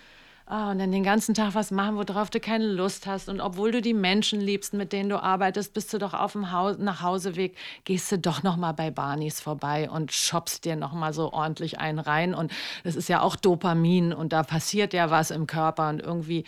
Oh, 0.48 0.70
und 0.70 0.78
dann 0.78 0.92
den 0.92 1.04
ganzen 1.04 1.34
Tag 1.34 1.56
was 1.56 1.72
machen, 1.72 1.96
worauf 1.96 2.30
du 2.30 2.40
keine 2.40 2.68
Lust 2.68 3.08
hast. 3.08 3.30
Und 3.30 3.42
obwohl 3.42 3.72
du 3.72 3.82
die 3.82 3.96
Menschen 3.96 4.40
liebst, 4.40 4.74
mit 4.74 4.94
denen 4.94 5.10
du 5.10 5.22
arbeitest, 5.22 5.74
bist 5.74 5.92
du 5.92 5.98
doch 5.98 6.14
auf 6.14 6.34
dem 6.34 6.52
Haus 6.52 6.78
Nachhauseweg, 6.78 7.58
gehst 7.84 8.12
du 8.12 8.20
doch 8.20 8.44
noch 8.44 8.56
mal 8.56 8.74
bei 8.74 8.92
Barneys 8.92 9.42
vorbei 9.42 9.90
und 9.90 10.12
shoppst 10.12 10.64
dir 10.64 10.76
noch 10.76 10.94
mal 10.94 11.14
so 11.14 11.34
ordentlich 11.34 11.80
einen 11.80 11.98
rein. 11.98 12.36
Und 12.36 12.52
das 12.84 12.96
ist 12.96 13.10
ja 13.10 13.22
auch 13.22 13.36
Dopamin 13.36 14.14
und 14.14 14.34
da 14.34 14.44
passiert 14.44 14.94
ja 14.94 15.10
was 15.10 15.32
im 15.32 15.48
Körper 15.48 15.90
und 15.90 16.00
irgendwie, 16.00 16.44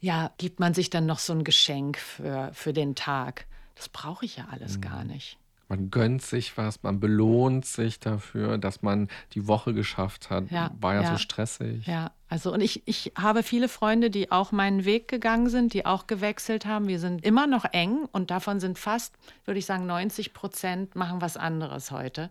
ja, 0.00 0.30
gibt 0.38 0.60
man 0.60 0.72
sich 0.72 0.90
dann 0.90 1.06
noch 1.06 1.18
so 1.18 1.32
ein 1.32 1.42
Geschenk 1.42 1.98
für, 1.98 2.50
für 2.52 2.72
den 2.72 2.94
Tag. 2.94 3.46
Das 3.74 3.88
brauche 3.88 4.24
ich 4.24 4.36
ja 4.36 4.46
alles 4.52 4.76
mhm. 4.76 4.82
gar 4.82 5.02
nicht. 5.02 5.36
Man 5.68 5.90
gönnt 5.90 6.22
sich 6.22 6.56
was, 6.56 6.82
man 6.84 7.00
belohnt 7.00 7.66
sich 7.66 7.98
dafür, 7.98 8.56
dass 8.56 8.82
man 8.82 9.08
die 9.32 9.48
Woche 9.48 9.74
geschafft 9.74 10.30
hat. 10.30 10.50
Ja, 10.50 10.70
War 10.80 10.94
ja, 10.94 11.02
ja, 11.02 11.12
so 11.12 11.18
stressig. 11.18 11.86
Ja, 11.86 12.12
also 12.28 12.52
und 12.52 12.60
ich, 12.60 12.86
ich 12.86 13.12
habe 13.18 13.42
viele 13.42 13.68
Freunde, 13.68 14.08
die 14.08 14.30
auch 14.30 14.52
meinen 14.52 14.84
Weg 14.84 15.08
gegangen 15.08 15.48
sind, 15.48 15.74
die 15.74 15.84
auch 15.84 16.06
gewechselt 16.06 16.66
haben. 16.66 16.86
Wir 16.86 17.00
sind 17.00 17.24
immer 17.24 17.48
noch 17.48 17.64
eng 17.64 18.06
und 18.12 18.30
davon 18.30 18.60
sind 18.60 18.78
fast, 18.78 19.14
würde 19.44 19.58
ich 19.58 19.66
sagen, 19.66 19.86
90 19.86 20.32
Prozent 20.34 20.94
machen 20.94 21.20
was 21.20 21.36
anderes 21.36 21.90
heute. 21.90 22.30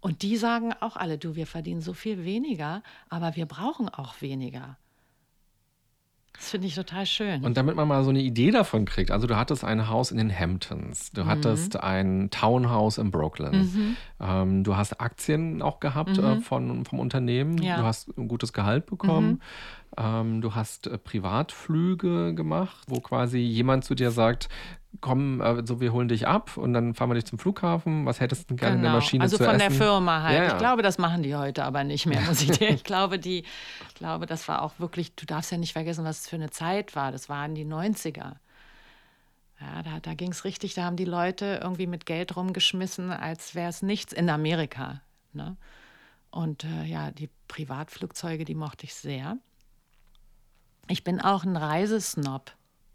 Und 0.00 0.22
die 0.22 0.36
sagen 0.36 0.72
auch 0.80 0.96
alle, 0.96 1.18
du, 1.18 1.36
wir 1.36 1.46
verdienen 1.46 1.82
so 1.82 1.92
viel 1.92 2.24
weniger, 2.24 2.82
aber 3.08 3.36
wir 3.36 3.46
brauchen 3.46 3.88
auch 3.88 4.20
weniger. 4.20 4.76
Das 6.34 6.50
finde 6.50 6.66
ich 6.66 6.74
total 6.74 7.06
schön. 7.06 7.44
Und 7.44 7.56
damit 7.56 7.76
man 7.76 7.86
mal 7.86 8.02
so 8.04 8.10
eine 8.10 8.20
Idee 8.20 8.50
davon 8.50 8.84
kriegt, 8.84 9.10
also 9.10 9.26
du 9.26 9.36
hattest 9.36 9.64
ein 9.64 9.88
Haus 9.88 10.10
in 10.10 10.18
den 10.18 10.36
Hamptons, 10.36 11.12
du 11.12 11.24
mhm. 11.24 11.26
hattest 11.28 11.76
ein 11.76 12.30
Townhouse 12.30 12.98
in 12.98 13.10
Brooklyn, 13.10 13.52
mhm. 13.52 13.96
ähm, 14.20 14.64
du 14.64 14.76
hast 14.76 15.00
Aktien 15.00 15.62
auch 15.62 15.78
gehabt 15.78 16.18
äh, 16.18 16.22
mhm. 16.22 16.38
äh, 16.38 16.40
von, 16.40 16.84
vom 16.84 16.98
Unternehmen, 16.98 17.58
ja. 17.58 17.76
du 17.76 17.82
hast 17.84 18.16
ein 18.16 18.28
gutes 18.28 18.52
Gehalt 18.52 18.86
bekommen. 18.86 19.30
Mhm. 19.30 19.40
Ähm, 19.98 20.40
du 20.40 20.54
hast 20.54 20.86
äh, 20.86 20.96
Privatflüge 20.96 22.34
gemacht, 22.34 22.78
wo 22.86 23.00
quasi 23.00 23.38
jemand 23.38 23.84
zu 23.84 23.94
dir 23.94 24.10
sagt, 24.10 24.48
komm, 25.00 25.40
äh, 25.40 25.66
so 25.66 25.80
wir 25.80 25.92
holen 25.92 26.08
dich 26.08 26.26
ab 26.26 26.56
und 26.56 26.72
dann 26.72 26.94
fahren 26.94 27.10
wir 27.10 27.14
dich 27.14 27.24
zum 27.24 27.38
Flughafen. 27.38 28.06
Was 28.06 28.20
hättest 28.20 28.42
du 28.42 28.54
denn 28.54 28.56
gerne 28.58 28.76
genau. 28.76 28.78
in 28.78 28.82
der 28.82 28.90
genau. 28.90 29.04
Maschine 29.04 29.22
also 29.22 29.36
zu 29.36 29.42
essen? 29.42 29.52
Also 29.52 29.64
von 29.64 29.76
der 29.78 29.86
Firma 29.86 30.22
halt. 30.22 30.36
Ja, 30.36 30.44
ja. 30.44 30.52
Ich 30.52 30.58
glaube, 30.58 30.82
das 30.82 30.98
machen 30.98 31.22
die 31.22 31.34
heute 31.34 31.64
aber 31.64 31.84
nicht 31.84 32.06
mehr, 32.06 32.20
muss 32.22 32.42
ich 32.42 32.50
dir. 32.50 32.70
ich 32.70 32.84
glaube, 32.84 33.18
die, 33.18 33.40
ich 33.88 33.94
glaube, 33.94 34.26
das 34.26 34.46
war 34.48 34.62
auch 34.62 34.78
wirklich, 34.78 35.14
du 35.14 35.26
darfst 35.26 35.50
ja 35.50 35.58
nicht 35.58 35.72
vergessen, 35.72 36.04
was 36.04 36.20
es 36.20 36.28
für 36.28 36.36
eine 36.36 36.50
Zeit 36.50 36.94
war. 36.94 37.12
Das 37.12 37.28
waren 37.28 37.54
die 37.54 37.64
90er. 37.64 38.34
Ja, 39.60 39.82
da, 39.84 40.00
da 40.00 40.14
ging 40.14 40.32
es 40.32 40.44
richtig, 40.44 40.74
da 40.74 40.84
haben 40.84 40.96
die 40.96 41.04
Leute 41.04 41.60
irgendwie 41.62 41.86
mit 41.86 42.04
Geld 42.04 42.34
rumgeschmissen, 42.34 43.12
als 43.12 43.54
wäre 43.54 43.68
es 43.68 43.80
nichts 43.80 44.12
in 44.12 44.28
Amerika. 44.28 45.00
Ne? 45.32 45.56
Und 46.30 46.64
äh, 46.64 46.84
ja, 46.84 47.12
die 47.12 47.30
Privatflugzeuge, 47.46 48.44
die 48.44 48.56
mochte 48.56 48.84
ich 48.84 48.94
sehr. 48.94 49.36
Ich 50.88 51.04
bin 51.04 51.20
auch 51.20 51.44
ein 51.44 51.56
Reisesnob 51.56 52.50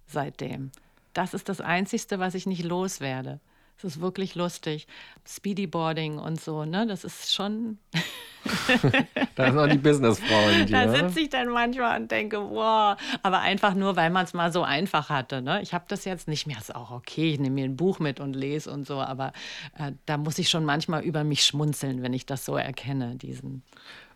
seitdem. 0.07 0.71
Das 1.17 1.33
ist 1.33 1.49
das 1.49 1.61
Einzige, 1.61 2.19
was 2.19 2.35
ich 2.35 2.45
nicht 2.45 2.63
loswerde. 2.63 3.39
Es 3.75 3.83
ist 3.83 4.01
wirklich 4.01 4.35
lustig. 4.35 4.85
Speedyboarding 5.27 6.19
und 6.19 6.39
so, 6.39 6.63
ne? 6.63 6.85
Das 6.85 7.03
ist 7.03 7.33
schon. 7.33 7.79
da 9.35 9.47
sind 9.47 9.57
auch 9.57 9.67
die 9.67 9.79
Businessfrauen. 9.79 10.67
Die, 10.67 10.73
da 10.73 10.95
sitze 10.95 11.21
ich 11.21 11.29
dann 11.29 11.49
manchmal 11.49 11.99
und 11.99 12.11
denke, 12.11 12.37
wow. 12.37 12.95
Aber 13.23 13.39
einfach 13.39 13.73
nur, 13.73 13.95
weil 13.95 14.11
man 14.11 14.25
es 14.25 14.35
mal 14.35 14.51
so 14.51 14.61
einfach 14.61 15.09
hatte. 15.09 15.41
Ne? 15.41 15.59
Ich 15.63 15.73
habe 15.73 15.85
das 15.87 16.05
jetzt 16.05 16.27
nicht 16.27 16.45
mehr. 16.45 16.59
Ist 16.59 16.75
auch 16.75 16.91
okay. 16.91 17.33
Ich 17.33 17.39
nehme 17.39 17.55
mir 17.55 17.65
ein 17.65 17.77
Buch 17.77 17.97
mit 17.97 18.19
und 18.19 18.35
lese 18.35 18.69
und 18.71 18.85
so. 18.85 19.01
Aber 19.01 19.33
äh, 19.75 19.93
da 20.05 20.17
muss 20.17 20.37
ich 20.37 20.49
schon 20.49 20.65
manchmal 20.65 21.03
über 21.03 21.23
mich 21.23 21.43
schmunzeln, 21.43 22.03
wenn 22.03 22.13
ich 22.13 22.27
das 22.27 22.45
so 22.45 22.57
erkenne, 22.57 23.15
diesen. 23.15 23.63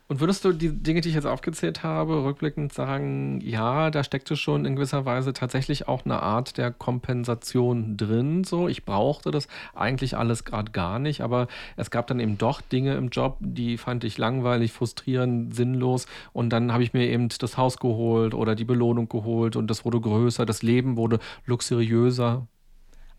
Und 0.08 0.20
würdest 0.20 0.44
du 0.44 0.52
die 0.52 0.70
Dinge, 0.70 1.00
die 1.00 1.08
ich 1.08 1.14
jetzt 1.14 1.26
aufgezählt 1.26 1.82
habe, 1.82 2.24
rückblickend 2.24 2.72
sagen, 2.72 3.40
ja, 3.40 3.90
da 3.90 4.04
steckte 4.04 4.36
schon 4.36 4.64
in 4.64 4.76
gewisser 4.76 5.04
Weise 5.04 5.32
tatsächlich 5.32 5.88
auch 5.88 6.04
eine 6.04 6.22
Art 6.22 6.58
der 6.58 6.70
Kompensation 6.70 7.96
drin. 7.96 8.44
So, 8.44 8.68
ich 8.68 8.84
brauchte 8.84 9.30
das 9.30 9.48
eigentlich 9.74 10.16
alles 10.16 10.44
gerade 10.44 10.72
gar 10.72 10.98
nicht, 10.98 11.22
aber 11.22 11.48
es 11.76 11.90
gab 11.90 12.08
dann 12.08 12.20
eben 12.20 12.36
doch 12.36 12.60
Dinge 12.60 12.94
im 12.96 13.08
Job, 13.08 13.38
die 13.40 13.78
fand 13.78 14.04
ich 14.04 14.18
langweilig, 14.18 14.72
frustrierend, 14.72 15.54
sinnlos. 15.54 16.06
Und 16.32 16.50
dann 16.50 16.72
habe 16.72 16.82
ich 16.82 16.92
mir 16.92 17.08
eben 17.08 17.28
das 17.28 17.56
Haus 17.56 17.78
geholt 17.78 18.34
oder 18.34 18.54
die 18.54 18.64
Belohnung 18.64 19.08
geholt 19.08 19.56
und 19.56 19.68
das 19.68 19.84
wurde 19.84 20.00
größer, 20.00 20.44
das 20.44 20.62
Leben 20.62 20.96
wurde 20.96 21.20
luxuriöser. 21.46 22.46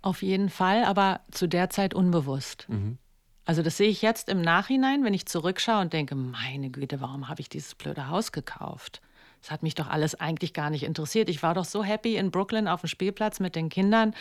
Auf 0.03 0.21
jeden 0.21 0.49
Fall, 0.49 0.83
aber 0.83 1.21
zu 1.31 1.47
der 1.47 1.69
Zeit 1.69 1.93
unbewusst. 1.93 2.67
Mhm. 2.69 2.97
Also 3.45 3.61
das 3.61 3.77
sehe 3.77 3.89
ich 3.89 4.01
jetzt 4.01 4.29
im 4.29 4.41
Nachhinein, 4.41 5.03
wenn 5.03 5.13
ich 5.13 5.25
zurückschaue 5.25 5.81
und 5.81 5.93
denke, 5.93 6.15
meine 6.15 6.69
Güte, 6.69 7.01
warum 7.01 7.27
habe 7.27 7.41
ich 7.41 7.49
dieses 7.49 7.75
blöde 7.75 8.07
Haus 8.07 8.31
gekauft? 8.31 9.01
Das 9.41 9.51
hat 9.51 9.63
mich 9.63 9.75
doch 9.75 9.89
alles 9.89 10.15
eigentlich 10.15 10.53
gar 10.53 10.69
nicht 10.69 10.83
interessiert. 10.83 11.27
Ich 11.29 11.43
war 11.43 11.53
doch 11.53 11.65
so 11.65 11.83
happy 11.83 12.15
in 12.15 12.31
Brooklyn 12.31 12.69
auf 12.69 12.81
dem 12.81 12.87
Spielplatz 12.87 13.41
mit 13.41 13.55
den 13.55 13.67
Kindern. 13.67 14.15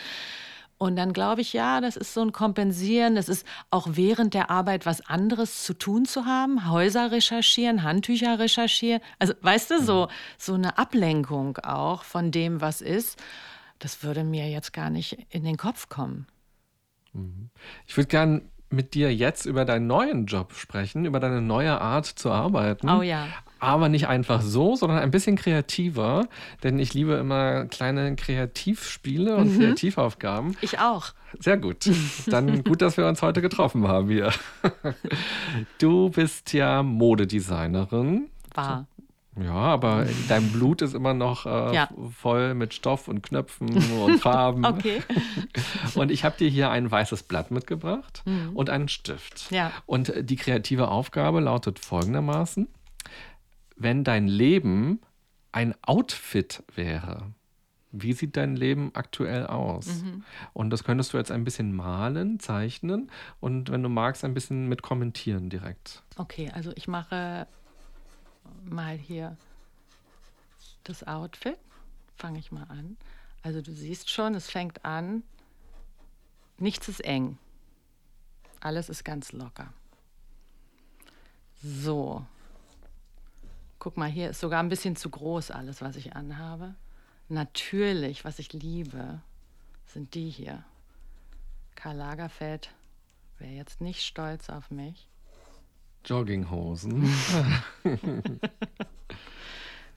Und 0.77 0.97
dann 0.97 1.13
glaube 1.13 1.39
ich, 1.39 1.53
ja, 1.53 1.79
das 1.79 1.95
ist 1.95 2.13
so 2.13 2.21
ein 2.21 2.33
Kompensieren. 2.33 3.15
Das 3.15 3.29
ist 3.29 3.47
auch 3.69 3.87
während 3.91 4.33
der 4.33 4.49
Arbeit 4.49 4.85
was 4.85 4.99
anderes 5.07 5.63
zu 5.63 5.73
tun 5.73 6.03
zu 6.03 6.25
haben. 6.25 6.69
Häuser 6.69 7.11
recherchieren, 7.11 7.83
Handtücher 7.83 8.37
recherchieren. 8.37 9.01
Also, 9.17 9.33
weißt 9.39 9.71
du, 9.71 9.81
so, 9.81 10.09
so 10.37 10.55
eine 10.55 10.77
Ablenkung 10.77 11.57
auch 11.59 12.03
von 12.03 12.31
dem, 12.31 12.59
was 12.59 12.81
ist. 12.81 13.17
Das 13.79 14.03
würde 14.03 14.25
mir 14.25 14.49
jetzt 14.49 14.73
gar 14.73 14.89
nicht 14.89 15.25
in 15.29 15.45
den 15.45 15.55
Kopf 15.55 15.87
kommen. 15.87 16.27
Mhm. 17.13 17.49
Ich 17.87 17.95
würde 17.95 18.09
gerne 18.09 18.41
mit 18.73 18.93
dir 18.93 19.13
jetzt 19.13 19.45
über 19.45 19.65
deinen 19.65 19.87
neuen 19.87 20.25
Job 20.25 20.53
sprechen, 20.53 21.05
über 21.05 21.19
deine 21.19 21.41
neue 21.41 21.79
Art 21.79 22.05
zu 22.05 22.31
arbeiten. 22.31 22.89
Oh 22.89 23.01
ja. 23.01 23.27
Aber 23.59 23.87
nicht 23.87 24.07
einfach 24.07 24.41
so, 24.41 24.75
sondern 24.75 24.99
ein 24.99 25.11
bisschen 25.11 25.37
kreativer, 25.37 26.27
denn 26.63 26.79
ich 26.79 26.93
liebe 26.93 27.13
immer 27.13 27.65
kleine 27.65 28.15
Kreativspiele 28.15 29.37
und 29.37 29.55
mhm. 29.55 29.59
Kreativaufgaben. 29.59 30.57
Ich 30.59 30.79
auch. 30.79 31.13
Sehr 31.39 31.57
gut. 31.57 31.89
Dann 32.27 32.63
gut, 32.65 32.81
dass 32.81 32.97
wir 32.97 33.07
uns 33.07 33.21
heute 33.21 33.41
getroffen 33.41 33.87
haben 33.87 34.09
hier. 34.09 34.31
Du 35.77 36.09
bist 36.09 36.51
ja 36.53 36.83
Modedesignerin. 36.83 38.29
War. 38.53 38.87
Ja, 39.39 39.53
aber 39.53 40.05
dein 40.27 40.51
Blut 40.51 40.81
ist 40.81 40.93
immer 40.93 41.13
noch 41.13 41.45
äh, 41.45 41.73
Ja. 41.75 41.89
voll 42.11 42.53
mit 42.53 42.73
Stoff 42.73 43.07
und 43.07 43.21
Knöpfen 43.23 43.69
und 43.93 44.19
Farben. 44.19 44.63
Okay. 44.65 45.01
Und 45.95 46.11
ich 46.11 46.23
habe 46.23 46.37
dir 46.37 46.49
hier 46.49 46.69
ein 46.71 46.89
weißes 46.89 47.23
Blatt 47.23 47.51
mitgebracht 47.51 48.23
und 48.53 48.69
einen 48.69 48.87
Stift. 48.87 49.51
Ja. 49.51 49.71
Und 49.85 50.09
äh, 50.09 50.23
die 50.23 50.35
kreative 50.35 50.87
Aufgabe 50.87 51.39
lautet 51.39 51.79
folgendermaßen: 51.79 52.67
Wenn 53.75 54.03
dein 54.03 54.27
Leben 54.27 55.01
ein 55.51 55.75
Outfit 55.83 56.63
wäre, 56.75 57.31
wie 57.91 58.13
sieht 58.13 58.37
dein 58.37 58.55
Leben 58.55 58.91
aktuell 58.95 59.45
aus? 59.45 60.03
Und 60.53 60.69
das 60.71 60.83
könntest 60.83 61.13
du 61.13 61.17
jetzt 61.17 61.31
ein 61.31 61.43
bisschen 61.43 61.75
malen, 61.75 62.39
zeichnen 62.39 63.11
und 63.39 63.69
wenn 63.71 63.83
du 63.83 63.89
magst, 63.89 64.25
ein 64.25 64.33
bisschen 64.33 64.67
mit 64.67 64.81
kommentieren 64.81 65.49
direkt. 65.49 66.03
Okay, 66.17 66.49
also 66.53 66.71
ich 66.75 66.87
mache 66.87 67.47
mal 68.63 68.97
hier 68.97 69.37
das 70.83 71.05
Outfit. 71.05 71.57
Fange 72.15 72.39
ich 72.39 72.51
mal 72.51 72.63
an. 72.63 72.97
Also 73.41 73.61
du 73.61 73.73
siehst 73.73 74.09
schon, 74.09 74.35
es 74.35 74.49
fängt 74.49 74.85
an. 74.85 75.23
Nichts 76.57 76.87
ist 76.87 77.03
eng. 77.03 77.37
Alles 78.59 78.89
ist 78.89 79.03
ganz 79.03 79.31
locker. 79.33 79.73
So. 81.61 82.25
Guck 83.79 83.97
mal, 83.97 84.09
hier 84.09 84.29
ist 84.29 84.39
sogar 84.39 84.61
ein 84.61 84.69
bisschen 84.69 84.95
zu 84.95 85.09
groß 85.09 85.51
alles, 85.51 85.81
was 85.81 85.97
ich 85.97 86.15
anhabe. 86.15 86.75
Natürlich, 87.27 88.23
was 88.23 88.39
ich 88.39 88.53
liebe, 88.53 89.21
sind 89.87 90.13
die 90.13 90.29
hier. 90.29 90.63
Karl 91.75 91.97
Lagerfeld 91.97 92.73
wäre 93.39 93.51
jetzt 93.51 93.81
nicht 93.81 94.03
stolz 94.03 94.49
auf 94.49 94.71
mich. 94.71 95.09
Jogginghosen. 96.05 97.09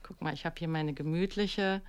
Guck 0.03 0.21
mal, 0.21 0.33
ich 0.33 0.45
habe 0.45 0.55
hier 0.57 0.67
meine 0.67 0.93
gemütliche 0.93 1.81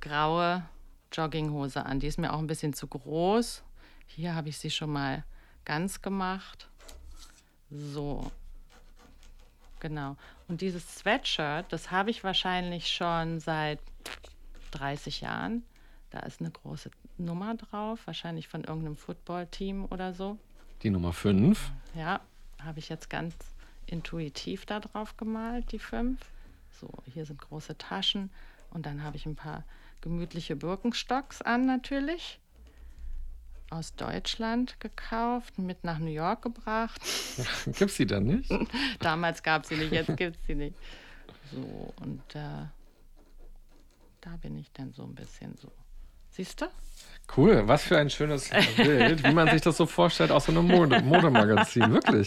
graue 0.00 0.64
Jogginghose 1.12 1.84
an. 1.84 2.00
Die 2.00 2.06
ist 2.06 2.18
mir 2.18 2.32
auch 2.32 2.38
ein 2.38 2.46
bisschen 2.46 2.74
zu 2.74 2.86
groß. 2.86 3.62
Hier 4.06 4.34
habe 4.34 4.48
ich 4.48 4.58
sie 4.58 4.70
schon 4.70 4.92
mal 4.92 5.24
ganz 5.64 6.02
gemacht. 6.02 6.68
So. 7.70 8.30
Genau. 9.80 10.16
Und 10.48 10.60
dieses 10.60 10.96
Sweatshirt, 10.96 11.72
das 11.72 11.90
habe 11.90 12.10
ich 12.10 12.22
wahrscheinlich 12.22 12.88
schon 12.92 13.40
seit 13.40 13.80
30 14.72 15.22
Jahren. 15.22 15.64
Da 16.10 16.20
ist 16.20 16.40
eine 16.40 16.50
große 16.50 16.90
Nummer 17.16 17.54
drauf, 17.54 18.00
wahrscheinlich 18.04 18.48
von 18.48 18.64
irgendeinem 18.64 18.96
Footballteam 18.96 19.86
oder 19.86 20.12
so. 20.12 20.38
Die 20.82 20.90
Nummer 20.90 21.12
5. 21.12 21.72
Ja, 21.94 22.20
habe 22.64 22.78
ich 22.78 22.88
jetzt 22.88 23.10
ganz 23.10 23.34
intuitiv 23.86 24.66
da 24.66 24.80
drauf 24.80 25.16
gemalt, 25.16 25.72
die 25.72 25.78
fünf. 25.78 26.20
So, 26.80 26.90
hier 27.12 27.26
sind 27.26 27.40
große 27.40 27.76
Taschen 27.78 28.30
und 28.70 28.86
dann 28.86 29.02
habe 29.02 29.16
ich 29.16 29.26
ein 29.26 29.36
paar 29.36 29.64
gemütliche 30.00 30.56
Birkenstocks 30.56 31.42
an 31.42 31.66
natürlich. 31.66 32.38
Aus 33.70 33.94
Deutschland 33.94 34.78
gekauft, 34.80 35.58
mit 35.58 35.82
nach 35.82 35.98
New 35.98 36.10
York 36.10 36.42
gebracht. 36.42 37.00
Gibt's 37.66 37.96
die 37.96 38.06
dann 38.06 38.24
nicht? 38.24 38.50
Damals 39.00 39.42
gab 39.42 39.62
es 39.62 39.70
sie 39.70 39.76
nicht, 39.76 39.92
jetzt 39.92 40.14
gibt 40.16 40.36
es 40.36 40.46
sie 40.46 40.54
nicht. 40.54 40.76
So, 41.50 41.94
und 42.00 42.22
äh, 42.34 42.66
da 44.20 44.36
bin 44.40 44.58
ich 44.58 44.70
dann 44.72 44.92
so 44.92 45.04
ein 45.04 45.14
bisschen 45.14 45.56
so. 45.56 45.72
Siehst 46.32 46.62
du? 46.62 46.66
Cool, 47.36 47.62
was 47.66 47.84
für 47.84 47.98
ein 47.98 48.10
schönes 48.10 48.50
Bild, 48.76 49.22
wie 49.22 49.32
man 49.32 49.48
sich 49.48 49.60
das 49.60 49.76
so 49.76 49.86
vorstellt 49.86 50.30
aus 50.30 50.46
so 50.46 50.52
einem 50.52 50.66
Mode 50.66 51.00
Modemagazin. 51.02 51.92
Wirklich. 51.92 52.26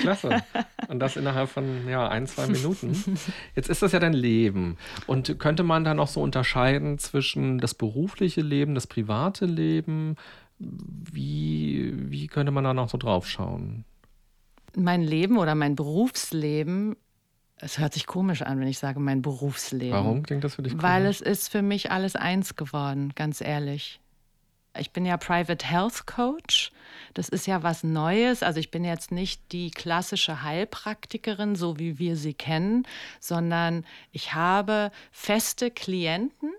Klasse. 0.00 0.42
Und 0.88 1.00
das 1.00 1.16
innerhalb 1.16 1.50
von 1.50 1.88
ja, 1.88 2.08
ein, 2.08 2.26
zwei 2.26 2.46
Minuten. 2.46 3.18
Jetzt 3.54 3.68
ist 3.68 3.82
das 3.82 3.92
ja 3.92 3.98
dein 3.98 4.12
Leben. 4.12 4.76
Und 5.06 5.38
könnte 5.38 5.62
man 5.62 5.84
da 5.84 5.94
noch 5.94 6.08
so 6.08 6.20
unterscheiden 6.20 6.98
zwischen 6.98 7.58
das 7.58 7.74
berufliche 7.74 8.40
Leben, 8.40 8.74
das 8.74 8.86
private 8.86 9.46
Leben? 9.46 10.16
Wie, 10.58 11.92
wie 11.96 12.26
könnte 12.28 12.52
man 12.52 12.64
da 12.64 12.72
noch 12.72 12.88
so 12.88 12.98
drauf 12.98 13.28
schauen? 13.28 13.84
Mein 14.76 15.02
Leben 15.02 15.38
oder 15.38 15.56
mein 15.56 15.74
Berufsleben, 15.74 16.96
es 17.60 17.78
hört 17.78 17.92
sich 17.92 18.06
komisch 18.06 18.42
an, 18.42 18.58
wenn 18.60 18.68
ich 18.68 18.78
sage 18.78 19.00
mein 19.00 19.22
Berufsleben. 19.22 19.92
Warum 19.92 20.22
klingt 20.22 20.44
das 20.44 20.54
für 20.54 20.62
dich 20.62 20.80
Weil 20.82 21.02
komisch? 21.02 21.20
es 21.20 21.26
ist 21.26 21.48
für 21.48 21.62
mich 21.62 21.90
alles 21.90 22.16
eins 22.16 22.56
geworden, 22.56 23.12
ganz 23.14 23.40
ehrlich. 23.40 24.00
Ich 24.78 24.92
bin 24.92 25.04
ja 25.04 25.16
Private 25.16 25.66
Health 25.66 26.06
Coach. 26.06 26.70
Das 27.14 27.28
ist 27.28 27.46
ja 27.46 27.62
was 27.62 27.82
Neues. 27.82 28.42
Also 28.42 28.60
ich 28.60 28.70
bin 28.70 28.84
jetzt 28.84 29.10
nicht 29.10 29.52
die 29.52 29.70
klassische 29.70 30.42
Heilpraktikerin, 30.42 31.56
so 31.56 31.78
wie 31.78 31.98
wir 31.98 32.16
sie 32.16 32.34
kennen, 32.34 32.86
sondern 33.18 33.84
ich 34.12 34.34
habe 34.34 34.92
feste 35.10 35.70
Klienten, 35.70 36.52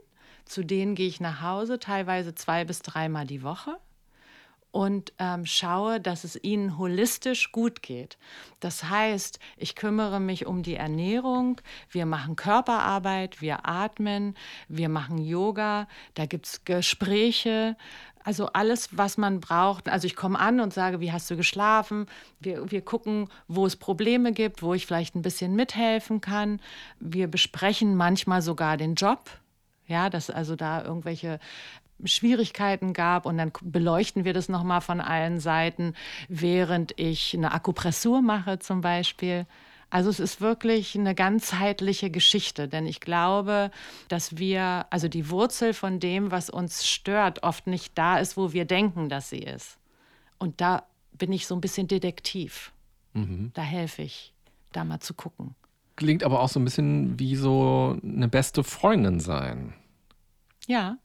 zu 0.46 0.64
denen 0.64 0.96
gehe 0.96 1.08
ich 1.08 1.22
nach 1.22 1.42
Hause, 1.42 1.80
teilweise 1.80 2.36
zwei 2.36 2.66
bis 2.66 2.82
dreimal 2.82 3.26
die 3.26 3.44
Woche 3.44 3.78
und 4.72 5.14
ähm, 5.20 5.46
schaue, 5.46 6.00
dass 6.00 6.24
es 6.24 6.42
ihnen 6.42 6.78
holistisch 6.78 7.52
gut 7.52 7.82
geht. 7.82 8.18
Das 8.60 8.86
heißt, 8.86 9.40
ich 9.58 9.76
kümmere 9.76 10.20
mich 10.20 10.46
um 10.46 10.64
die 10.64 10.76
Ernährung, 10.76 11.60
wir 11.90 12.06
machen 12.06 12.36
Körperarbeit, 12.36 13.42
wir 13.42 13.68
atmen, 13.68 14.36
wir 14.68 14.90
machen 14.90 15.18
Yoga, 15.18 15.88
da 16.14 16.26
gibt 16.26 16.46
es 16.46 16.64
Gespräche, 16.64 17.76
also 18.24 18.48
alles, 18.48 18.96
was 18.96 19.18
man 19.18 19.40
braucht. 19.40 19.90
Also 19.90 20.06
ich 20.06 20.16
komme 20.16 20.40
an 20.40 20.60
und 20.60 20.74
sage, 20.74 21.00
wie 21.00 21.12
hast 21.12 21.30
du 21.32 21.36
geschlafen? 21.36 22.06
Wir, 22.40 22.70
wir 22.72 22.82
gucken, 22.82 23.30
wo 23.48 23.66
es 23.66 23.76
Probleme 23.76 24.32
gibt, 24.32 24.62
wo 24.62 24.74
ich 24.74 24.86
vielleicht 24.86 25.16
ein 25.16 25.22
bisschen 25.22 25.56
mithelfen 25.56 26.22
kann. 26.22 26.60
Wir 27.00 27.28
besprechen 27.28 27.96
manchmal 27.96 28.42
sogar 28.42 28.78
den 28.78 28.96
Job. 28.96 29.30
Ja, 29.88 30.10
dass 30.10 30.30
also 30.30 30.56
da 30.56 30.84
irgendwelche 30.84 31.40
Schwierigkeiten 32.06 32.94
gab 32.94 33.26
und 33.26 33.38
dann 33.38 33.52
beleuchten 33.62 34.26
wir 34.26 34.34
das 34.34 34.50
nochmal 34.50 34.82
von 34.82 35.02
allen 35.02 35.40
Seiten, 35.40 35.94
während 36.28 36.94
ich 37.00 37.36
eine 37.36 37.52
Akupressur 37.52 38.22
mache 38.22 38.60
zum 38.60 38.82
Beispiel. 38.82 39.46
Also 39.90 40.10
es 40.10 40.22
ist 40.22 40.40
wirklich 40.40 40.98
eine 40.98 41.14
ganzheitliche 41.14 42.10
Geschichte, 42.10 42.70
denn 42.70 42.86
ich 42.86 43.02
glaube, 43.02 43.72
dass 44.08 44.38
wir, 44.38 44.86
also 44.90 45.10
die 45.10 45.30
Wurzel 45.30 45.74
von 45.74 46.00
dem, 46.00 46.32
was 46.32 46.50
uns 46.50 46.88
stört, 46.88 47.44
oft 47.44 47.68
nicht 47.68 47.98
da 47.98 48.18
ist, 48.18 48.38
wo 48.38 48.54
wir 48.54 48.64
denken, 48.64 49.10
dass 49.10 49.30
sie 49.30 49.40
ist. 49.40 49.78
Und 50.40 50.62
da 50.62 50.84
bin 51.12 51.34
ich 51.34 51.46
so 51.46 51.56
ein 51.56 51.62
bisschen 51.62 51.88
Detektiv. 51.88 52.72
Da 53.54 53.62
helfe 53.62 54.04
ich, 54.04 54.34
da 54.72 54.86
mal 54.86 55.02
zu 55.02 55.14
gucken. 55.14 55.56
Klingt 55.98 56.24
aber 56.24 56.40
auch 56.40 56.48
so 56.48 56.60
ein 56.60 56.64
bisschen 56.64 57.20
wie 57.20 57.36
so 57.36 57.98
eine 58.02 58.30
beste 58.30 58.64
Freundin 58.64 59.20
sein. 59.20 59.74
Ja, 60.68 60.98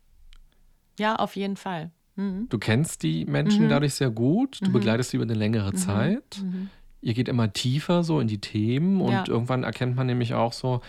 ja, 0.98 1.16
auf 1.16 1.36
jeden 1.36 1.56
Fall. 1.56 1.90
Mhm. 2.16 2.46
Du 2.48 2.58
kennst 2.58 3.02
die 3.02 3.24
Menschen 3.26 3.68
dadurch 3.68 3.94
sehr 3.94 4.10
gut, 4.10 4.58
du 4.62 4.72
begleitest 4.72 5.10
sie 5.10 5.16
über 5.18 5.24
eine 5.24 5.34
längere 5.34 5.72
Mhm. 5.72 5.76
Zeit. 5.76 6.44
Ihr 7.02 7.14
geht 7.14 7.28
immer 7.28 7.52
tiefer 7.52 8.02
so 8.02 8.20
in 8.20 8.26
die 8.28 8.40
Themen 8.40 9.00
und 9.00 9.12
Ja. 9.12 9.24
irgendwann 9.28 9.62
erkennt 9.64 9.96
man 9.96 10.06
nämlich 10.06 10.34
auch 10.34 10.52
so, 10.52 10.80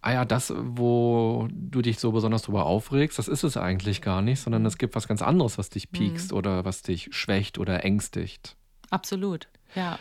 ah 0.00 0.12
ja, 0.12 0.24
das, 0.24 0.52
wo 0.56 1.46
du 1.52 1.82
dich 1.82 1.98
so 2.00 2.10
besonders 2.12 2.42
drüber 2.42 2.66
aufregst, 2.66 3.18
das 3.18 3.28
ist 3.28 3.44
es 3.44 3.56
eigentlich 3.56 4.00
gar 4.02 4.22
nicht, 4.22 4.40
sondern 4.40 4.64
es 4.66 4.78
gibt 4.78 4.96
was 4.96 5.06
ganz 5.06 5.22
anderes, 5.22 5.58
was 5.58 5.68
dich 5.68 5.92
piekst 5.92 6.32
Mhm. 6.32 6.38
oder 6.38 6.64
was 6.64 6.82
dich 6.82 7.08
schwächt 7.12 7.58
oder 7.58 7.84
ängstigt. 7.84 8.56
Absolut, 8.90 9.48
ja. 9.76 9.98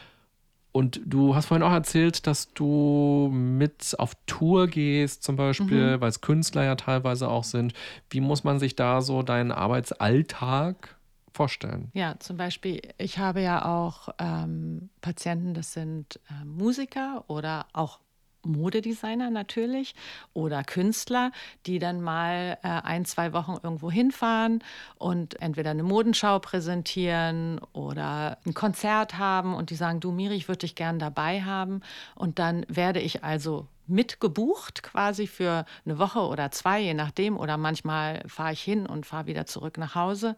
Und 0.74 1.02
du 1.06 1.36
hast 1.36 1.48
vorhin 1.48 1.64
auch 1.64 1.72
erzählt, 1.74 2.26
dass 2.28 2.54
du 2.54 3.30
mit 3.32 3.94
auf 3.98 4.14
Tour 4.26 4.68
gehst, 4.68 5.22
zum 5.24 5.36
Beispiel, 5.36 5.98
Mhm. 5.98 6.02
weil 6.02 6.10
es 6.10 6.22
Künstler 6.22 6.64
ja 6.64 6.76
teilweise 6.76 7.28
auch 7.30 7.44
sind. 7.44 7.74
Wie 8.10 8.22
muss 8.22 8.44
man 8.46 8.58
sich 8.60 8.76
da 8.78 9.02
so 9.02 9.22
deinen 9.22 9.52
Arbeitsalltag 9.52 10.96
vorstellen? 11.34 11.90
Ja, 11.94 12.16
zum 12.20 12.38
Beispiel, 12.38 12.82
ich 12.98 13.18
habe 13.18 13.42
ja 13.42 13.66
auch 13.66 14.10
ähm, 14.20 14.90
Patienten, 15.02 15.54
das 15.54 15.74
sind 15.74 16.20
äh, 16.30 16.46
Musiker 16.46 17.24
oder 17.28 17.66
auch 17.74 18.00
Modedesigner 18.44 19.30
natürlich 19.30 19.96
oder 20.34 20.64
Künstler, 20.64 21.32
die 21.66 21.80
dann 21.80 22.02
mal 22.02 22.58
äh, 22.64 22.68
ein, 22.68 23.06
zwei 23.06 23.34
Wochen 23.34 23.58
irgendwo 23.62 23.92
hinfahren 23.92 24.64
und 24.98 25.42
entweder 25.42 25.72
eine 25.72 25.84
Modenschau 25.84 26.40
präsentieren 26.40 27.60
oder 27.74 28.38
ein 28.46 28.54
Konzert 28.54 29.18
haben 29.18 29.54
und 29.54 29.70
die 29.70 29.76
sagen, 29.76 30.00
du 30.00 30.12
Miri, 30.12 30.36
ich 30.36 30.48
würde 30.48 30.60
dich 30.60 30.76
gern 30.76 31.00
dabei 31.00 31.44
haben. 31.44 31.82
Und 32.16 32.40
dann 32.40 32.66
werde 32.68 33.00
ich 33.00 33.24
also 33.24 33.68
mitgebucht 33.88 34.84
quasi 34.84 35.28
für 35.28 35.66
eine 35.86 36.00
Woche 36.00 36.22
oder 36.22 36.50
zwei, 36.52 36.80
je 36.80 36.94
nachdem. 36.94 37.38
Oder 37.38 37.58
manchmal 37.58 38.24
fahre 38.28 38.54
ich 38.54 38.62
hin 38.62 38.86
und 38.86 39.06
fahre 39.06 39.28
wieder 39.28 39.46
zurück 39.46 39.78
nach 39.78 39.96
Hause. 39.96 40.36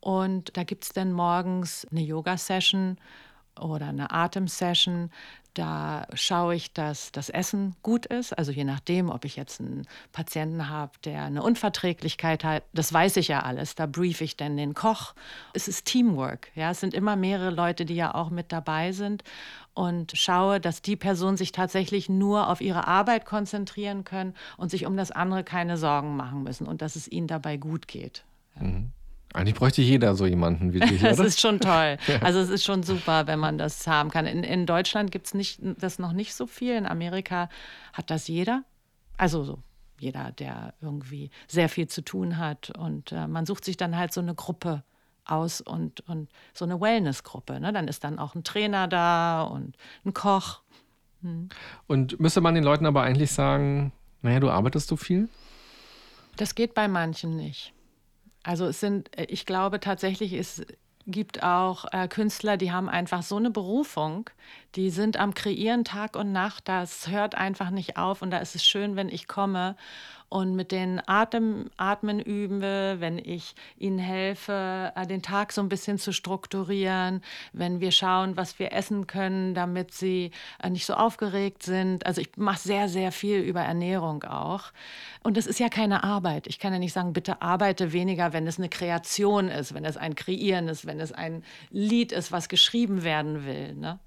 Und 0.00 0.56
da 0.56 0.64
gibt 0.64 0.84
es 0.84 0.92
dann 0.92 1.12
morgens 1.12 1.86
eine 1.90 2.02
Yoga-Session 2.02 2.98
oder 3.60 3.88
eine 3.88 4.10
Atemsession. 4.10 5.10
Da 5.54 6.06
schaue 6.14 6.54
ich, 6.54 6.72
dass 6.72 7.10
das 7.10 7.28
Essen 7.28 7.74
gut 7.82 8.06
ist. 8.06 8.32
Also 8.38 8.52
je 8.52 8.62
nachdem, 8.62 9.10
ob 9.10 9.24
ich 9.24 9.34
jetzt 9.34 9.60
einen 9.60 9.86
Patienten 10.12 10.68
habe, 10.68 10.92
der 11.04 11.24
eine 11.24 11.42
Unverträglichkeit 11.42 12.44
hat, 12.44 12.62
das 12.72 12.92
weiß 12.92 13.16
ich 13.16 13.28
ja 13.28 13.40
alles. 13.40 13.74
Da 13.74 13.86
brief 13.86 14.20
ich 14.20 14.36
dann 14.36 14.56
den 14.56 14.74
Koch. 14.74 15.14
Es 15.52 15.66
ist 15.66 15.86
Teamwork. 15.86 16.52
Ja, 16.54 16.70
es 16.70 16.78
sind 16.78 16.94
immer 16.94 17.16
mehrere 17.16 17.50
Leute, 17.50 17.84
die 17.84 17.96
ja 17.96 18.14
auch 18.14 18.30
mit 18.30 18.52
dabei 18.52 18.92
sind 18.92 19.24
und 19.74 20.12
schaue, 20.14 20.60
dass 20.60 20.82
die 20.82 20.96
Personen 20.96 21.36
sich 21.36 21.50
tatsächlich 21.50 22.08
nur 22.08 22.48
auf 22.48 22.60
ihre 22.60 22.86
Arbeit 22.86 23.24
konzentrieren 23.24 24.04
können 24.04 24.34
und 24.56 24.70
sich 24.70 24.86
um 24.86 24.96
das 24.96 25.10
andere 25.10 25.42
keine 25.42 25.76
Sorgen 25.76 26.16
machen 26.16 26.44
müssen 26.44 26.66
und 26.66 26.80
dass 26.80 26.94
es 26.94 27.08
ihnen 27.08 27.26
dabei 27.26 27.56
gut 27.56 27.88
geht. 27.88 28.24
Mhm. 28.54 28.92
Eigentlich 29.32 29.54
bräuchte 29.54 29.80
jeder 29.80 30.14
so 30.16 30.26
jemanden 30.26 30.72
wie 30.72 30.80
hier. 30.80 30.98
das 31.08 31.18
ist 31.18 31.40
schon 31.40 31.60
toll. 31.60 31.96
Also 32.20 32.40
es 32.40 32.50
ist 32.50 32.64
schon 32.64 32.82
super, 32.82 33.26
wenn 33.26 33.38
man 33.38 33.58
das 33.58 33.86
haben 33.86 34.10
kann. 34.10 34.26
In, 34.26 34.42
in 34.42 34.66
Deutschland 34.66 35.10
gibt 35.10 35.32
es 35.32 35.58
das 35.78 35.98
noch 35.98 36.12
nicht 36.12 36.34
so 36.34 36.46
viel. 36.46 36.74
In 36.74 36.86
Amerika 36.86 37.48
hat 37.92 38.10
das 38.10 38.28
jeder. 38.28 38.64
Also 39.16 39.44
so 39.44 39.58
jeder, 39.98 40.32
der 40.32 40.74
irgendwie 40.80 41.30
sehr 41.46 41.68
viel 41.68 41.86
zu 41.86 42.02
tun 42.02 42.38
hat. 42.38 42.70
Und 42.76 43.12
äh, 43.12 43.28
man 43.28 43.46
sucht 43.46 43.64
sich 43.64 43.76
dann 43.76 43.96
halt 43.96 44.12
so 44.12 44.20
eine 44.20 44.34
Gruppe 44.34 44.82
aus 45.24 45.60
und, 45.60 46.00
und 46.08 46.28
so 46.52 46.64
eine 46.64 46.80
Wellnessgruppe. 46.80 47.60
Ne? 47.60 47.72
Dann 47.72 47.86
ist 47.86 48.02
dann 48.02 48.18
auch 48.18 48.34
ein 48.34 48.42
Trainer 48.42 48.88
da 48.88 49.42
und 49.42 49.76
ein 50.04 50.14
Koch. 50.14 50.60
Hm. 51.22 51.50
Und 51.86 52.18
müsste 52.18 52.40
man 52.40 52.54
den 52.54 52.64
Leuten 52.64 52.86
aber 52.86 53.02
eigentlich 53.02 53.30
sagen, 53.30 53.92
naja, 54.22 54.40
du 54.40 54.50
arbeitest 54.50 54.88
so 54.88 54.96
viel? 54.96 55.28
Das 56.36 56.54
geht 56.54 56.74
bei 56.74 56.88
manchen 56.88 57.36
nicht. 57.36 57.72
Also 58.42 58.66
es 58.66 58.80
sind, 58.80 59.16
äh, 59.18 59.24
ich 59.24 59.46
glaube 59.46 59.80
tatsächlich, 59.80 60.32
es 60.32 60.62
gibt 61.06 61.42
auch 61.42 61.86
äh, 61.92 62.08
Künstler, 62.08 62.56
die 62.56 62.72
haben 62.72 62.88
einfach 62.88 63.22
so 63.22 63.36
eine 63.36 63.50
Berufung, 63.50 64.30
die 64.76 64.90
sind 64.90 65.18
am 65.18 65.34
Kreieren 65.34 65.84
Tag 65.84 66.16
und 66.16 66.32
Nacht, 66.32 66.68
das 66.68 67.08
hört 67.08 67.34
einfach 67.34 67.70
nicht 67.70 67.96
auf 67.96 68.22
und 68.22 68.30
da 68.30 68.38
ist 68.38 68.54
es 68.54 68.64
schön, 68.64 68.96
wenn 68.96 69.08
ich 69.08 69.28
komme 69.28 69.76
und 70.30 70.54
mit 70.54 70.70
den 70.70 71.02
Atem, 71.06 71.70
Atmen 71.76 72.20
übe, 72.20 72.96
wenn 73.00 73.18
ich 73.18 73.56
ihnen 73.76 73.98
helfe, 73.98 74.92
äh, 74.94 75.04
den 75.04 75.22
Tag 75.22 75.52
so 75.52 75.60
ein 75.60 75.68
bisschen 75.68 75.98
zu 75.98 76.12
strukturieren, 76.12 77.20
wenn 77.52 77.80
wir 77.80 77.90
schauen, 77.90 78.36
was 78.36 78.60
wir 78.60 78.72
essen 78.72 79.08
können, 79.08 79.54
damit 79.54 79.92
sie 79.92 80.30
äh, 80.62 80.70
nicht 80.70 80.86
so 80.86 80.94
aufgeregt 80.94 81.64
sind. 81.64 82.06
Also 82.06 82.20
ich 82.20 82.30
mache 82.36 82.60
sehr, 82.60 82.88
sehr 82.88 83.10
viel 83.10 83.40
über 83.40 83.62
Ernährung 83.62 84.22
auch. 84.22 84.66
Und 85.24 85.36
das 85.36 85.46
ist 85.46 85.58
ja 85.58 85.68
keine 85.68 86.04
Arbeit. 86.04 86.46
Ich 86.46 86.60
kann 86.60 86.72
ja 86.72 86.78
nicht 86.78 86.92
sagen, 86.92 87.12
bitte 87.12 87.42
arbeite 87.42 87.92
weniger, 87.92 88.32
wenn 88.32 88.46
es 88.46 88.56
eine 88.56 88.68
Kreation 88.68 89.48
ist, 89.48 89.74
wenn 89.74 89.84
es 89.84 89.96
ein 89.96 90.14
Kreieren 90.14 90.68
ist, 90.68 90.86
wenn 90.86 91.00
es 91.00 91.10
ein 91.10 91.42
Lied 91.70 92.12
ist, 92.12 92.30
was 92.30 92.48
geschrieben 92.48 93.02
werden 93.02 93.44
will. 93.44 93.74
Ne? 93.74 93.98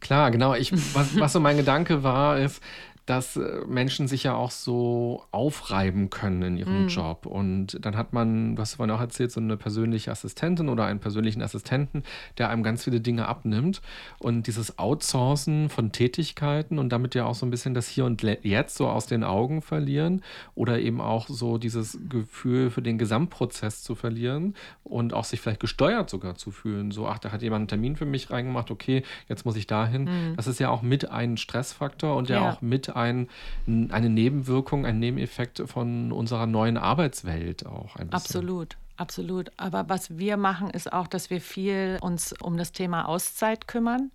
Klar, 0.00 0.30
genau. 0.30 0.54
Ich, 0.54 0.72
was, 0.94 1.18
was 1.18 1.32
so 1.32 1.40
mein 1.40 1.56
Gedanke 1.56 2.02
war, 2.02 2.38
ist, 2.38 2.62
dass 3.08 3.36
äh, 3.36 3.62
Menschen 3.66 4.06
sich 4.06 4.24
ja 4.24 4.34
auch 4.34 4.50
so 4.50 5.24
aufreiben 5.30 6.10
können 6.10 6.42
in 6.42 6.56
ihrem 6.58 6.84
mm. 6.84 6.88
Job. 6.88 7.24
Und 7.24 7.78
dann 7.80 7.96
hat 7.96 8.12
man, 8.12 8.58
was 8.58 8.72
du 8.72 8.76
vorhin 8.76 8.94
auch 8.94 9.00
erzählt, 9.00 9.32
so 9.32 9.40
eine 9.40 9.56
persönliche 9.56 10.10
Assistentin 10.10 10.68
oder 10.68 10.84
einen 10.84 11.00
persönlichen 11.00 11.40
Assistenten, 11.40 12.02
der 12.36 12.50
einem 12.50 12.62
ganz 12.62 12.84
viele 12.84 13.00
Dinge 13.00 13.26
abnimmt. 13.26 13.80
Und 14.18 14.46
dieses 14.46 14.78
Outsourcen 14.78 15.70
von 15.70 15.90
Tätigkeiten 15.90 16.78
und 16.78 16.90
damit 16.90 17.14
ja 17.14 17.24
auch 17.24 17.34
so 17.34 17.46
ein 17.46 17.50
bisschen 17.50 17.72
das 17.72 17.88
Hier 17.88 18.04
und 18.04 18.22
Jetzt 18.42 18.76
so 18.76 18.88
aus 18.88 19.06
den 19.06 19.24
Augen 19.24 19.62
verlieren 19.62 20.22
oder 20.54 20.78
eben 20.78 21.00
auch 21.00 21.28
so 21.28 21.56
dieses 21.56 21.98
Gefühl 22.10 22.70
für 22.70 22.82
den 22.82 22.98
Gesamtprozess 22.98 23.82
zu 23.82 23.94
verlieren 23.94 24.54
und 24.84 25.14
auch 25.14 25.24
sich 25.24 25.40
vielleicht 25.40 25.60
gesteuert 25.60 26.10
sogar 26.10 26.34
zu 26.34 26.50
fühlen. 26.50 26.90
So, 26.90 27.08
ach, 27.08 27.18
da 27.18 27.32
hat 27.32 27.40
jemand 27.40 27.60
einen 27.60 27.68
Termin 27.68 27.96
für 27.96 28.04
mich 28.04 28.30
reingemacht, 28.30 28.70
okay, 28.70 29.02
jetzt 29.28 29.46
muss 29.46 29.56
ich 29.56 29.66
dahin. 29.66 30.04
Mm. 30.04 30.36
Das 30.36 30.46
ist 30.46 30.60
ja 30.60 30.68
auch 30.68 30.82
mit 30.82 31.10
ein 31.10 31.38
Stressfaktor 31.38 32.14
und 32.14 32.28
ja, 32.28 32.36
ja 32.36 32.52
auch 32.52 32.60
mit 32.60 32.97
ein, 32.98 33.28
eine 33.66 34.08
Nebenwirkung, 34.08 34.86
ein 34.86 34.98
Nebeneffekt 34.98 35.62
von 35.66 36.12
unserer 36.12 36.46
neuen 36.46 36.76
Arbeitswelt 36.76 37.66
auch 37.66 37.96
ein 37.96 38.08
bisschen. 38.08 38.12
Absolut. 38.12 38.76
Absolut. 38.98 39.52
Aber 39.56 39.88
was 39.88 40.18
wir 40.18 40.36
machen, 40.36 40.70
ist 40.70 40.92
auch, 40.92 41.06
dass 41.06 41.30
wir 41.30 41.40
viel 41.40 41.98
uns 42.00 42.34
um 42.42 42.56
das 42.56 42.72
Thema 42.72 43.06
Auszeit 43.06 43.68
kümmern. 43.68 44.10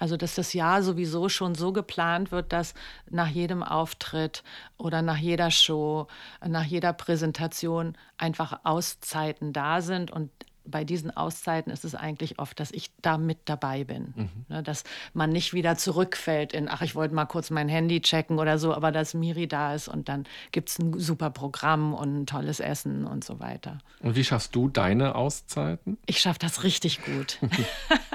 Also, 0.00 0.16
dass 0.16 0.34
das 0.34 0.54
Jahr 0.54 0.82
sowieso 0.82 1.28
schon 1.28 1.54
so 1.54 1.72
geplant 1.72 2.30
wird, 2.32 2.52
dass 2.52 2.74
nach 3.10 3.28
jedem 3.28 3.62
Auftritt 3.62 4.42
oder 4.78 5.02
nach 5.02 5.18
jeder 5.18 5.50
Show, 5.50 6.06
nach 6.46 6.64
jeder 6.64 6.94
Präsentation 6.94 7.96
einfach 8.16 8.60
Auszeiten 8.64 9.52
da 9.52 9.82
sind 9.82 10.10
und 10.10 10.30
bei 10.64 10.84
diesen 10.84 11.16
Auszeiten 11.16 11.72
ist 11.72 11.84
es 11.84 11.94
eigentlich 11.94 12.38
oft, 12.38 12.60
dass 12.60 12.70
ich 12.70 12.90
da 13.02 13.18
mit 13.18 13.38
dabei 13.46 13.84
bin. 13.84 14.14
Mhm. 14.16 14.28
Ne, 14.48 14.62
dass 14.62 14.84
man 15.14 15.30
nicht 15.30 15.52
wieder 15.52 15.76
zurückfällt 15.76 16.52
in, 16.52 16.68
ach, 16.68 16.82
ich 16.82 16.94
wollte 16.94 17.14
mal 17.14 17.26
kurz 17.26 17.50
mein 17.50 17.68
Handy 17.68 18.00
checken 18.00 18.38
oder 18.38 18.58
so, 18.58 18.74
aber 18.74 18.92
dass 18.92 19.14
Miri 19.14 19.48
da 19.48 19.74
ist 19.74 19.88
und 19.88 20.08
dann 20.08 20.24
gibt 20.52 20.68
es 20.70 20.78
ein 20.78 20.98
super 20.98 21.30
Programm 21.30 21.94
und 21.94 22.22
ein 22.22 22.26
tolles 22.26 22.60
Essen 22.60 23.06
und 23.06 23.24
so 23.24 23.40
weiter. 23.40 23.78
Und 24.00 24.16
wie 24.16 24.24
schaffst 24.24 24.54
du 24.54 24.68
deine 24.68 25.14
Auszeiten? 25.14 25.98
Ich 26.06 26.20
schaffe 26.20 26.38
das 26.38 26.62
richtig 26.62 27.02
gut. 27.04 27.38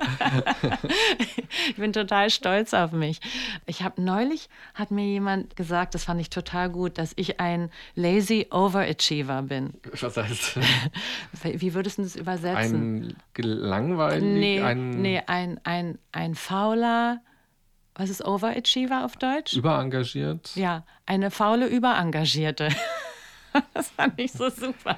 ich 1.69 1.75
bin 1.75 1.93
total 1.93 2.29
stolz 2.29 2.73
auf 2.73 2.91
mich. 2.91 3.19
Ich 3.65 3.81
habe 3.81 4.01
neulich, 4.01 4.49
hat 4.73 4.91
mir 4.91 5.05
jemand 5.05 5.55
gesagt, 5.55 5.95
das 5.95 6.05
fand 6.05 6.21
ich 6.21 6.29
total 6.29 6.69
gut, 6.69 6.97
dass 6.97 7.13
ich 7.15 7.39
ein 7.39 7.69
lazy 7.95 8.47
Overachiever 8.51 9.41
bin. 9.43 9.73
Was 9.99 10.17
heißt 10.17 10.57
das? 11.43 11.61
Wie 11.61 11.73
würdest 11.73 11.97
du 11.97 12.03
das 12.03 12.15
übersetzen? 12.15 12.34
Übersetzen. 12.35 13.03
Ein 13.03 13.17
gelangweilig? 13.33 14.23
Nee, 14.23 14.61
ein, 14.61 14.89
nee, 15.01 15.21
ein, 15.25 15.59
ein, 15.63 15.99
ein 16.11 16.35
fauler, 16.35 17.21
was 17.95 18.09
ist 18.09 18.23
Overachiever 18.25 19.05
auf 19.05 19.17
Deutsch? 19.17 19.53
Überengagiert? 19.53 20.55
Ja, 20.55 20.85
eine 21.05 21.31
faule 21.31 21.67
Überengagierte. 21.67 22.69
das 23.73 23.89
fand 23.89 24.19
ich 24.19 24.31
so 24.31 24.49
super. 24.49 24.97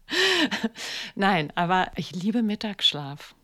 Nein, 1.14 1.52
aber 1.54 1.90
ich 1.96 2.12
liebe 2.12 2.42
Mittagsschlaf. 2.42 3.34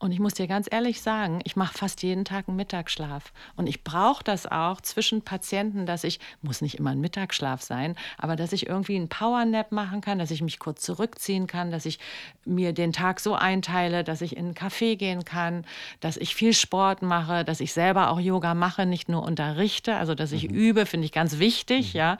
Und 0.00 0.12
ich 0.12 0.20
muss 0.20 0.34
dir 0.34 0.46
ganz 0.46 0.68
ehrlich 0.70 1.00
sagen, 1.02 1.40
ich 1.42 1.56
mache 1.56 1.76
fast 1.76 2.04
jeden 2.04 2.24
Tag 2.24 2.46
einen 2.46 2.56
Mittagsschlaf. 2.56 3.32
Und 3.56 3.66
ich 3.66 3.82
brauche 3.82 4.22
das 4.22 4.46
auch 4.46 4.80
zwischen 4.80 5.22
Patienten, 5.22 5.86
dass 5.86 6.04
ich, 6.04 6.20
muss 6.40 6.60
nicht 6.60 6.76
immer 6.76 6.90
ein 6.90 7.00
Mittagsschlaf 7.00 7.62
sein, 7.62 7.96
aber 8.16 8.36
dass 8.36 8.52
ich 8.52 8.66
irgendwie 8.66 8.94
einen 8.94 9.08
Powernap 9.08 9.72
machen 9.72 10.00
kann, 10.00 10.20
dass 10.20 10.30
ich 10.30 10.40
mich 10.40 10.60
kurz 10.60 10.82
zurückziehen 10.82 11.48
kann, 11.48 11.72
dass 11.72 11.84
ich 11.84 11.98
mir 12.44 12.72
den 12.72 12.92
Tag 12.92 13.18
so 13.18 13.34
einteile, 13.34 14.04
dass 14.04 14.20
ich 14.20 14.36
in 14.36 14.46
einen 14.46 14.54
Café 14.54 14.96
gehen 14.96 15.24
kann, 15.24 15.64
dass 15.98 16.16
ich 16.16 16.36
viel 16.36 16.52
Sport 16.52 17.02
mache, 17.02 17.44
dass 17.44 17.58
ich 17.58 17.72
selber 17.72 18.10
auch 18.10 18.20
Yoga 18.20 18.54
mache, 18.54 18.86
nicht 18.86 19.08
nur 19.08 19.24
unterrichte, 19.24 19.96
also 19.96 20.14
dass 20.14 20.30
ich 20.30 20.48
mhm. 20.48 20.54
übe, 20.54 20.86
finde 20.86 21.06
ich 21.06 21.12
ganz 21.12 21.40
wichtig, 21.40 21.94
mhm. 21.94 21.98
ja. 21.98 22.18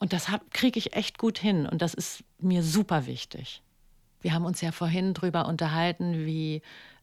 Und 0.00 0.12
das 0.12 0.26
kriege 0.52 0.78
ich 0.78 0.94
echt 0.94 1.18
gut 1.18 1.38
hin 1.38 1.66
und 1.66 1.80
das 1.80 1.94
ist 1.94 2.24
mir 2.40 2.64
super 2.64 3.06
wichtig. 3.06 3.62
Wir 4.24 4.32
haben 4.32 4.46
uns 4.46 4.62
ja 4.62 4.72
vorhin 4.72 5.12
darüber 5.12 5.46
unterhalten, 5.46 6.24
wie 6.24 6.62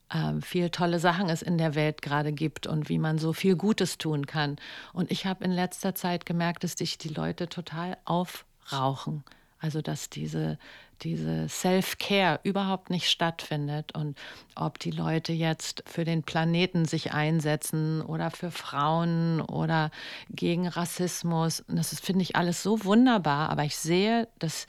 äh, 0.10 0.42
viel 0.42 0.72
tolle 0.72 0.98
Sachen 0.98 1.30
es 1.30 1.44
in 1.44 1.60
der 1.60 1.76
Welt 1.76 2.02
gerade 2.02 2.34
gibt 2.34 2.66
und 2.66 2.90
wie 2.90 2.98
man 2.98 3.20
so 3.20 3.32
viel 3.32 3.56
Gutes 3.56 4.00
tun 4.00 4.26
kann. 4.26 4.56
Und 4.92 5.12
ich 5.12 5.28
habe 5.28 5.44
in 5.44 5.52
letzter 5.52 5.94
Zeit 5.94 6.26
gemerkt, 6.26 6.64
dass 6.64 6.74
sich 6.74 6.98
die 6.98 7.10
Leute 7.10 7.48
total 7.48 7.96
aufrauchen. 8.06 9.24
Also 9.60 9.84
dass 9.84 10.10
diese, 10.10 10.58
diese 11.04 11.48
Self-Care 11.48 12.40
überhaupt 12.42 12.90
nicht 12.90 13.08
stattfindet 13.08 13.94
und 13.96 14.18
ob 14.56 14.80
die 14.80 14.90
Leute 14.90 15.32
jetzt 15.32 15.84
für 15.86 16.04
den 16.04 16.24
Planeten 16.24 16.86
sich 16.86 17.14
einsetzen 17.14 18.02
oder 18.02 18.32
für 18.32 18.50
Frauen 18.50 19.42
oder 19.42 19.92
gegen 20.32 20.68
Rassismus. 20.68 21.64
Das 21.68 22.00
finde 22.00 22.24
ich 22.24 22.36
alles 22.36 22.64
so 22.64 22.84
wunderbar, 22.84 23.52
aber 23.52 23.64
ich 23.64 23.78
sehe, 23.78 24.28
dass 24.40 24.66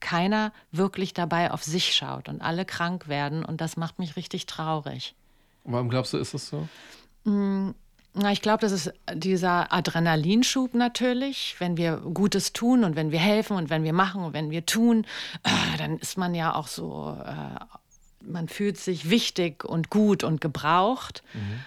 keiner 0.00 0.52
wirklich 0.72 1.14
dabei 1.14 1.50
auf 1.50 1.62
sich 1.62 1.94
schaut 1.94 2.28
und 2.28 2.40
alle 2.40 2.64
krank 2.64 3.08
werden 3.08 3.44
und 3.44 3.60
das 3.60 3.76
macht 3.76 3.98
mich 3.98 4.16
richtig 4.16 4.46
traurig. 4.46 5.14
Warum 5.64 5.88
glaubst 5.88 6.12
du, 6.12 6.18
ist 6.18 6.34
das 6.34 6.48
so? 6.48 6.68
Mm, 7.24 7.72
na, 8.14 8.32
ich 8.32 8.40
glaube, 8.40 8.60
das 8.60 8.72
ist 8.72 8.94
dieser 9.12 9.72
Adrenalinschub 9.72 10.74
natürlich, 10.74 11.56
wenn 11.58 11.76
wir 11.76 11.96
Gutes 11.98 12.52
tun 12.52 12.82
und 12.84 12.96
wenn 12.96 13.10
wir 13.10 13.18
helfen 13.18 13.56
und 13.56 13.68
wenn 13.68 13.84
wir 13.84 13.92
machen 13.92 14.24
und 14.24 14.32
wenn 14.32 14.50
wir 14.50 14.64
tun, 14.64 15.06
äh, 15.42 15.76
dann 15.76 15.98
ist 15.98 16.16
man 16.16 16.34
ja 16.34 16.54
auch 16.54 16.68
so, 16.68 17.18
äh, 17.24 17.64
man 18.24 18.48
fühlt 18.48 18.78
sich 18.78 19.10
wichtig 19.10 19.64
und 19.64 19.90
gut 19.90 20.24
und 20.24 20.40
gebraucht 20.40 21.22
mhm. 21.34 21.60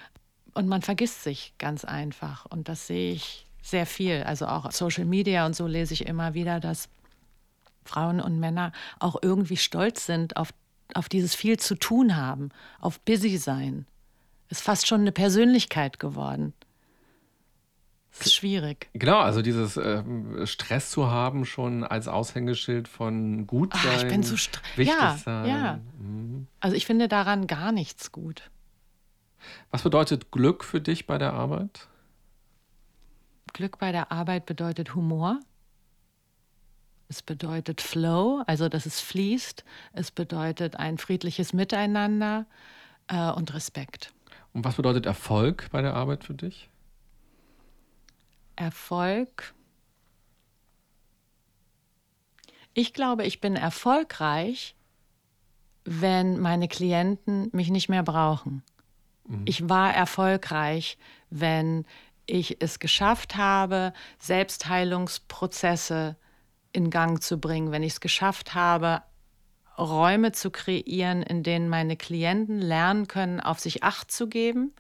und 0.56 0.68
man 0.68 0.82
vergisst 0.82 1.24
sich 1.24 1.54
ganz 1.60 1.86
einfach 1.86 2.46
und 2.48 2.68
das 2.68 2.88
sehe 2.88 3.14
ich 3.14 3.46
sehr 3.62 3.86
viel. 3.86 4.24
Also 4.24 4.48
auch 4.48 4.72
Social 4.72 5.06
Media 5.06 5.46
und 5.46 5.56
so 5.56 5.68
lese 5.68 5.94
ich 5.94 6.08
immer 6.08 6.34
wieder, 6.34 6.60
dass 6.60 6.90
Frauen 7.90 8.22
und 8.22 8.40
Männer 8.40 8.72
auch 9.00 9.18
irgendwie 9.22 9.58
stolz 9.58 10.06
sind 10.06 10.38
auf, 10.38 10.54
auf 10.94 11.10
dieses 11.10 11.36
viel 11.36 11.58
zu 11.58 11.76
tun 11.76 12.16
haben, 12.16 12.50
auf 12.80 13.00
busy 13.02 13.38
sein. 13.38 13.86
Ist 14.50 14.62
fast 14.62 14.88
schon 14.88 15.02
eine 15.02 15.12
Persönlichkeit 15.12 16.00
geworden. 16.00 16.54
Das 18.12 18.28
ist 18.28 18.34
schwierig. 18.34 18.90
Genau, 18.94 19.20
also 19.20 19.42
dieses 19.42 19.78
äh, 19.78 20.04
Stress 20.46 20.90
zu 20.92 21.10
haben 21.10 21.46
schon 21.46 21.84
als 21.84 22.08
Aushängeschild 22.08 22.88
von 22.88 23.46
gut 23.46 23.74
sein, 23.74 23.92
Ach, 23.96 24.04
ich 24.04 24.08
bin 24.08 24.24
so 24.24 24.36
wichtig 24.36 24.88
ja, 24.88 25.18
sein. 25.18 25.46
Ja. 25.48 25.80
Mhm. 26.00 26.48
Also 26.60 26.76
ich 26.76 26.86
finde 26.86 27.08
daran 27.08 27.48
gar 27.48 27.72
nichts 27.72 28.12
gut. 28.12 28.50
Was 29.72 29.84
bedeutet 29.84 30.32
Glück 30.32 30.64
für 30.64 30.82
dich 30.82 31.08
bei 31.08 31.18
der 31.18 31.34
Arbeit? 31.34 31.88
Glück 33.54 33.78
bei 33.78 33.92
der 33.92 34.12
Arbeit 34.12 34.46
bedeutet 34.46 34.96
Humor. 34.96 35.40
Es 37.10 37.24
bedeutet 37.24 37.82
Flow, 37.82 38.44
also 38.46 38.70
dass 38.70 38.86
es 38.86 39.02
fließt. 39.02 39.66
Es 39.94 40.12
bedeutet 40.12 40.76
ein 40.76 41.00
friedliches 41.00 41.54
Miteinander 41.54 42.46
äh, 43.08 43.32
und 43.32 43.54
Respekt. 43.56 44.14
Und 44.54 44.64
was 44.64 44.76
bedeutet 44.76 45.08
Erfolg 45.08 45.70
bei 45.72 45.82
der 45.82 45.96
Arbeit 45.96 46.24
für 46.24 46.36
dich? 46.36 46.70
Erfolg. 48.56 49.56
Ich 52.76 52.94
glaube, 52.94 53.26
ich 53.26 53.42
bin 53.42 53.56
erfolgreich, 53.56 54.76
wenn 55.86 56.40
meine 56.40 56.68
Klienten 56.68 57.50
mich 57.54 57.72
nicht 57.72 57.90
mehr 57.90 58.04
brauchen. 58.04 58.62
Mhm. 59.28 59.42
Ich 59.46 59.68
war 59.68 59.92
erfolgreich, 59.96 61.00
wenn 61.32 61.86
ich 62.28 62.62
es 62.62 62.78
geschafft 62.78 63.36
habe, 63.36 63.94
Selbstheilungsprozesse 64.20 66.16
in 66.72 66.90
Gang 66.90 67.22
zu 67.22 67.40
bringen, 67.40 67.72
wenn 67.72 67.84
ich 67.84 67.94
es 67.94 68.00
geschafft 68.00 68.54
habe, 68.54 69.02
Räume 69.78 70.32
zu 70.34 70.52
kreieren, 70.52 71.24
in 71.24 71.42
denen 71.44 71.70
meine 71.70 71.96
Klienten 71.96 72.60
lernen 72.60 73.08
können, 73.08 73.40
auf 73.40 73.60
sich 73.60 73.84
acht 73.84 74.12
zu 74.12 74.28
geben. 74.28 74.74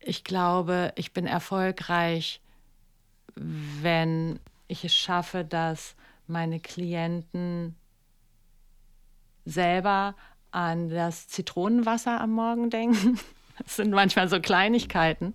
Ich 0.00 0.24
glaube, 0.24 0.92
ich 0.96 1.12
bin 1.12 1.26
erfolgreich, 1.26 2.40
wenn 3.36 4.40
ich 4.66 4.84
es 4.84 4.94
schaffe, 4.94 5.44
dass 5.44 5.94
meine 6.26 6.60
Klienten 6.60 7.76
selber 9.44 10.14
an 10.50 10.88
das 10.88 11.28
Zitronenwasser 11.28 12.20
am 12.20 12.32
Morgen 12.32 12.70
denken. 12.70 13.18
Das 13.56 13.76
sind 13.76 13.92
manchmal 13.92 14.28
so 14.28 14.40
Kleinigkeiten. 14.40 15.32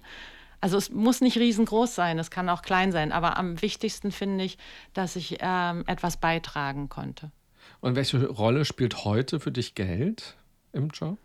Also 0.61 0.77
es 0.77 0.89
muss 0.89 1.21
nicht 1.21 1.37
riesengroß 1.37 1.95
sein, 1.95 2.19
es 2.19 2.31
kann 2.31 2.49
auch 2.49 2.61
klein 2.61 2.91
sein, 2.91 3.11
aber 3.11 3.37
am 3.37 3.61
wichtigsten 3.61 4.11
finde 4.11 4.43
ich, 4.43 4.57
dass 4.93 5.15
ich 5.15 5.37
ähm, 5.39 5.83
etwas 5.87 6.17
beitragen 6.17 6.89
konnte. 6.89 7.31
Und 7.79 7.95
welche 7.95 8.27
Rolle 8.27 8.65
spielt 8.65 9.05
heute 9.05 9.39
für 9.39 9.51
dich 9.51 9.73
Geld 9.75 10.35
im 10.73 10.89
Job? 10.89 11.17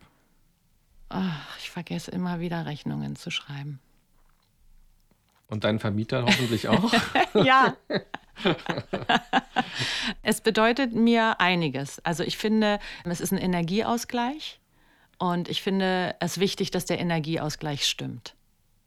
Ach, 1.09 1.59
ich 1.59 1.71
vergesse 1.71 2.11
immer 2.11 2.41
wieder 2.41 2.67
Rechnungen 2.67 3.17
zu 3.17 3.31
schreiben. 3.31 3.81
Und 5.49 5.65
deinen 5.65 5.79
Vermieter 5.79 6.25
hoffentlich 6.25 6.69
auch? 6.69 6.93
ja. 7.35 7.77
es 10.23 10.41
bedeutet 10.41 10.95
mir 10.95 11.41
einiges. 11.41 12.05
Also 12.05 12.23
ich 12.25 12.39
finde, 12.39 12.79
es 13.05 13.21
ist 13.21 13.33
ein 13.33 13.39
Energieausgleich 13.39 14.61
und 15.19 15.49
ich 15.49 15.63
finde 15.63 16.15
es 16.21 16.39
wichtig, 16.39 16.71
dass 16.71 16.87
der 16.87 16.99
Energieausgleich 16.99 17.87
stimmt. 17.87 18.35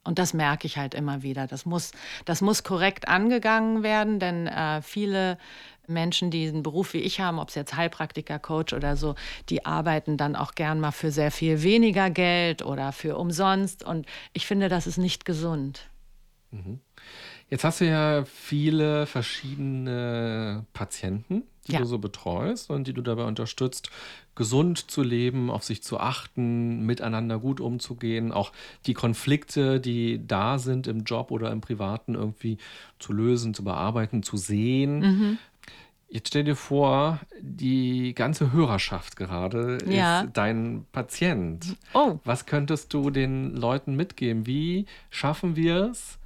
Und 0.07 0.19
das 0.19 0.33
merke 0.33 0.65
ich 0.67 0.77
halt 0.77 0.93
immer 0.93 1.21
wieder. 1.21 1.47
Das 1.47 1.65
muss, 1.65 1.91
das 2.23 2.39
muss 2.39 2.63
korrekt 2.63 3.09
angegangen 3.09 3.83
werden, 3.83 4.19
denn 4.19 4.47
äh, 4.47 4.81
viele 4.81 5.37
Menschen, 5.85 6.31
die 6.31 6.47
einen 6.47 6.63
Beruf 6.63 6.93
wie 6.93 6.99
ich 6.99 7.19
haben, 7.19 7.39
ob 7.39 7.49
es 7.49 7.55
jetzt 7.55 7.75
Heilpraktiker, 7.75 8.39
Coach 8.39 8.71
oder 8.71 8.95
so, 8.95 9.15
die 9.49 9.65
arbeiten 9.65 10.15
dann 10.15 10.37
auch 10.37 10.55
gern 10.55 10.79
mal 10.79 10.91
für 10.91 11.11
sehr 11.11 11.29
viel 11.29 11.61
weniger 11.61 12.09
Geld 12.09 12.63
oder 12.63 12.93
für 12.93 13.17
umsonst. 13.17 13.83
Und 13.83 14.05
ich 14.31 14.47
finde, 14.47 14.69
das 14.69 14.87
ist 14.87 14.97
nicht 14.97 15.25
gesund. 15.25 15.89
Mhm. 16.51 16.79
Jetzt 17.49 17.65
hast 17.65 17.81
du 17.81 17.85
ja 17.85 18.23
viele 18.23 19.07
verschiedene 19.07 20.65
Patienten, 20.71 21.43
die 21.67 21.73
ja. 21.73 21.79
du 21.79 21.85
so 21.85 21.97
betreust 21.97 22.69
und 22.69 22.87
die 22.87 22.93
du 22.93 23.01
dabei 23.01 23.25
unterstützt, 23.25 23.89
gesund 24.35 24.89
zu 24.91 25.01
leben, 25.01 25.49
auf 25.49 25.63
sich 25.63 25.83
zu 25.83 25.99
achten, 25.99 26.85
miteinander 26.85 27.39
gut 27.39 27.59
umzugehen, 27.59 28.31
auch 28.31 28.51
die 28.85 28.93
Konflikte, 28.93 29.79
die 29.79 30.25
da 30.25 30.59
sind 30.59 30.87
im 30.87 31.03
Job 31.03 31.31
oder 31.31 31.51
im 31.51 31.61
Privaten 31.61 32.15
irgendwie 32.15 32.57
zu 32.99 33.13
lösen, 33.13 33.53
zu 33.53 33.63
bearbeiten, 33.63 34.23
zu 34.23 34.37
sehen. 34.37 34.99
Mhm. 34.99 35.37
Jetzt 36.09 36.29
stell 36.29 36.45
dir 36.45 36.55
vor, 36.55 37.19
die 37.41 38.13
ganze 38.15 38.53
Hörerschaft 38.53 39.17
gerade 39.17 39.79
ja. 39.89 40.21
ist 40.21 40.37
dein 40.37 40.85
Patient. 40.93 41.75
Oh. 41.93 42.19
Was 42.23 42.45
könntest 42.45 42.93
du 42.93 43.09
den 43.09 43.55
Leuten 43.55 43.95
mitgeben? 43.95 44.45
Wie 44.45 44.85
schaffen 45.09 45.57
wir 45.57 45.89
es, 45.91 46.17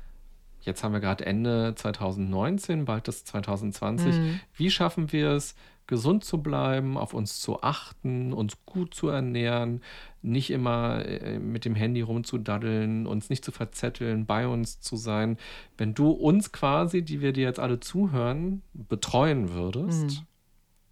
Jetzt 0.61 0.83
haben 0.83 0.93
wir 0.93 0.99
gerade 0.99 1.25
Ende 1.25 1.73
2019, 1.75 2.85
bald 2.85 3.07
das 3.07 3.25
2020. 3.25 4.15
Mhm. 4.15 4.39
Wie 4.53 4.69
schaffen 4.69 5.11
wir 5.11 5.31
es, 5.31 5.55
gesund 5.91 6.23
zu 6.23 6.41
bleiben, 6.41 6.97
auf 6.97 7.13
uns 7.13 7.41
zu 7.41 7.63
achten, 7.63 8.31
uns 8.31 8.65
gut 8.65 8.93
zu 8.93 9.09
ernähren, 9.09 9.81
nicht 10.21 10.49
immer 10.49 11.05
äh, 11.05 11.37
mit 11.37 11.65
dem 11.65 11.75
Handy 11.75 11.99
rumzudaddeln, 11.99 13.05
uns 13.05 13.29
nicht 13.29 13.43
zu 13.43 13.51
verzetteln, 13.51 14.25
bei 14.25 14.47
uns 14.47 14.79
zu 14.79 14.95
sein. 14.95 15.37
Wenn 15.77 15.93
du 15.93 16.11
uns 16.11 16.53
quasi, 16.53 17.01
die 17.01 17.19
wir 17.19 17.33
dir 17.33 17.43
jetzt 17.43 17.59
alle 17.59 17.81
zuhören, 17.81 18.61
betreuen 18.73 19.53
würdest, 19.53 20.21
mhm. 20.21 20.25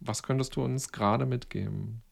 was 0.00 0.22
könntest 0.22 0.56
du 0.56 0.62
uns 0.62 0.92
gerade 0.92 1.24
mitgeben? 1.24 2.02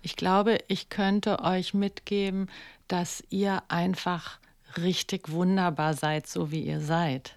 Ich 0.00 0.16
glaube, 0.16 0.58
ich 0.68 0.88
könnte 0.88 1.40
euch 1.40 1.74
mitgeben, 1.74 2.48
dass 2.88 3.22
ihr 3.28 3.62
einfach 3.68 4.38
richtig 4.78 5.30
wunderbar 5.30 5.94
seid, 5.94 6.26
so 6.26 6.50
wie 6.50 6.62
ihr 6.62 6.80
seid. 6.80 7.36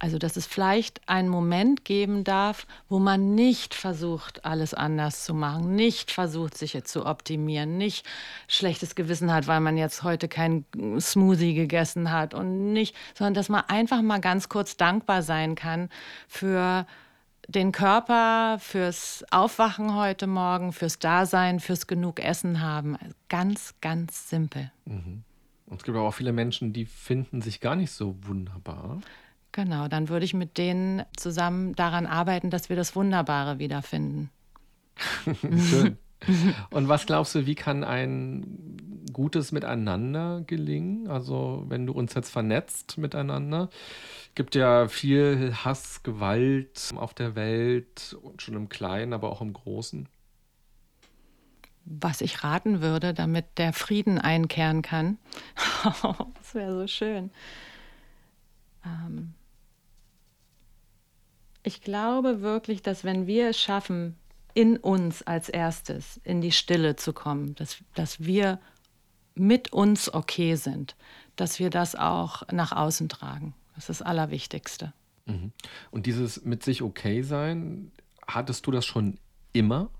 Also, 0.00 0.18
dass 0.18 0.36
es 0.36 0.46
vielleicht 0.46 1.00
einen 1.08 1.28
Moment 1.28 1.84
geben 1.84 2.24
darf, 2.24 2.66
wo 2.88 2.98
man 2.98 3.34
nicht 3.34 3.74
versucht, 3.74 4.44
alles 4.44 4.74
anders 4.74 5.24
zu 5.24 5.32
machen, 5.32 5.76
nicht 5.76 6.10
versucht, 6.10 6.58
sich 6.58 6.76
zu 6.84 7.06
optimieren, 7.06 7.78
nicht 7.78 8.04
schlechtes 8.46 8.96
Gewissen 8.96 9.32
hat, 9.32 9.46
weil 9.46 9.60
man 9.60 9.78
jetzt 9.78 10.02
heute 10.02 10.28
kein 10.28 10.66
Smoothie 11.00 11.54
gegessen 11.54 12.10
hat 12.10 12.34
und 12.34 12.72
nicht, 12.72 12.94
sondern 13.14 13.34
dass 13.34 13.48
man 13.48 13.62
einfach 13.68 14.02
mal 14.02 14.20
ganz 14.20 14.48
kurz 14.50 14.76
dankbar 14.76 15.22
sein 15.22 15.54
kann 15.54 15.88
für 16.28 16.86
den 17.48 17.72
Körper, 17.72 18.58
fürs 18.58 19.24
Aufwachen 19.30 19.94
heute 19.94 20.26
Morgen, 20.26 20.72
fürs 20.72 20.98
Dasein, 20.98 21.60
fürs 21.60 21.86
genug 21.86 22.20
Essen 22.20 22.60
haben. 22.60 22.98
Ganz, 23.28 23.74
ganz 23.80 24.28
simpel. 24.28 24.70
Mhm. 24.84 25.22
Und 25.66 25.78
es 25.78 25.84
gibt 25.84 25.96
aber 25.96 26.06
auch 26.06 26.14
viele 26.14 26.32
Menschen, 26.32 26.72
die 26.72 26.84
finden 26.84 27.40
sich 27.40 27.60
gar 27.60 27.76
nicht 27.76 27.90
so 27.90 28.16
wunderbar. 28.22 29.00
Genau, 29.52 29.88
dann 29.88 30.08
würde 30.08 30.24
ich 30.24 30.34
mit 30.34 30.58
denen 30.58 31.04
zusammen 31.16 31.74
daran 31.74 32.06
arbeiten, 32.06 32.50
dass 32.50 32.68
wir 32.68 32.76
das 32.76 32.96
Wunderbare 32.96 33.58
wiederfinden. 33.58 34.30
Schön. 35.24 35.96
Und 36.70 36.88
was 36.88 37.06
glaubst 37.06 37.34
du, 37.34 37.46
wie 37.46 37.54
kann 37.54 37.84
ein 37.84 39.06
gutes 39.12 39.52
Miteinander 39.52 40.42
gelingen? 40.46 41.08
Also, 41.08 41.64
wenn 41.68 41.86
du 41.86 41.92
uns 41.92 42.14
jetzt 42.14 42.30
vernetzt 42.30 42.98
miteinander, 42.98 43.68
gibt 44.34 44.54
ja 44.54 44.88
viel 44.88 45.54
Hass, 45.54 46.02
Gewalt 46.02 46.90
auf 46.96 47.14
der 47.14 47.36
Welt 47.36 48.16
und 48.22 48.42
schon 48.42 48.54
im 48.54 48.68
Kleinen, 48.68 49.12
aber 49.12 49.30
auch 49.30 49.40
im 49.40 49.52
Großen 49.52 50.08
was 51.84 52.20
ich 52.20 52.42
raten 52.44 52.80
würde, 52.80 53.14
damit 53.14 53.58
der 53.58 53.72
Frieden 53.72 54.18
einkehren 54.18 54.82
kann. 54.82 55.18
das 56.34 56.54
wäre 56.54 56.80
so 56.80 56.86
schön. 56.86 57.30
Ähm 58.84 59.34
ich 61.62 61.80
glaube 61.80 62.42
wirklich, 62.42 62.82
dass 62.82 63.04
wenn 63.04 63.26
wir 63.26 63.50
es 63.50 63.60
schaffen, 63.60 64.16
in 64.54 64.76
uns 64.76 65.22
als 65.22 65.48
erstes 65.48 66.20
in 66.22 66.40
die 66.40 66.52
Stille 66.52 66.94
zu 66.96 67.12
kommen, 67.12 67.54
dass, 67.56 67.78
dass 67.94 68.22
wir 68.22 68.60
mit 69.34 69.72
uns 69.72 70.12
okay 70.12 70.54
sind, 70.54 70.94
dass 71.34 71.58
wir 71.58 71.70
das 71.70 71.96
auch 71.96 72.46
nach 72.52 72.70
außen 72.70 73.08
tragen. 73.08 73.54
Das 73.74 73.84
ist 73.88 74.00
das 74.00 74.02
Allerwichtigste. 74.02 74.92
Mhm. 75.26 75.52
Und 75.90 76.06
dieses 76.06 76.44
mit 76.44 76.62
sich 76.62 76.82
okay 76.82 77.22
sein, 77.22 77.90
hattest 78.28 78.66
du 78.66 78.70
das 78.70 78.86
schon 78.86 79.18
immer? 79.52 79.90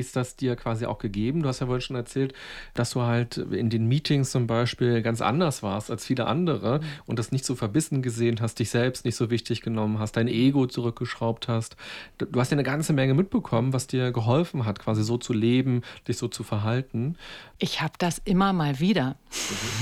Ist 0.00 0.16
das 0.16 0.36
dir 0.36 0.56
quasi 0.56 0.86
auch 0.86 0.98
gegeben? 0.98 1.42
Du 1.42 1.48
hast 1.48 1.60
ja 1.60 1.68
wohl 1.68 1.80
schon 1.80 1.96
erzählt, 1.96 2.34
dass 2.74 2.90
du 2.90 3.02
halt 3.02 3.36
in 3.36 3.70
den 3.70 3.86
Meetings 3.86 4.30
zum 4.30 4.46
Beispiel 4.46 5.02
ganz 5.02 5.20
anders 5.20 5.62
warst 5.62 5.90
als 5.90 6.04
viele 6.04 6.26
andere 6.26 6.80
und 7.06 7.18
das 7.18 7.32
nicht 7.32 7.44
so 7.44 7.54
verbissen 7.54 8.02
gesehen 8.02 8.40
hast, 8.40 8.58
dich 8.58 8.70
selbst 8.70 9.04
nicht 9.04 9.16
so 9.16 9.30
wichtig 9.30 9.62
genommen 9.62 9.98
hast, 9.98 10.16
dein 10.16 10.28
Ego 10.28 10.66
zurückgeschraubt 10.66 11.48
hast. 11.48 11.76
Du 12.18 12.40
hast 12.40 12.50
ja 12.50 12.56
eine 12.56 12.62
ganze 12.62 12.92
Menge 12.92 13.14
mitbekommen, 13.14 13.72
was 13.72 13.86
dir 13.86 14.10
geholfen 14.12 14.64
hat, 14.64 14.78
quasi 14.78 15.02
so 15.04 15.18
zu 15.18 15.32
leben, 15.32 15.82
dich 16.08 16.16
so 16.16 16.28
zu 16.28 16.42
verhalten. 16.42 17.16
Ich 17.60 17.80
habe 17.80 17.94
das 17.98 18.20
immer 18.24 18.52
mal 18.52 18.80
wieder. 18.80 19.16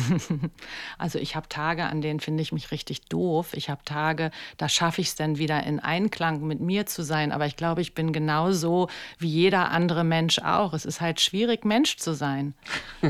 Mhm. 0.09 0.51
also 0.99 1.19
ich 1.19 1.35
habe 1.35 1.49
Tage, 1.49 1.85
an 1.85 2.01
denen 2.01 2.21
finde 2.21 2.43
ich 2.43 2.53
mich 2.53 2.71
richtig 2.71 3.07
doof. 3.07 3.55
Ich 3.55 3.71
habe 3.71 3.83
Tage, 3.85 4.31
da 4.59 4.69
schaffe 4.69 5.01
ich 5.01 5.09
es 5.09 5.15
dann 5.17 5.39
wieder 5.39 5.65
in 5.65 5.81
Einklang 5.81 6.47
mit 6.47 6.61
mir 6.61 6.87
zu 6.87 7.03
sein. 7.03 7.33
Aber 7.33 7.47
ich 7.47 7.57
glaube, 7.57 7.81
ich 7.81 7.95
bin 7.95 8.13
genauso 8.13 8.89
wie 9.19 9.29
jeder 9.29 9.71
andere 9.71 9.89
andere 9.89 10.05
Mensch 10.05 10.39
auch. 10.41 10.75
Es 10.75 10.85
ist 10.85 11.01
halt 11.01 11.19
schwierig, 11.21 11.65
Mensch 11.65 11.97
zu 11.97 12.13
sein. 12.13 12.55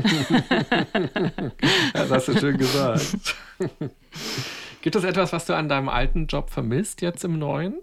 das 1.93 2.09
hast 2.09 2.29
du 2.29 2.39
schön 2.39 2.57
gesagt. 2.57 3.35
Gibt 4.81 4.95
es 4.95 5.03
etwas, 5.03 5.33
was 5.33 5.45
du 5.45 5.53
an 5.55 5.67
deinem 5.67 5.89
alten 5.89 6.27
Job 6.27 6.49
vermisst, 6.49 7.01
jetzt 7.01 7.25
im 7.25 7.37
neuen? 7.37 7.79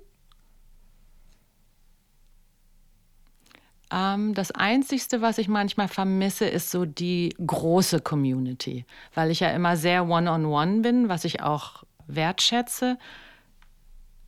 Ähm, 3.93 4.34
das 4.34 4.51
Einzige, 4.51 5.20
was 5.20 5.39
ich 5.39 5.49
manchmal 5.49 5.89
vermisse, 5.89 6.47
ist 6.47 6.70
so 6.70 6.84
die 6.84 7.34
große 7.45 8.01
Community, 8.01 8.84
weil 9.14 9.30
ich 9.30 9.41
ja 9.41 9.51
immer 9.51 9.76
sehr 9.76 10.09
one-on-one 10.09 10.47
-on 10.47 10.78
-one 10.78 10.82
bin, 10.82 11.09
was 11.09 11.24
ich 11.24 11.43
auch 11.43 11.84
wertschätze 12.07 12.99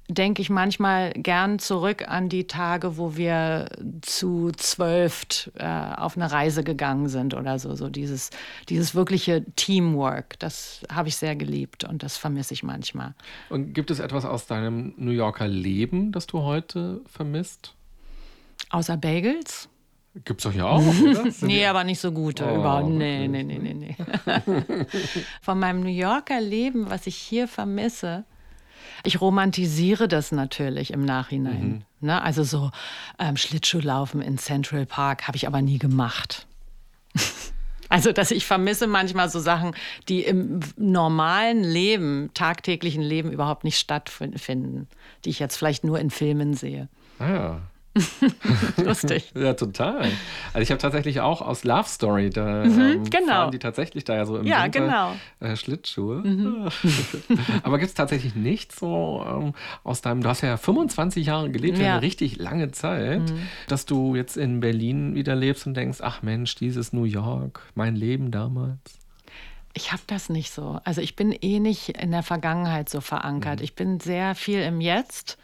denke 0.08 0.40
ich 0.40 0.48
manchmal 0.48 1.12
gern 1.12 1.58
zurück 1.58 2.08
an 2.08 2.28
die 2.28 2.46
Tage, 2.46 2.96
wo 2.96 3.16
wir 3.16 3.68
zu 4.00 4.50
zwölf 4.56 5.50
äh, 5.54 5.66
auf 5.66 6.16
eine 6.16 6.32
Reise 6.32 6.64
gegangen 6.64 7.08
sind 7.08 7.34
oder 7.34 7.58
so. 7.58 7.74
So 7.74 7.90
dieses, 7.90 8.30
dieses 8.70 8.94
wirkliche 8.94 9.44
Teamwork, 9.56 10.38
das 10.38 10.80
habe 10.90 11.08
ich 11.08 11.16
sehr 11.16 11.36
geliebt 11.36 11.84
und 11.84 12.02
das 12.02 12.16
vermisse 12.16 12.54
ich 12.54 12.62
manchmal. 12.62 13.14
Und 13.50 13.74
gibt 13.74 13.90
es 13.90 13.98
etwas 13.98 14.24
aus 14.24 14.46
deinem 14.46 14.94
New 14.96 15.10
Yorker 15.10 15.46
Leben, 15.46 16.10
das 16.10 16.26
du 16.26 16.40
heute 16.40 17.02
vermisst? 17.06 17.74
Außer 18.70 18.96
Bagels? 18.96 19.68
Gibt 20.24 20.40
es 20.40 20.44
doch 20.44 20.54
ja 20.54 20.66
auch, 20.66 20.82
oder? 20.82 21.24
nee, 21.42 21.66
aber 21.66 21.84
nicht 21.84 22.00
so 22.00 22.12
gute. 22.12 22.44
Oh, 22.46 22.56
überhaupt. 22.56 22.88
Nee, 22.88 23.28
nee, 23.28 23.42
nee, 23.42 23.58
nee, 23.58 23.74
nee. 23.74 23.96
Von 25.42 25.58
meinem 25.58 25.80
New 25.80 25.90
Yorker 25.90 26.40
Leben, 26.40 26.90
was 26.90 27.06
ich 27.06 27.16
hier 27.16 27.46
vermisse, 27.46 28.24
ich 29.04 29.20
romantisiere 29.20 30.08
das 30.08 30.32
natürlich 30.32 30.92
im 30.92 31.04
Nachhinein. 31.04 31.84
Mhm. 32.00 32.06
Ne? 32.06 32.20
Also 32.20 32.42
so 32.42 32.70
ähm, 33.18 33.36
Schlittschuhlaufen 33.36 34.20
in 34.22 34.38
Central 34.38 34.86
Park 34.86 35.28
habe 35.28 35.36
ich 35.36 35.46
aber 35.46 35.62
nie 35.62 35.78
gemacht. 35.78 36.46
Also, 37.90 38.12
dass 38.12 38.30
ich 38.30 38.44
vermisse 38.44 38.86
manchmal 38.86 39.30
so 39.30 39.40
Sachen, 39.40 39.74
die 40.10 40.20
im 40.22 40.60
normalen 40.76 41.64
Leben, 41.64 42.30
tagtäglichen 42.34 43.02
Leben 43.02 43.32
überhaupt 43.32 43.64
nicht 43.64 43.78
stattfinden, 43.78 44.88
die 45.24 45.30
ich 45.30 45.38
jetzt 45.38 45.56
vielleicht 45.56 45.84
nur 45.84 45.98
in 45.98 46.10
Filmen 46.10 46.52
sehe. 46.52 46.88
Ah 47.18 47.30
ja. 47.30 47.60
Lustig. 48.76 49.32
ja, 49.34 49.54
total. 49.54 50.10
Also 50.52 50.60
ich 50.60 50.70
habe 50.70 50.80
tatsächlich 50.80 51.20
auch 51.20 51.42
aus 51.42 51.64
Love 51.64 51.88
Story, 51.88 52.30
da 52.30 52.64
mhm, 52.64 52.80
ähm, 52.80 53.04
genau. 53.04 53.26
fahren 53.26 53.50
die 53.52 53.58
tatsächlich 53.58 54.04
da 54.04 54.14
ja 54.14 54.26
so 54.26 54.38
im 54.38 54.46
ja, 54.46 54.64
Winter 54.64 54.80
genau. 54.80 55.16
äh, 55.40 55.56
Schlittschuhe. 55.56 56.18
Mhm. 56.18 56.68
Aber 57.62 57.78
gibt 57.78 57.88
es 57.88 57.94
tatsächlich 57.94 58.34
nicht 58.34 58.72
so 58.72 59.24
ähm, 59.28 59.54
aus 59.84 60.00
deinem, 60.00 60.22
du 60.22 60.28
hast 60.28 60.42
ja 60.42 60.56
25 60.56 61.26
Jahre 61.26 61.50
gelebt, 61.50 61.78
ja. 61.78 61.92
eine 61.92 62.02
richtig 62.02 62.36
lange 62.36 62.70
Zeit, 62.70 63.30
mhm. 63.30 63.48
dass 63.68 63.86
du 63.86 64.14
jetzt 64.14 64.36
in 64.36 64.60
Berlin 64.60 65.14
wieder 65.14 65.34
lebst 65.34 65.66
und 65.66 65.74
denkst, 65.74 65.98
ach 66.00 66.22
Mensch, 66.22 66.54
dieses 66.54 66.92
New 66.92 67.04
York, 67.04 67.62
mein 67.74 67.96
Leben 67.96 68.30
damals. 68.30 68.78
Ich 69.74 69.92
habe 69.92 70.02
das 70.06 70.28
nicht 70.28 70.52
so. 70.52 70.80
Also 70.84 71.00
ich 71.00 71.14
bin 71.14 71.32
eh 71.32 71.60
nicht 71.60 71.90
in 71.90 72.10
der 72.10 72.22
Vergangenheit 72.22 72.88
so 72.88 73.00
verankert. 73.00 73.58
Mhm. 73.58 73.64
Ich 73.64 73.74
bin 73.74 74.00
sehr 74.00 74.34
viel 74.34 74.60
im 74.60 74.80
Jetzt 74.80 75.38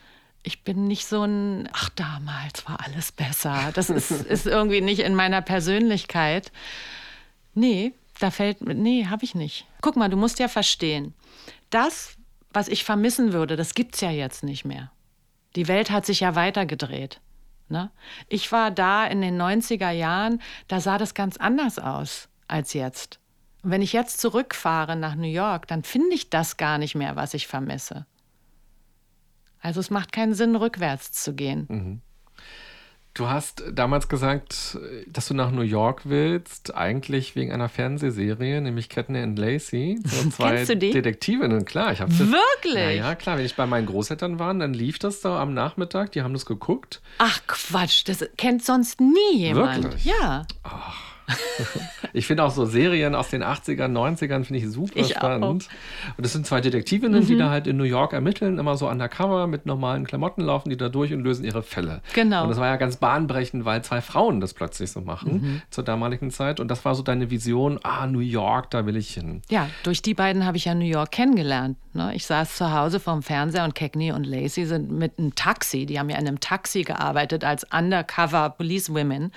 ich 0.45 0.62
bin 0.62 0.86
nicht 0.86 1.07
so 1.07 1.24
ein, 1.24 1.68
ach, 1.72 1.88
damals 1.90 2.68
war 2.68 2.78
alles 2.84 3.11
besser. 3.11 3.72
Das 3.74 3.90
ist, 3.90 4.11
ist 4.28 4.47
irgendwie 4.47 4.82
nicht 4.82 5.01
in 5.01 5.14
meiner 5.14 5.42
Persönlichkeit. 5.42 6.53
Nee, 7.55 7.92
da 8.20 8.30
fällt, 8.30 8.61
nee, 8.61 9.07
habe 9.07 9.24
ich 9.24 9.34
nicht. 9.34 9.66
Guck 9.80 9.97
mal, 9.97 10.09
du 10.09 10.16
musst 10.16 10.38
ja 10.38 10.49
verstehen, 10.49 11.14
das, 11.70 12.16
was 12.53 12.68
ich 12.68 12.84
vermissen 12.84 13.32
würde, 13.32 13.57
das 13.57 13.74
gibt 13.74 13.95
es 13.95 14.03
ja 14.03 14.11
jetzt 14.11 14.45
nicht 14.45 14.64
mehr. 14.64 14.92
Die 15.57 15.66
Welt 15.66 15.90
hat 15.90 16.05
sich 16.05 16.20
ja 16.20 16.34
weitergedreht. 16.34 17.20
Ne? 17.68 17.90
Ich 18.28 18.53
war 18.53 18.70
da 18.70 19.07
in 19.07 19.22
den 19.22 19.40
90er 19.40 19.90
Jahren, 19.90 20.42
da 20.68 20.80
sah 20.80 20.99
das 20.99 21.14
ganz 21.14 21.38
anders 21.38 21.78
aus 21.78 22.28
als 22.49 22.74
jetzt. 22.74 23.18
Und 23.62 23.70
wenn 23.70 23.82
ich 23.82 23.95
jetzt 23.95 24.20
zurückfahre 24.20 24.95
nach 24.95 25.14
New 25.14 25.26
York, 25.26 25.66
dann 25.68 25.82
finde 25.84 26.14
ich 26.14 26.28
das 26.28 26.59
gar 26.59 26.76
nicht 26.76 26.95
mehr, 26.95 27.16
was 27.16 27.32
ich 27.32 27.47
vermisse. 27.47 28.05
Also 29.64 29.80
es 29.80 29.90
macht 29.90 30.12
keinen 30.12 30.34
Sinn, 30.34 30.56
rückwärts 30.56 31.10
zu 31.12 31.34
gehen. 31.34 31.66
Mhm. 31.70 32.00
Du 33.14 33.28
hast 33.28 33.62
damals 33.72 34.08
gesagt, 34.08 34.76
dass 35.06 35.28
du 35.28 35.34
nach 35.34 35.52
New 35.52 35.62
York 35.62 36.02
willst, 36.04 36.74
eigentlich 36.74 37.34
wegen 37.34 37.50
einer 37.50 37.68
Fernsehserie, 37.70 38.60
nämlich 38.60 38.88
Katniss 38.88 39.22
and 39.22 39.38
Lacey. 39.38 39.98
So 40.04 40.28
zwei 40.30 40.56
Kennst 40.56 40.70
du 40.70 40.76
die? 40.76 40.90
Detektivinnen, 40.90 41.64
klar. 41.64 41.92
Ich 41.92 42.00
Wirklich? 42.00 42.98
Ja, 42.98 43.14
klar. 43.14 43.38
Wenn 43.38 43.46
ich 43.46 43.56
bei 43.56 43.66
meinen 43.66 43.86
Großeltern 43.86 44.38
war, 44.38 44.52
dann 44.52 44.74
lief 44.74 44.98
das 44.98 45.20
da 45.20 45.40
am 45.40 45.54
Nachmittag. 45.54 46.12
Die 46.12 46.22
haben 46.22 46.34
das 46.34 46.44
geguckt. 46.44 47.00
Ach 47.18 47.40
Quatsch, 47.46 48.02
das 48.06 48.28
kennt 48.36 48.64
sonst 48.64 49.00
nie 49.00 49.36
jemand. 49.36 49.84
Wirklich? 49.84 50.04
Ja. 50.04 50.44
Ach. 50.64 51.13
ich 52.12 52.26
finde 52.26 52.44
auch 52.44 52.50
so 52.50 52.64
Serien 52.64 53.14
aus 53.14 53.28
den 53.28 53.42
80ern, 53.42 53.92
90ern 53.92 54.44
finde 54.44 54.58
ich 54.58 54.70
super 54.70 55.00
ich 55.00 55.10
spannend. 55.10 55.44
Auch. 55.44 56.16
Und 56.18 56.24
es 56.24 56.32
sind 56.32 56.46
zwei 56.46 56.60
Detektivinnen, 56.60 57.22
mhm. 57.22 57.26
die 57.26 57.36
da 57.36 57.50
halt 57.50 57.66
in 57.66 57.76
New 57.76 57.84
York 57.84 58.12
ermitteln, 58.12 58.58
immer 58.58 58.76
so 58.76 58.88
undercover 58.88 59.46
mit 59.46 59.66
normalen 59.66 60.06
Klamotten 60.06 60.42
laufen 60.42 60.70
die 60.70 60.76
da 60.76 60.88
durch 60.88 61.12
und 61.12 61.20
lösen 61.20 61.44
ihre 61.44 61.62
Fälle. 61.62 62.02
Genau. 62.14 62.44
Und 62.44 62.50
das 62.50 62.58
war 62.58 62.66
ja 62.66 62.76
ganz 62.76 62.96
bahnbrechend, 62.96 63.64
weil 63.64 63.82
zwei 63.82 64.00
Frauen 64.00 64.40
das 64.40 64.54
plötzlich 64.54 64.90
so 64.90 65.00
machen 65.00 65.32
mhm. 65.32 65.62
zur 65.70 65.84
damaligen 65.84 66.30
Zeit. 66.30 66.60
Und 66.60 66.68
das 66.68 66.84
war 66.84 66.94
so 66.94 67.02
deine 67.02 67.30
Vision, 67.30 67.80
ah, 67.82 68.06
New 68.06 68.20
York, 68.20 68.70
da 68.70 68.86
will 68.86 68.96
ich 68.96 69.14
hin. 69.14 69.42
Ja, 69.50 69.68
durch 69.82 70.02
die 70.02 70.14
beiden 70.14 70.44
habe 70.44 70.56
ich 70.56 70.66
ja 70.66 70.74
New 70.74 70.84
York 70.84 71.10
kennengelernt. 71.10 71.76
Ne? 71.94 72.12
Ich 72.14 72.26
saß 72.26 72.56
zu 72.56 72.72
Hause 72.72 72.98
vorm 72.98 73.22
Fernseher 73.22 73.64
und 73.64 73.74
Cagney 73.74 74.12
und 74.12 74.24
Lacey 74.24 74.66
sind 74.66 74.90
mit 74.90 75.18
einem 75.18 75.34
Taxi, 75.34 75.86
die 75.86 75.98
haben 75.98 76.10
ja 76.10 76.18
in 76.18 76.26
einem 76.26 76.40
Taxi 76.40 76.82
gearbeitet 76.82 77.44
als 77.44 77.64
Undercover 77.72 78.50
Police 78.50 78.90
Women 78.90 79.30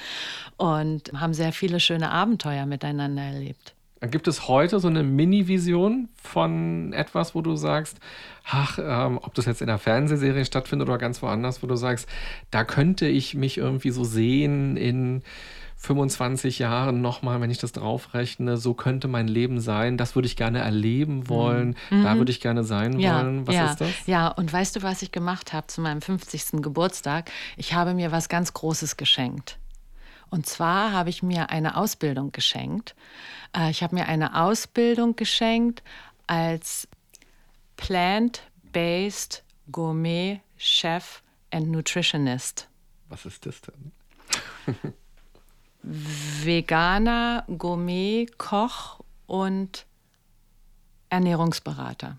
und 0.58 1.12
haben 1.14 1.34
sehr 1.34 1.54
viele 1.54 1.77
schöne 1.80 2.12
Abenteuer 2.12 2.66
miteinander 2.66 3.24
erlebt. 3.24 3.74
Gibt 4.02 4.28
es 4.28 4.48
heute 4.48 4.80
so 4.80 4.88
eine 4.88 5.02
Mini-Vision 5.02 6.10
von 6.22 6.94
etwas, 6.94 7.34
wo 7.34 7.42
du 7.42 7.56
sagst, 7.56 7.98
ach, 8.46 8.78
ähm, 8.80 9.20
ob 9.22 9.34
das 9.34 9.46
jetzt 9.46 9.62
in 9.62 9.68
der 9.68 9.80
Fernsehserie 9.80 10.46
stattfindet 10.46 10.88
oder 10.88 11.00
ganz 11.00 11.24
woanders, 11.24 11.64
wo 11.64 11.68
du 11.68 11.76
sagst, 11.76 12.08
da 12.52 12.64
könnte 12.64 13.08
ich 13.08 13.34
mich 13.34 13.58
irgendwie 13.58 13.90
so 13.90 14.04
sehen 14.04 14.78
in 14.78 15.24
25 15.78 16.60
Jahren 16.60 17.02
nochmal, 17.02 17.40
wenn 17.40 17.52
ich 17.52 17.60
das 17.60 17.72
draufrechne, 17.72 18.58
so 18.58 18.74
könnte 18.74 19.08
mein 19.08 19.28
Leben 19.28 19.60
sein, 19.60 19.98
das 19.98 20.16
würde 20.16 20.28
ich 20.28 20.36
gerne 20.36 20.60
erleben 20.60 21.30
wollen, 21.30 21.76
mhm. 21.90 22.04
da 22.04 22.18
würde 22.18 22.32
ich 22.32 22.42
gerne 22.42 22.64
sein 22.64 23.00
ja, 23.00 23.16
wollen. 23.16 23.48
Was 23.48 23.56
ja, 23.56 23.72
ist 23.72 23.82
das? 23.82 24.08
Ja, 24.08 24.28
und 24.28 24.52
weißt 24.52 24.76
du, 24.76 24.84
was 24.84 25.02
ich 25.02 25.12
gemacht 25.12 25.54
habe 25.54 25.68
zu 25.68 25.82
meinem 25.82 26.02
50. 26.02 26.62
Geburtstag? 26.64 27.32
Ich 27.58 27.74
habe 27.74 27.94
mir 27.94 28.12
was 28.12 28.28
ganz 28.28 28.54
Großes 28.54 28.98
geschenkt. 28.98 29.58
Und 30.30 30.46
zwar 30.46 30.92
habe 30.92 31.10
ich 31.10 31.24
mir 31.24 31.50
eine 31.50 31.78
Ausbildung 31.78 32.32
geschenkt. 32.32 32.96
Äh, 33.56 33.72
ich 33.72 33.84
habe 33.84 33.96
mir 33.96 34.08
eine 34.08 34.42
Ausbildung 34.42 35.16
geschenkt 35.16 35.84
als 36.28 36.88
Plant-Based 37.78 39.44
Gourmet 39.72 40.42
Chef 40.58 41.22
and 41.52 41.70
Nutritionist. 41.70 42.68
Was 43.10 43.26
ist 43.26 43.46
das 43.46 43.62
denn? 43.62 43.92
Veganer, 45.84 47.46
Gourmet, 47.58 48.26
Koch 48.38 49.00
und 49.28 49.86
Ernährungsberater. 51.10 52.18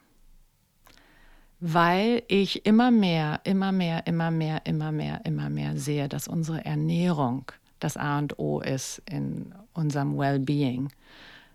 Weil 1.61 2.23
ich 2.29 2.65
immer 2.65 2.91
mehr, 2.91 3.41
immer 3.45 3.73
mehr, 3.73 4.07
immer 4.07 4.31
mehr, 4.31 4.65
immer 4.65 4.93
mehr, 4.93 5.21
immer 5.25 5.51
mehr 5.51 5.77
sehe, 5.77 6.09
dass 6.09 6.29
unsere 6.29 6.65
Ernährung 6.65 7.51
das 7.81 7.97
A 7.97 8.19
und 8.19 8.39
O 8.39 8.61
ist 8.61 9.03
in 9.11 9.55
unserem 9.73 10.19
Wellbeing, 10.19 10.91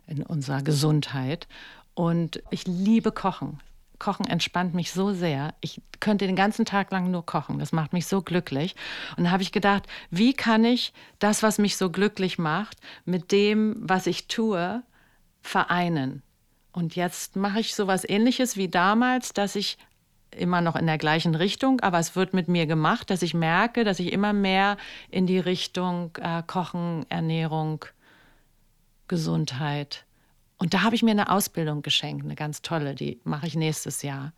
in 0.08 0.24
unserer 0.24 0.62
Gesundheit. 0.62 1.48
Und 1.94 2.42
ich 2.50 2.66
liebe 2.68 3.12
Kochen. 3.12 3.60
Kochen 4.00 4.26
entspannt 4.26 4.74
mich 4.74 4.92
so 4.92 5.14
sehr. 5.14 5.54
Ich 5.62 5.82
könnte 6.00 6.28
den 6.28 6.36
ganzen 6.36 6.66
Tag 6.66 6.92
lang 6.92 7.12
nur 7.12 7.26
kochen. 7.26 7.60
Das 7.60 7.72
macht 7.72 7.94
mich 7.94 8.06
so 8.06 8.22
glücklich. 8.22 8.76
Und 9.16 9.24
da 9.26 9.32
habe 9.32 9.44
ich 9.44 9.52
gedacht, 9.52 9.88
wie 10.10 10.34
kann 10.34 10.66
ich 10.66 10.94
das, 11.20 11.44
was 11.44 11.58
mich 11.58 11.78
so 11.78 11.90
glücklich 11.90 12.38
macht, 12.38 12.78
mit 13.06 13.32
dem, 13.32 13.76
was 13.80 14.08
ich 14.08 14.28
tue, 14.28 14.84
vereinen? 15.42 16.22
Und 16.74 16.96
jetzt 16.96 17.36
mache 17.36 17.60
ich 17.60 17.76
so 17.76 17.84
etwas 17.84 18.08
ähnliches 18.08 18.58
wie 18.58 18.68
damals, 18.68 19.32
dass 19.32 19.56
ich 19.56 19.78
immer 20.38 20.62
noch 20.62 20.76
in 20.76 20.86
der 20.86 20.98
gleichen 20.98 21.36
Richtung, 21.36 21.80
aber 21.82 22.00
es 22.00 22.16
wird 22.16 22.34
mit 22.34 22.48
mir 22.48 22.66
gemacht, 22.66 23.10
dass 23.10 23.22
ich 23.22 23.34
merke, 23.34 23.84
dass 23.84 24.00
ich 24.00 24.12
immer 24.12 24.34
mehr 24.34 24.78
in 25.10 25.28
die 25.28 25.40
Richtung 25.40 26.12
äh, 26.22 26.44
Kochen, 26.46 27.06
Ernährung, 27.10 27.86
Gesundheit. 29.08 30.06
Und 30.58 30.74
da 30.74 30.84
habe 30.84 30.96
ich 30.96 31.04
mir 31.04 31.12
eine 31.12 31.30
Ausbildung 31.30 31.82
geschenkt, 31.82 32.26
eine 32.26 32.36
ganz 32.36 32.62
tolle, 32.62 32.96
die 32.96 33.20
mache 33.24 33.48
ich 33.48 33.56
nächstes 33.56 34.02
Jahr. 34.02 34.34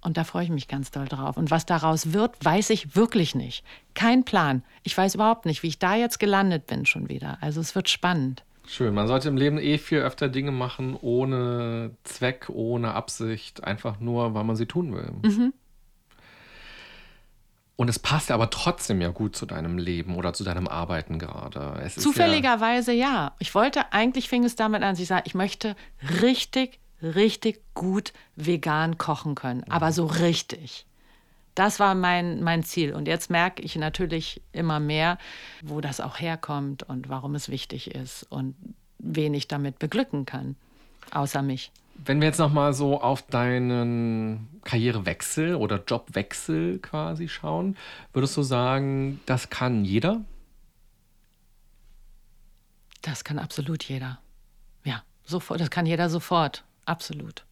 Und 0.00 0.16
da 0.16 0.24
freue 0.24 0.44
ich 0.44 0.50
mich 0.50 0.68
ganz 0.68 0.92
doll 0.92 1.06
drauf. 1.06 1.36
Und 1.36 1.50
was 1.50 1.66
daraus 1.66 2.12
wird, 2.12 2.44
weiß 2.44 2.70
ich 2.70 2.94
wirklich 2.94 3.34
nicht. 3.34 3.64
Kein 3.94 4.24
Plan. 4.24 4.62
Ich 4.84 4.96
weiß 4.96 5.16
überhaupt 5.16 5.46
nicht, 5.46 5.64
wie 5.64 5.68
ich 5.68 5.80
da 5.80 5.96
jetzt 5.96 6.20
gelandet 6.20 6.68
bin 6.68 6.86
schon 6.86 7.08
wieder. 7.08 7.38
Also 7.40 7.60
es 7.60 7.74
wird 7.74 7.88
spannend. 7.88 8.44
Schön. 8.68 8.94
Man 8.94 9.06
sollte 9.06 9.28
im 9.28 9.36
Leben 9.36 9.58
eh 9.58 9.78
viel 9.78 10.00
öfter 10.00 10.28
Dinge 10.28 10.52
machen, 10.52 10.96
ohne 11.00 11.92
Zweck, 12.04 12.48
ohne 12.48 12.94
Absicht, 12.94 13.64
einfach 13.64 14.00
nur, 14.00 14.34
weil 14.34 14.44
man 14.44 14.56
sie 14.56 14.66
tun 14.66 14.94
will. 14.94 15.12
Mhm. 15.22 15.52
Und 17.76 17.90
es 17.90 17.98
passt 17.98 18.30
aber 18.30 18.48
trotzdem 18.48 19.02
ja 19.02 19.10
gut 19.10 19.36
zu 19.36 19.44
deinem 19.44 19.76
Leben 19.76 20.16
oder 20.16 20.32
zu 20.32 20.44
deinem 20.44 20.66
Arbeiten 20.66 21.18
gerade. 21.18 21.78
Es 21.84 21.94
Zufälligerweise 21.96 22.92
ja, 22.92 23.06
ja. 23.06 23.32
Ich 23.38 23.54
wollte, 23.54 23.92
eigentlich 23.92 24.30
fing 24.30 24.44
es 24.44 24.56
damit 24.56 24.82
an, 24.82 24.92
dass 24.92 25.00
ich 25.00 25.08
sage, 25.08 25.24
ich 25.26 25.34
möchte 25.34 25.76
richtig, 26.22 26.80
richtig 27.02 27.62
gut 27.74 28.14
vegan 28.34 28.96
kochen 28.96 29.34
können. 29.34 29.62
Aber 29.68 29.92
so 29.92 30.06
richtig. 30.06 30.85
Das 31.56 31.80
war 31.80 31.94
mein, 31.94 32.42
mein 32.42 32.62
Ziel. 32.62 32.94
Und 32.94 33.08
jetzt 33.08 33.30
merke 33.30 33.62
ich 33.62 33.76
natürlich 33.76 34.42
immer 34.52 34.78
mehr, 34.78 35.18
wo 35.62 35.80
das 35.80 36.00
auch 36.00 36.20
herkommt 36.20 36.82
und 36.82 37.08
warum 37.08 37.34
es 37.34 37.48
wichtig 37.48 37.94
ist 37.94 38.24
und 38.24 38.54
wen 38.98 39.32
ich 39.32 39.48
damit 39.48 39.78
beglücken 39.78 40.26
kann, 40.26 40.54
außer 41.10 41.40
mich. 41.40 41.72
Wenn 42.04 42.20
wir 42.20 42.28
jetzt 42.28 42.38
noch 42.38 42.52
mal 42.52 42.74
so 42.74 43.00
auf 43.00 43.22
deinen 43.22 44.60
Karrierewechsel 44.64 45.54
oder 45.54 45.82
Jobwechsel 45.82 46.78
quasi 46.80 47.26
schauen, 47.26 47.78
würdest 48.12 48.36
du 48.36 48.42
sagen, 48.42 49.20
das 49.24 49.48
kann 49.48 49.86
jeder? 49.86 50.20
Das 53.00 53.24
kann 53.24 53.38
absolut 53.38 53.82
jeder. 53.84 54.18
Ja, 54.84 55.02
sofort. 55.24 55.58
Das 55.58 55.70
kann 55.70 55.86
jeder 55.86 56.10
sofort. 56.10 56.64
Absolut. 56.84 57.45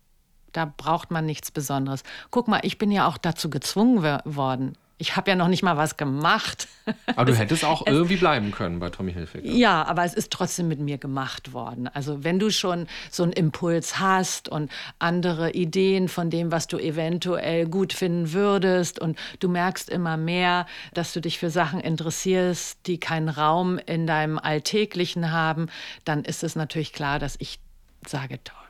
Da 0.55 0.73
braucht 0.77 1.11
man 1.11 1.27
nichts 1.27 1.51
Besonderes. 1.51 2.03
Guck 2.31 2.49
mal, 2.49 2.61
ich 2.63 2.79
bin 2.79 2.91
ja 2.91 3.07
auch 3.07 3.19
dazu 3.19 3.51
gezwungen 3.51 4.21
worden. 4.25 4.79
Ich 4.97 5.17
habe 5.17 5.29
ja 5.29 5.37
noch 5.37 5.49
nicht 5.49 5.65
mal 5.65 5.77
was 5.77 5.97
gemacht. 5.97 6.69
Aber 7.17 7.25
du 7.25 7.35
hättest 7.37 7.65
auch 7.65 7.85
irgendwie 7.85 8.17
bleiben 8.17 8.53
können 8.53 8.79
bei 8.79 8.91
Tommy 8.91 9.13
Hilfiger. 9.13 9.45
Ja, 9.45 9.85
aber 9.85 10.05
es 10.05 10.15
ist 10.15 10.31
trotzdem 10.31 10.69
mit 10.69 10.79
mir 10.79 10.97
gemacht 10.97 11.53
worden. 11.53 11.89
Also 11.89 12.23
wenn 12.23 12.39
du 12.39 12.51
schon 12.51 12.87
so 13.11 13.25
einen 13.25 13.33
Impuls 13.33 13.99
hast 13.99 14.49
und 14.49 14.71
andere 15.01 15.51
Ideen 15.51 16.07
von 16.07 16.31
dem, 16.31 16.53
was 16.53 16.69
du 16.69 16.79
eventuell 16.79 17.67
gut 17.67 17.93
finden 17.93 18.33
würdest 18.33 19.01
und 19.01 19.19
du 19.41 19.49
merkst 19.49 19.91
immer 19.91 20.17
mehr, 20.17 20.67
dass 20.95 21.13
du 21.13 21.21
dich 21.21 21.41
für 21.41 21.51
Sachen 21.51 21.81
interessierst, 21.81 22.87
die 22.87 23.01
keinen 23.01 23.29
Raum 23.29 23.79
in 23.79 24.07
deinem 24.07 24.39
Alltäglichen 24.39 25.33
haben, 25.33 25.67
dann 26.05 26.25
ist 26.25 26.45
es 26.45 26.55
natürlich 26.55 26.93
klar, 26.93 27.19
dass 27.19 27.35
ich 27.41 27.59
sage, 28.07 28.39
toll, 28.45 28.64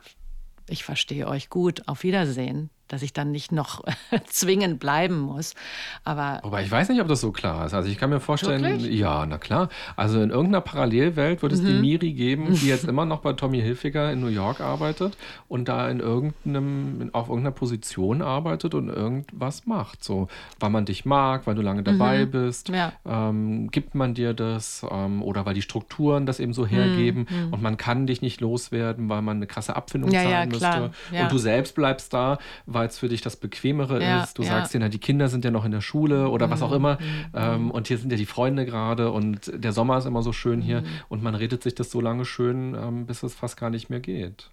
ich 0.67 0.83
verstehe 0.83 1.27
euch 1.27 1.49
gut, 1.49 1.87
auf 1.87 2.03
Wiedersehen 2.03 2.69
dass 2.87 3.01
ich 3.01 3.13
dann 3.13 3.31
nicht 3.31 3.51
noch 3.51 3.83
zwingend 4.27 4.79
bleiben 4.79 5.19
muss. 5.19 5.55
Aber, 6.03 6.43
Aber 6.43 6.61
ich 6.61 6.69
weiß 6.69 6.89
nicht, 6.89 7.01
ob 7.01 7.07
das 7.07 7.21
so 7.21 7.31
klar 7.31 7.65
ist. 7.65 7.73
Also 7.73 7.89
ich 7.89 7.97
kann 7.97 8.09
mir 8.09 8.19
vorstellen, 8.19 8.63
wirklich? 8.63 8.99
ja, 8.99 9.25
na 9.25 9.37
klar. 9.37 9.69
Also 9.95 10.21
in 10.21 10.29
irgendeiner 10.29 10.61
Parallelwelt 10.61 11.41
wird 11.41 11.53
es 11.53 11.61
mhm. 11.61 11.67
die 11.67 11.73
Miri 11.73 12.13
geben, 12.13 12.53
die 12.53 12.67
jetzt 12.67 12.83
immer 12.87 13.05
noch 13.05 13.19
bei 13.19 13.33
Tommy 13.33 13.61
Hilfiger 13.61 14.11
in 14.11 14.21
New 14.21 14.27
York 14.27 14.61
arbeitet 14.61 15.17
und 15.47 15.67
da 15.67 15.89
in 15.89 15.99
irgendeinem, 15.99 17.09
auf 17.13 17.29
irgendeiner 17.29 17.55
Position 17.55 18.21
arbeitet 18.21 18.73
und 18.75 18.89
irgendwas 18.89 19.65
macht. 19.65 20.03
So, 20.03 20.27
weil 20.59 20.69
man 20.69 20.85
dich 20.85 21.05
mag, 21.05 21.47
weil 21.47 21.55
du 21.55 21.61
lange 21.61 21.83
dabei 21.83 22.25
mhm. 22.25 22.31
bist, 22.31 22.69
ja. 22.69 22.93
ähm, 23.05 23.71
gibt 23.71 23.95
man 23.95 24.13
dir 24.13 24.33
das 24.33 24.85
ähm, 24.89 25.23
oder 25.23 25.45
weil 25.45 25.53
die 25.53 25.61
Strukturen 25.61 26.25
das 26.25 26.39
eben 26.39 26.53
so 26.53 26.65
hergeben 26.65 27.27
mhm. 27.29 27.53
und 27.53 27.61
man 27.61 27.77
kann 27.77 28.07
dich 28.07 28.21
nicht 28.21 28.41
loswerden, 28.41 29.09
weil 29.09 29.21
man 29.21 29.37
eine 29.37 29.47
krasse 29.47 29.75
Abfindung 29.75 30.11
ja, 30.11 30.21
zahlen 30.21 30.31
ja, 30.31 30.45
müsste. 30.45 30.91
Und 31.23 31.31
du 31.31 31.37
selbst 31.37 31.75
bleibst 31.75 32.13
da, 32.13 32.37
weil 32.75 32.87
es 32.87 32.99
für 32.99 33.09
dich 33.09 33.21
das 33.21 33.37
Bequemere 33.37 34.03
ja, 34.03 34.23
ist. 34.23 34.37
Du 34.37 34.43
ja. 34.43 34.49
sagst 34.49 34.73
denen, 34.73 34.91
die 34.91 34.99
Kinder 34.99 35.29
sind 35.29 35.43
ja 35.43 35.49
noch 35.49 35.65
in 35.65 35.71
der 35.71 35.81
Schule 35.81 36.29
oder 36.29 36.45
mhm. 36.45 36.51
was 36.51 36.61
auch 36.61 36.69
mhm. 36.69 36.75
immer. 36.75 36.99
Mhm. 36.99 37.25
Ähm, 37.33 37.71
und 37.71 37.87
hier 37.87 37.97
sind 37.97 38.11
ja 38.11 38.17
die 38.17 38.27
Freunde 38.27 38.65
gerade 38.65 39.11
und 39.11 39.51
der 39.55 39.71
Sommer 39.71 39.97
ist 39.97 40.05
immer 40.05 40.21
so 40.21 40.33
schön 40.33 40.61
hier. 40.61 40.81
Mhm. 40.81 40.87
Und 41.09 41.23
man 41.23 41.33
redet 41.33 41.63
sich 41.63 41.73
das 41.73 41.89
so 41.89 42.01
lange 42.01 42.25
schön, 42.25 42.75
ähm, 42.75 43.07
bis 43.07 43.23
es 43.23 43.33
fast 43.33 43.57
gar 43.57 43.71
nicht 43.71 43.89
mehr 43.89 44.01
geht. 44.01 44.51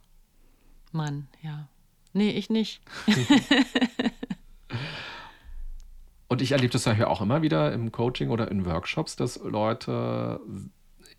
Mann, 0.93 1.27
ja. 1.43 1.69
Nee, 2.15 2.31
ich 2.31 2.49
nicht. 2.49 2.81
und 6.29 6.41
ich 6.41 6.53
erlebe 6.53 6.73
das 6.73 6.85
ja 6.85 7.07
auch 7.09 7.21
immer 7.21 7.43
wieder 7.43 7.73
im 7.73 7.93
Coaching 7.93 8.31
oder 8.31 8.51
in 8.51 8.65
Workshops, 8.65 9.17
dass 9.17 9.41
Leute 9.43 10.41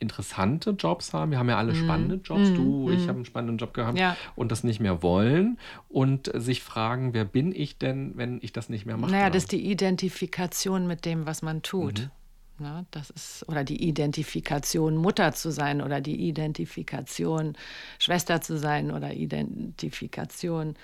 interessante 0.03 0.71
Jobs 0.71 1.13
haben. 1.13 1.31
Wir 1.31 1.39
haben 1.39 1.49
ja 1.49 1.57
alle 1.57 1.73
mhm. 1.73 1.83
spannende 1.83 2.15
Jobs. 2.23 2.49
Mm. 2.49 2.55
Du, 2.55 2.91
ich 2.91 2.99
mhm. 2.99 3.07
habe 3.07 3.15
einen 3.15 3.25
spannenden 3.25 3.57
Job 3.57 3.73
gehabt 3.73 3.97
ja. 3.97 4.15
und 4.35 4.51
das 4.51 4.63
nicht 4.63 4.79
mehr 4.79 5.01
wollen 5.01 5.57
und 5.89 6.31
sich 6.35 6.61
fragen, 6.61 7.15
wer 7.15 7.25
bin 7.25 7.51
ich 7.55 7.79
denn, 7.79 8.11
wenn 8.15 8.37
ich 8.43 8.53
das 8.53 8.69
nicht 8.69 8.85
mehr 8.85 8.97
mache? 8.97 9.11
Naja, 9.11 9.31
das 9.31 9.43
ist 9.43 9.51
die 9.51 9.71
Identifikation 9.71 10.85
mit 10.85 11.05
dem, 11.05 11.25
was 11.25 11.41
man 11.41 11.63
tut. 11.63 12.01
Mhm. 12.01 12.11
Na, 12.59 12.85
das 12.91 13.09
ist, 13.09 13.49
oder 13.49 13.63
die 13.63 13.83
Identifikation, 13.87 14.95
Mutter 14.95 15.33
zu 15.33 15.51
sein 15.51 15.81
oder 15.81 16.01
die 16.01 16.27
Identifikation, 16.27 17.57
Schwester 17.97 18.41
zu 18.41 18.59
sein 18.59 18.91
oder 18.91 19.13
Identifikation, 19.13 20.75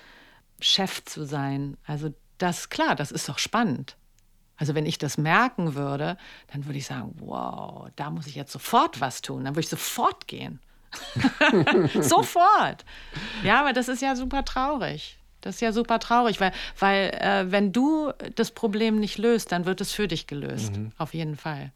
Chef 0.60 1.04
zu 1.04 1.24
sein. 1.24 1.76
Also 1.86 2.12
das, 2.38 2.70
klar, 2.70 2.96
das 2.96 3.12
ist 3.12 3.28
doch 3.28 3.38
spannend. 3.38 3.96
Also 4.60 4.74
wenn 4.74 4.84
ich 4.84 4.98
das 4.98 5.16
merken 5.16 5.74
würde, 5.74 6.18
dann 6.52 6.66
würde 6.66 6.78
ich 6.78 6.84
sagen, 6.84 7.14
wow, 7.18 7.88
da 7.96 8.10
muss 8.10 8.26
ich 8.26 8.34
jetzt 8.34 8.52
sofort 8.52 9.00
was 9.00 9.22
tun. 9.22 9.42
Dann 9.44 9.54
würde 9.54 9.64
ich 9.64 9.70
sofort 9.70 10.28
gehen. 10.28 10.60
sofort. 12.00 12.84
Ja, 13.42 13.60
aber 13.60 13.72
das 13.72 13.88
ist 13.88 14.02
ja 14.02 14.14
super 14.14 14.44
traurig. 14.44 15.18
Das 15.40 15.54
ist 15.54 15.60
ja 15.62 15.72
super 15.72 15.98
traurig, 15.98 16.42
weil, 16.42 16.52
weil 16.78 17.08
äh, 17.14 17.50
wenn 17.50 17.72
du 17.72 18.12
das 18.34 18.50
Problem 18.50 19.00
nicht 19.00 19.16
löst, 19.16 19.50
dann 19.50 19.64
wird 19.64 19.80
es 19.80 19.92
für 19.92 20.08
dich 20.08 20.26
gelöst. 20.26 20.76
Mhm. 20.76 20.92
Auf 20.98 21.14
jeden 21.14 21.36
Fall. 21.38 21.72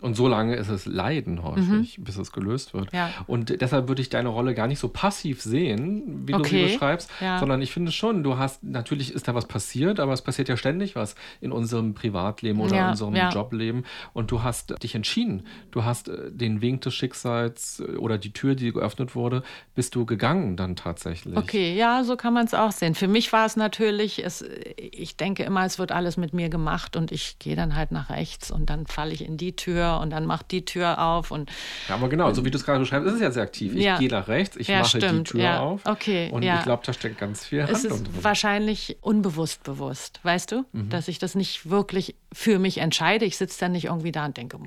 Und 0.00 0.14
so 0.14 0.28
lange 0.28 0.54
ist 0.54 0.68
es 0.68 0.86
Leiden 0.86 1.42
häufig, 1.42 1.98
mhm. 1.98 2.04
bis 2.04 2.16
es 2.18 2.30
gelöst 2.30 2.72
wird. 2.72 2.92
Ja. 2.92 3.10
Und 3.26 3.60
deshalb 3.60 3.88
würde 3.88 4.00
ich 4.00 4.08
deine 4.08 4.28
Rolle 4.28 4.54
gar 4.54 4.68
nicht 4.68 4.78
so 4.78 4.88
passiv 4.88 5.42
sehen, 5.42 6.22
wie 6.26 6.34
okay. 6.34 6.42
du 6.42 6.48
sie 6.48 6.72
beschreibst, 6.72 7.10
ja. 7.20 7.38
sondern 7.40 7.60
ich 7.62 7.72
finde 7.72 7.90
schon, 7.90 8.22
du 8.22 8.38
hast, 8.38 8.62
natürlich 8.62 9.12
ist 9.12 9.26
da 9.26 9.34
was 9.34 9.46
passiert, 9.46 9.98
aber 9.98 10.12
es 10.12 10.22
passiert 10.22 10.48
ja 10.48 10.56
ständig 10.56 10.94
was 10.94 11.16
in 11.40 11.50
unserem 11.50 11.94
Privatleben 11.94 12.60
oder 12.60 12.76
ja. 12.76 12.84
in 12.84 12.90
unserem 12.90 13.14
Jobleben. 13.14 13.84
Und 14.12 14.30
du 14.30 14.42
hast 14.42 14.80
dich 14.82 14.94
entschieden. 14.94 15.42
Du 15.72 15.84
hast 15.84 16.08
äh, 16.08 16.30
den 16.30 16.60
Wink 16.60 16.82
des 16.82 16.94
Schicksals 16.94 17.80
äh, 17.80 17.96
oder 17.96 18.18
die 18.18 18.32
Tür, 18.32 18.54
die 18.54 18.72
geöffnet 18.72 19.16
wurde, 19.16 19.42
bist 19.74 19.96
du 19.96 20.06
gegangen 20.06 20.56
dann 20.56 20.76
tatsächlich. 20.76 21.36
Okay, 21.36 21.76
ja, 21.76 22.04
so 22.04 22.16
kann 22.16 22.34
man 22.34 22.46
es 22.46 22.54
auch 22.54 22.72
sehen. 22.72 22.94
Für 22.94 23.08
mich 23.08 23.32
war 23.32 23.46
es 23.46 23.56
natürlich, 23.56 24.24
es, 24.24 24.44
ich 24.76 25.16
denke 25.16 25.42
immer, 25.42 25.64
es 25.64 25.80
wird 25.80 25.90
alles 25.90 26.16
mit 26.16 26.32
mir 26.32 26.48
gemacht 26.50 26.94
und 26.94 27.10
ich 27.10 27.40
gehe 27.40 27.56
dann 27.56 27.74
halt 27.74 27.90
nach 27.90 28.10
rechts 28.10 28.52
und 28.52 28.70
dann 28.70 28.86
falle 28.86 29.12
ich 29.12 29.24
in 29.24 29.36
die 29.36 29.56
Tür 29.56 29.87
und 29.96 30.10
dann 30.10 30.26
macht 30.26 30.50
die 30.50 30.64
Tür 30.64 31.00
auf. 31.00 31.30
Und, 31.30 31.50
ja, 31.88 31.94
aber 31.94 32.08
genau, 32.08 32.32
so 32.32 32.44
wie 32.44 32.50
du 32.50 32.58
es 32.58 32.64
gerade 32.64 32.80
beschreibst, 32.80 33.08
ist 33.08 33.14
es 33.14 33.20
ja 33.20 33.30
sehr 33.30 33.42
aktiv. 33.42 33.74
Ich 33.74 33.84
ja. 33.84 33.98
gehe 33.98 34.08
nach 34.08 34.28
rechts, 34.28 34.56
ich 34.56 34.68
ja, 34.68 34.80
mache 34.80 34.98
stimmt, 34.98 35.28
die 35.28 35.32
Tür 35.32 35.42
ja. 35.42 35.60
auf. 35.60 35.80
Okay, 35.84 36.30
und 36.30 36.42
ich 36.42 36.62
glaube, 36.62 36.82
da 36.84 36.92
steckt 36.92 37.18
ganz 37.18 37.44
viel 37.46 37.60
es 37.60 37.84
ist 37.84 38.04
drin. 38.04 38.08
Wahrscheinlich 38.22 38.98
unbewusst 39.00 39.62
bewusst, 39.62 40.20
weißt 40.22 40.52
du? 40.52 40.64
Mhm. 40.72 40.90
Dass 40.90 41.08
ich 41.08 41.18
das 41.18 41.34
nicht 41.34 41.70
wirklich 41.70 42.14
für 42.32 42.58
mich 42.58 42.78
entscheide. 42.78 43.24
Ich 43.24 43.38
sitze 43.38 43.60
dann 43.60 43.72
nicht 43.72 43.86
irgendwie 43.86 44.12
da 44.12 44.26
und 44.26 44.36
denke, 44.36 44.58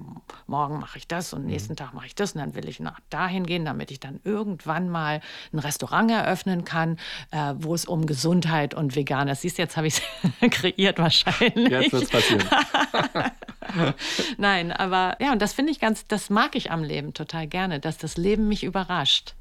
morgen 0.48 0.80
mache 0.80 0.98
ich 0.98 1.08
das 1.08 1.34
und 1.34 1.46
nächsten 1.46 1.74
mhm. 1.74 1.78
Tag 1.78 1.94
mache 1.94 2.08
ich 2.08 2.16
das 2.16 2.34
und 2.34 2.42
dann 2.42 2.56
will 2.56 2.68
ich 2.68 2.80
nach 2.80 3.00
dahin 3.10 3.46
gehen, 3.46 3.66
damit 3.66 3.92
ich 3.92 4.00
dann 4.00 4.20
irgendwann 4.24 4.90
mal 4.90 5.22
ein 5.54 5.60
Restaurant 5.60 6.10
eröffnen 6.12 6.66
kann, 6.66 6.98
äh, 7.32 7.54
wo 7.58 7.76
es 7.76 7.86
um 7.86 8.06
Gesundheit 8.06 8.74
und 8.74 8.96
Veganes. 8.96 9.42
Siehst 9.42 9.58
du, 9.58 9.62
jetzt 9.62 9.78
habe 9.78 9.88
ich 9.88 10.02
es 10.42 10.50
kreiert 10.52 10.98
wahrscheinlich. 10.98 11.70
Jetzt 11.70 11.94
wird 11.94 12.04
es 12.04 12.10
passieren. 12.10 12.44
Nein, 14.38 14.72
aber 14.72 15.11
ja, 15.20 15.32
und 15.32 15.42
das 15.42 15.54
finde 15.54 15.72
ich 15.72 15.80
ganz, 15.80 16.08
das 16.08 16.30
mag 16.30 16.56
ich 16.56 16.72
am 16.72 16.84
Leben 16.84 17.14
total 17.14 17.48
gerne, 17.48 17.80
dass 17.80 17.98
das 17.98 18.18
Leben 18.18 18.48
mich 18.48 18.64
überrascht. 18.64 19.36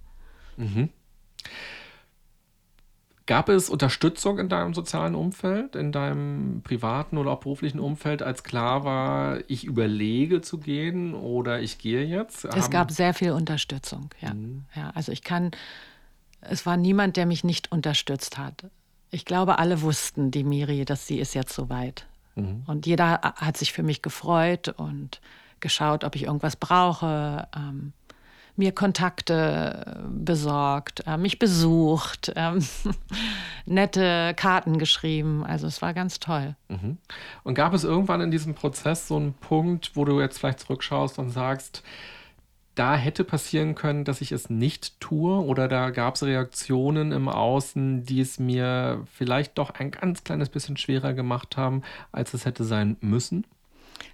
Mhm. 0.56 0.90
Gab 3.26 3.48
es 3.48 3.70
Unterstützung 3.70 4.40
in 4.40 4.48
deinem 4.48 4.74
sozialen 4.74 5.14
Umfeld, 5.14 5.76
in 5.76 5.92
deinem 5.92 6.62
privaten 6.64 7.16
oder 7.16 7.30
auch 7.30 7.38
beruflichen 7.38 7.78
Umfeld, 7.78 8.22
als 8.22 8.42
klar 8.42 8.82
war, 8.82 9.38
ich 9.46 9.62
überlege 9.62 10.40
zu 10.40 10.58
gehen 10.58 11.14
oder 11.14 11.60
ich 11.60 11.78
gehe 11.78 12.04
jetzt? 12.04 12.44
Es 12.44 12.64
Haben 12.64 12.70
gab 12.72 12.90
sehr 12.90 13.14
viel 13.14 13.30
Unterstützung, 13.30 14.10
ja. 14.20 14.34
Mhm. 14.34 14.64
ja. 14.74 14.90
Also 14.96 15.12
ich 15.12 15.22
kann, 15.22 15.52
es 16.40 16.66
war 16.66 16.76
niemand, 16.76 17.16
der 17.16 17.26
mich 17.26 17.44
nicht 17.44 17.70
unterstützt 17.70 18.36
hat. 18.36 18.64
Ich 19.12 19.24
glaube, 19.24 19.60
alle 19.60 19.82
wussten, 19.82 20.32
die 20.32 20.42
Miri, 20.42 20.84
dass 20.84 21.06
sie 21.06 21.20
ist 21.20 21.34
jetzt 21.34 21.54
soweit. 21.54 22.06
Mhm. 22.34 22.64
Und 22.66 22.86
jeder 22.86 23.20
hat 23.20 23.56
sich 23.56 23.72
für 23.72 23.84
mich 23.84 24.02
gefreut 24.02 24.70
und 24.76 25.20
geschaut, 25.60 26.04
ob 26.04 26.16
ich 26.16 26.24
irgendwas 26.24 26.56
brauche, 26.56 27.48
ähm, 27.56 27.92
mir 28.56 28.72
Kontakte 28.72 30.04
besorgt, 30.08 31.04
äh, 31.06 31.16
mich 31.16 31.38
besucht, 31.38 32.32
ähm, 32.36 32.64
nette 33.66 34.34
Karten 34.36 34.78
geschrieben. 34.78 35.44
Also 35.44 35.66
es 35.66 35.82
war 35.82 35.94
ganz 35.94 36.20
toll. 36.20 36.54
Mhm. 36.68 36.98
Und 37.42 37.54
gab 37.54 37.74
es 37.74 37.84
irgendwann 37.84 38.20
in 38.20 38.30
diesem 38.30 38.54
Prozess 38.54 39.08
so 39.08 39.16
einen 39.16 39.34
Punkt, 39.34 39.92
wo 39.94 40.04
du 40.04 40.20
jetzt 40.20 40.38
vielleicht 40.38 40.60
zurückschaust 40.60 41.18
und 41.18 41.30
sagst, 41.30 41.82
da 42.74 42.94
hätte 42.94 43.24
passieren 43.24 43.74
können, 43.74 44.04
dass 44.04 44.20
ich 44.20 44.32
es 44.32 44.48
nicht 44.48 45.00
tue 45.00 45.38
oder 45.44 45.68
da 45.68 45.90
gab 45.90 46.14
es 46.14 46.22
Reaktionen 46.22 47.12
im 47.12 47.28
Außen, 47.28 48.04
die 48.04 48.20
es 48.20 48.38
mir 48.38 49.04
vielleicht 49.12 49.58
doch 49.58 49.70
ein 49.70 49.90
ganz 49.90 50.24
kleines 50.24 50.48
bisschen 50.48 50.76
schwerer 50.76 51.12
gemacht 51.12 51.56
haben, 51.56 51.82
als 52.12 52.32
es 52.32 52.46
hätte 52.46 52.64
sein 52.64 52.96
müssen? 53.00 53.44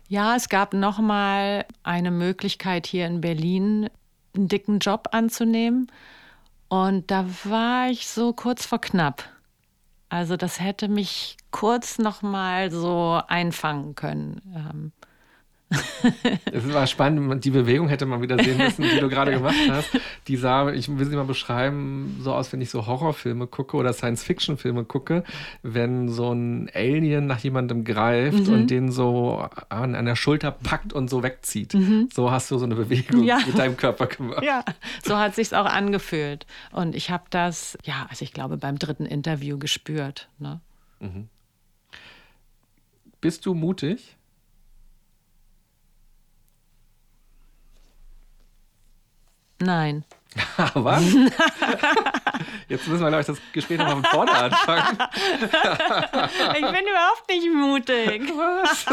Ja, 0.08 0.36
es 0.36 0.48
gab 0.48 0.72
noch 0.72 0.98
mal 0.98 1.64
eine 1.82 2.10
Möglichkeit 2.10 2.86
hier 2.86 3.06
in 3.06 3.20
Berlin, 3.20 3.90
einen 4.34 4.48
dicken 4.48 4.78
Job 4.78 5.08
anzunehmen. 5.12 5.90
Und 6.68 7.10
da 7.10 7.26
war 7.44 7.90
ich 7.90 8.06
so 8.06 8.32
kurz 8.32 8.66
vor 8.66 8.80
knapp. 8.80 9.24
Also 10.08 10.36
das 10.36 10.60
hätte 10.60 10.88
mich 10.88 11.36
kurz 11.50 11.98
noch 11.98 12.22
mal 12.22 12.70
so 12.70 13.20
einfangen 13.26 13.96
können. 13.96 14.92
Es 16.52 16.72
war 16.72 16.86
spannend, 16.86 17.44
die 17.44 17.50
Bewegung 17.50 17.88
hätte 17.88 18.06
man 18.06 18.22
wieder 18.22 18.42
sehen 18.42 18.56
müssen, 18.56 18.82
die 18.82 19.00
du 19.00 19.08
gerade 19.08 19.32
gemacht 19.32 19.56
hast. 19.68 19.90
Die 20.28 20.36
sah, 20.36 20.70
ich 20.70 20.88
will 20.96 21.06
sie 21.06 21.16
mal 21.16 21.24
beschreiben, 21.24 22.20
so 22.20 22.32
aus, 22.32 22.52
wenn 22.52 22.60
ich 22.60 22.70
so 22.70 22.86
Horrorfilme 22.86 23.48
gucke 23.48 23.76
oder 23.76 23.92
Science-Fiction-Filme 23.92 24.84
gucke, 24.84 25.24
wenn 25.62 26.08
so 26.08 26.32
ein 26.32 26.70
Alien 26.72 27.26
nach 27.26 27.40
jemandem 27.40 27.84
greift 27.84 28.46
mhm. 28.46 28.54
und 28.54 28.70
den 28.70 28.92
so 28.92 29.44
an, 29.68 30.04
der 30.04 30.16
Schulter 30.16 30.52
packt 30.52 30.92
und 30.92 31.10
so 31.10 31.22
wegzieht. 31.22 31.74
Mhm. 31.74 32.08
So 32.12 32.30
hast 32.30 32.50
du 32.50 32.58
so 32.58 32.64
eine 32.64 32.76
Bewegung 32.76 33.24
ja. 33.24 33.40
mit 33.44 33.58
deinem 33.58 33.76
Körper 33.76 34.06
gemacht. 34.06 34.44
Ja, 34.44 34.64
so 35.04 35.16
hat 35.16 35.34
sich's 35.34 35.52
auch 35.52 35.66
angefühlt. 35.66 36.46
Und 36.70 36.94
ich 36.94 37.10
habe 37.10 37.24
das, 37.30 37.76
ja, 37.84 38.06
also 38.08 38.24
ich 38.24 38.32
glaube, 38.32 38.56
beim 38.56 38.78
dritten 38.78 39.06
Interview 39.06 39.58
gespürt. 39.58 40.28
Ne? 40.38 40.60
Mhm. 41.00 41.28
Bist 43.20 43.46
du 43.46 43.54
mutig? 43.54 44.16
Nein. 49.58 50.04
Was? 50.74 51.02
Jetzt 52.68 52.86
müssen 52.88 53.02
wir, 53.02 53.08
glaube 53.08 53.20
ich, 53.20 53.26
das 53.26 53.38
Gespräch 53.52 53.78
nochmal 53.78 53.94
von 53.94 54.04
vorne 54.04 54.32
anfangen. 54.32 54.98
ich 55.40 56.66
bin 56.66 56.84
überhaupt 56.86 57.28
nicht 57.28 57.50
mutig. 57.52 58.32
Was? 58.36 58.86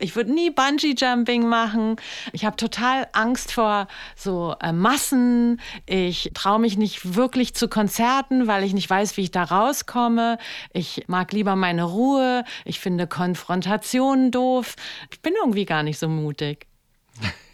Ich 0.00 0.14
würde 0.14 0.32
nie 0.32 0.50
Bungee-Jumping 0.50 1.46
machen. 1.48 1.96
Ich 2.32 2.44
habe 2.44 2.56
total 2.56 3.08
Angst 3.12 3.52
vor 3.52 3.88
so 4.14 4.54
äh, 4.60 4.72
Massen. 4.72 5.60
Ich 5.86 6.30
traue 6.34 6.60
mich 6.60 6.76
nicht 6.76 7.16
wirklich 7.16 7.54
zu 7.54 7.68
Konzerten, 7.68 8.46
weil 8.46 8.62
ich 8.62 8.74
nicht 8.74 8.88
weiß, 8.88 9.16
wie 9.16 9.22
ich 9.22 9.30
da 9.30 9.44
rauskomme. 9.44 10.38
Ich 10.72 11.04
mag 11.08 11.32
lieber 11.32 11.56
meine 11.56 11.84
Ruhe. 11.84 12.44
Ich 12.64 12.78
finde 12.78 13.06
Konfrontationen 13.06 14.30
doof. 14.30 14.76
Ich 15.10 15.20
bin 15.20 15.34
irgendwie 15.40 15.64
gar 15.64 15.82
nicht 15.82 15.98
so 15.98 16.08
mutig. 16.08 16.66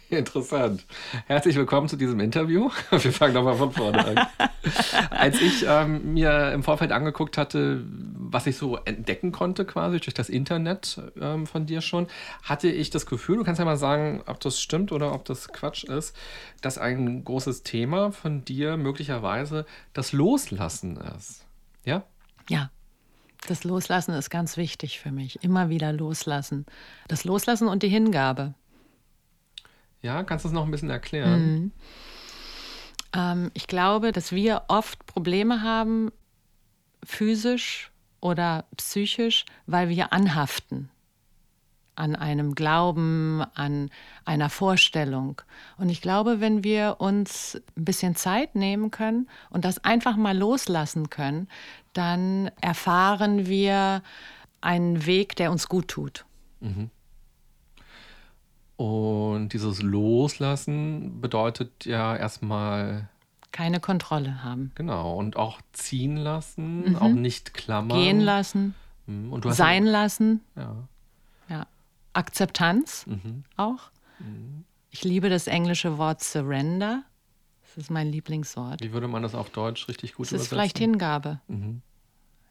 Interessant. 0.09 0.85
Herzlich 1.25 1.55
willkommen 1.55 1.87
zu 1.89 1.95
diesem 1.95 2.19
Interview. 2.19 2.69
Wir 2.91 3.11
fangen 3.11 3.33
nochmal 3.33 3.55
von 3.55 3.71
vorne 3.71 4.05
an. 4.05 4.27
Als 5.09 5.41
ich 5.41 5.65
ähm, 5.67 6.13
mir 6.13 6.51
im 6.51 6.63
Vorfeld 6.63 6.91
angeguckt 6.91 7.37
hatte, 7.37 7.83
was 7.87 8.45
ich 8.45 8.57
so 8.57 8.77
entdecken 8.77 9.31
konnte, 9.31 9.65
quasi 9.65 9.99
durch 9.99 10.13
das 10.13 10.29
Internet 10.29 11.01
ähm, 11.19 11.47
von 11.47 11.65
dir 11.65 11.81
schon, 11.81 12.07
hatte 12.43 12.67
ich 12.67 12.91
das 12.91 13.05
Gefühl, 13.05 13.37
du 13.37 13.43
kannst 13.43 13.59
ja 13.59 13.65
mal 13.65 13.77
sagen, 13.77 14.21
ob 14.27 14.39
das 14.39 14.61
stimmt 14.61 14.91
oder 14.91 15.13
ob 15.13 15.25
das 15.25 15.47
Quatsch 15.49 15.83
ist, 15.85 16.15
dass 16.61 16.77
ein 16.77 17.23
großes 17.23 17.63
Thema 17.63 18.11
von 18.11 18.45
dir 18.45 18.77
möglicherweise 18.77 19.65
das 19.93 20.13
Loslassen 20.13 20.97
ist. 20.97 21.45
Ja? 21.83 22.03
Ja. 22.49 22.69
Das 23.47 23.63
Loslassen 23.63 24.15
ist 24.15 24.31
ganz 24.31 24.57
wichtig 24.57 24.99
für 24.99 25.11
mich. 25.11 25.43
Immer 25.43 25.69
wieder 25.69 25.93
loslassen. 25.93 26.65
Das 27.07 27.25
Loslassen 27.25 27.67
und 27.67 27.83
die 27.83 27.89
Hingabe. 27.89 28.55
Ja, 30.05 30.23
kannst 30.23 30.45
du 30.45 30.49
es 30.49 30.53
noch 30.53 30.65
ein 30.65 30.71
bisschen 30.71 30.91
erklären? 30.91 31.53
Mhm. 31.53 31.71
Ähm, 33.15 33.51
ich 33.55 33.65
glaube, 33.65 34.11
dass 34.11 34.31
wir 34.31 34.61
oft 34.67 35.03
Probleme 35.07 35.63
haben, 35.63 36.11
physisch 37.03 37.91
oder 38.21 38.65
psychisch, 38.77 39.45
weil 39.65 39.89
wir 39.89 40.13
anhaften 40.13 40.91
an 41.95 42.15
einem 42.15 42.53
Glauben, 42.53 43.41
an 43.55 43.89
einer 44.25 44.49
Vorstellung. 44.51 45.41
Und 45.77 45.89
ich 45.89 46.01
glaube, 46.01 46.39
wenn 46.39 46.63
wir 46.63 46.97
uns 46.99 47.59
ein 47.75 47.85
bisschen 47.85 48.15
Zeit 48.15 48.53
nehmen 48.53 48.91
können 48.91 49.27
und 49.49 49.65
das 49.65 49.83
einfach 49.83 50.17
mal 50.17 50.37
loslassen 50.37 51.09
können, 51.09 51.47
dann 51.93 52.51
erfahren 52.61 53.47
wir 53.47 54.03
einen 54.61 55.07
Weg, 55.07 55.35
der 55.37 55.51
uns 55.51 55.67
gut 55.67 55.87
tut. 55.87 56.25
Mhm. 56.59 56.91
Und 58.77 59.49
dieses 59.49 59.81
Loslassen 59.81 61.21
bedeutet 61.21 61.85
ja 61.85 62.15
erstmal. 62.15 63.09
Keine 63.51 63.79
Kontrolle 63.79 64.43
haben. 64.43 64.71
Genau. 64.75 65.15
Und 65.15 65.37
auch 65.37 65.61
ziehen 65.71 66.17
lassen, 66.17 66.89
mhm. 66.89 66.95
auch 66.97 67.09
nicht 67.09 67.53
klammern. 67.53 67.97
Gehen 67.97 68.19
lassen. 68.19 68.75
Mhm. 69.07 69.41
sein 69.51 69.85
ja, 69.85 69.91
lassen. 69.91 70.41
Ja. 70.55 70.75
ja. 71.49 71.67
Akzeptanz 72.13 73.05
mhm. 73.07 73.43
auch. 73.55 73.91
Mhm. 74.19 74.65
Ich 74.89 75.03
liebe 75.03 75.29
das 75.29 75.47
englische 75.47 75.97
Wort 75.97 76.23
Surrender. 76.23 77.03
Das 77.61 77.77
ist 77.77 77.91
mein 77.91 78.11
Lieblingswort. 78.11 78.81
Wie 78.81 78.93
würde 78.93 79.07
man 79.07 79.23
das 79.23 79.35
auf 79.35 79.49
Deutsch 79.49 79.87
richtig 79.87 80.15
gut 80.15 80.25
das 80.25 80.31
übersetzen? 80.31 80.39
Das 80.39 80.45
ist 80.45 80.49
vielleicht 80.49 80.77
Hingabe. 80.77 81.39
Mhm. 81.47 81.81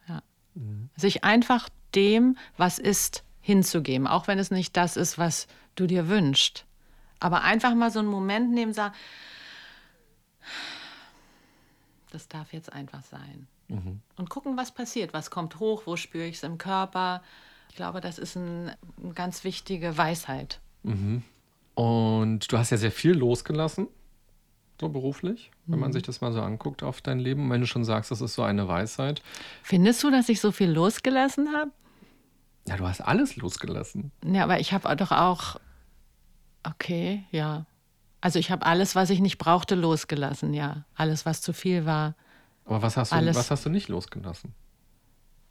Ja. 0.08 0.22
Mhm. 0.54 0.88
Sich 0.96 1.24
einfach 1.24 1.68
dem, 1.94 2.36
was 2.56 2.78
ist, 2.78 3.23
hinzugeben, 3.44 4.06
auch 4.06 4.26
wenn 4.26 4.38
es 4.38 4.50
nicht 4.50 4.74
das 4.74 4.96
ist, 4.96 5.18
was 5.18 5.46
du 5.74 5.86
dir 5.86 6.08
wünschst. 6.08 6.64
Aber 7.20 7.42
einfach 7.42 7.74
mal 7.74 7.90
so 7.90 7.98
einen 7.98 8.08
Moment 8.08 8.50
nehmen, 8.52 8.72
sagen, 8.72 8.94
das 12.10 12.26
darf 12.26 12.54
jetzt 12.54 12.72
einfach 12.72 13.02
sein. 13.02 13.46
Mhm. 13.68 14.00
Und 14.16 14.30
gucken, 14.30 14.56
was 14.56 14.72
passiert, 14.72 15.12
was 15.12 15.30
kommt 15.30 15.60
hoch, 15.60 15.82
wo 15.84 15.96
spüre 15.96 16.24
ich 16.24 16.36
es 16.36 16.42
im 16.42 16.56
Körper. 16.56 17.22
Ich 17.68 17.76
glaube, 17.76 18.00
das 18.00 18.18
ist 18.18 18.34
ein, 18.34 18.72
eine 19.02 19.12
ganz 19.12 19.44
wichtige 19.44 19.98
Weisheit. 19.98 20.60
Mhm. 20.82 21.22
Und 21.74 22.50
du 22.50 22.56
hast 22.56 22.70
ja 22.70 22.78
sehr 22.78 22.92
viel 22.92 23.12
losgelassen, 23.12 23.88
so 24.80 24.88
beruflich, 24.88 25.50
wenn 25.66 25.78
man 25.78 25.90
mhm. 25.90 25.94
sich 25.94 26.02
das 26.02 26.22
mal 26.22 26.32
so 26.32 26.40
anguckt 26.40 26.82
auf 26.82 27.02
dein 27.02 27.18
Leben. 27.18 27.50
Wenn 27.50 27.60
du 27.60 27.66
schon 27.66 27.84
sagst, 27.84 28.10
das 28.10 28.22
ist 28.22 28.36
so 28.36 28.42
eine 28.42 28.68
Weisheit. 28.68 29.20
Findest 29.62 30.02
du, 30.02 30.10
dass 30.10 30.30
ich 30.30 30.40
so 30.40 30.50
viel 30.50 30.70
losgelassen 30.70 31.52
habe? 31.54 31.72
Ja, 32.66 32.76
du 32.76 32.86
hast 32.86 33.00
alles 33.00 33.36
losgelassen. 33.36 34.10
Ja, 34.24 34.44
aber 34.44 34.60
ich 34.60 34.72
habe 34.72 34.94
doch 34.96 35.12
auch. 35.12 35.56
Okay, 36.62 37.24
ja. 37.30 37.66
Also 38.20 38.38
ich 38.38 38.50
habe 38.50 38.64
alles, 38.64 38.94
was 38.94 39.10
ich 39.10 39.20
nicht 39.20 39.36
brauchte, 39.36 39.74
losgelassen, 39.74 40.54
ja. 40.54 40.84
Alles, 40.94 41.26
was 41.26 41.42
zu 41.42 41.52
viel 41.52 41.84
war. 41.84 42.14
Aber 42.64 42.80
was 42.80 42.96
hast 42.96 43.12
du, 43.12 43.16
alles, 43.16 43.36
was 43.36 43.50
hast 43.50 43.66
du 43.66 43.70
nicht 43.70 43.88
losgelassen? 43.88 44.54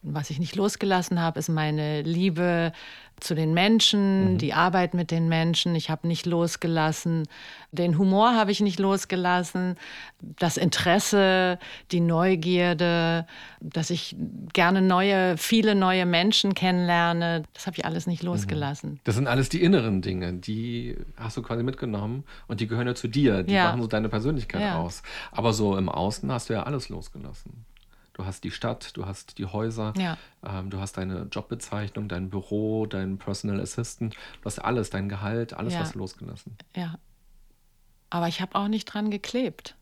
Was 0.06 0.30
ich 0.30 0.38
nicht 0.38 0.58
losgelassen 0.58 1.22
habe, 1.22 1.40
ist 1.40 1.48
meine 1.48 2.02
Liebe 2.02 2.74
zu 3.22 3.36
den 3.36 3.54
Menschen, 3.54 4.34
mhm. 4.34 4.38
die 4.38 4.54
Arbeit 4.54 4.94
mit 4.94 5.12
den 5.12 5.30
Menschen. 5.30 5.76
Ich 5.76 5.90
habe 5.90 6.08
nicht 6.08 6.26
losgelassen. 6.26 7.24
Den 7.72 7.98
Humor 7.98 8.36
habe 8.36 8.52
ich 8.52 8.60
nicht 8.60 8.80
losgelassen. 8.80 9.78
Das 10.22 10.58
Interesse, 10.58 11.58
die 11.92 12.02
Neugierde, 12.02 13.26
dass 13.62 13.90
ich 13.90 14.18
gerne 14.52 14.82
neue, 14.82 15.38
viele 15.38 15.74
neue 15.74 16.06
Menschen 16.06 16.54
kennenlerne. 16.54 17.44
Das 17.54 17.66
habe 17.66 17.78
ich 17.78 17.86
alles 17.86 18.06
nicht 18.06 18.24
mhm. 18.24 18.30
losgelassen. 18.30 19.00
Das 19.06 19.16
sind 19.16 19.28
alles 19.28 19.48
die 19.48 19.64
inneren 19.64 20.02
Dinge, 20.02 20.34
die 20.34 20.98
hast 21.16 21.38
du 21.38 21.42
quasi 21.42 21.64
mitgenommen 21.64 22.26
und 22.48 22.60
die 22.60 22.68
gehören 22.68 22.88
ja 22.88 22.96
zu 22.96 23.08
dir. 23.08 23.44
Die 23.44 23.54
ja. 23.54 23.68
machen 23.68 23.82
so 23.82 23.88
deine 23.88 24.10
Persönlichkeit 24.10 24.62
ja. 24.62 24.80
aus. 24.80 25.02
Aber 25.32 25.54
so 25.54 25.78
im 25.78 25.88
Außen 25.88 26.30
hast 26.30 26.50
du 26.50 26.54
ja 26.54 26.64
alles 26.64 26.90
losgelassen. 26.90 27.66
Du 28.14 28.26
hast 28.26 28.44
die 28.44 28.52
Stadt, 28.52 28.96
du 28.96 29.08
hast 29.08 29.40
die 29.40 29.46
Häuser, 29.46 29.94
ja. 29.98 30.18
ähm, 30.46 30.70
du 30.70 30.80
hast 30.80 30.98
deine 30.98 31.24
Jobbezeichnung, 31.32 32.08
dein 32.08 32.30
Büro, 32.30 32.86
dein 32.86 33.18
Personal 33.18 33.60
Assistant, 33.60 34.14
du 34.14 34.46
hast 34.46 34.60
alles, 34.60 34.92
dein 34.92 35.10
Gehalt, 35.10 35.54
alles 35.54 35.74
ja. 35.74 35.80
hast 35.80 35.96
du 35.96 36.00
losgelassen. 36.00 36.56
Ja. 36.76 37.00
Aber 38.12 38.28
ich 38.28 38.42
habe 38.42 38.54
auch 38.56 38.68
nicht 38.68 38.86
dran 38.86 39.10
geklebt. 39.10 39.76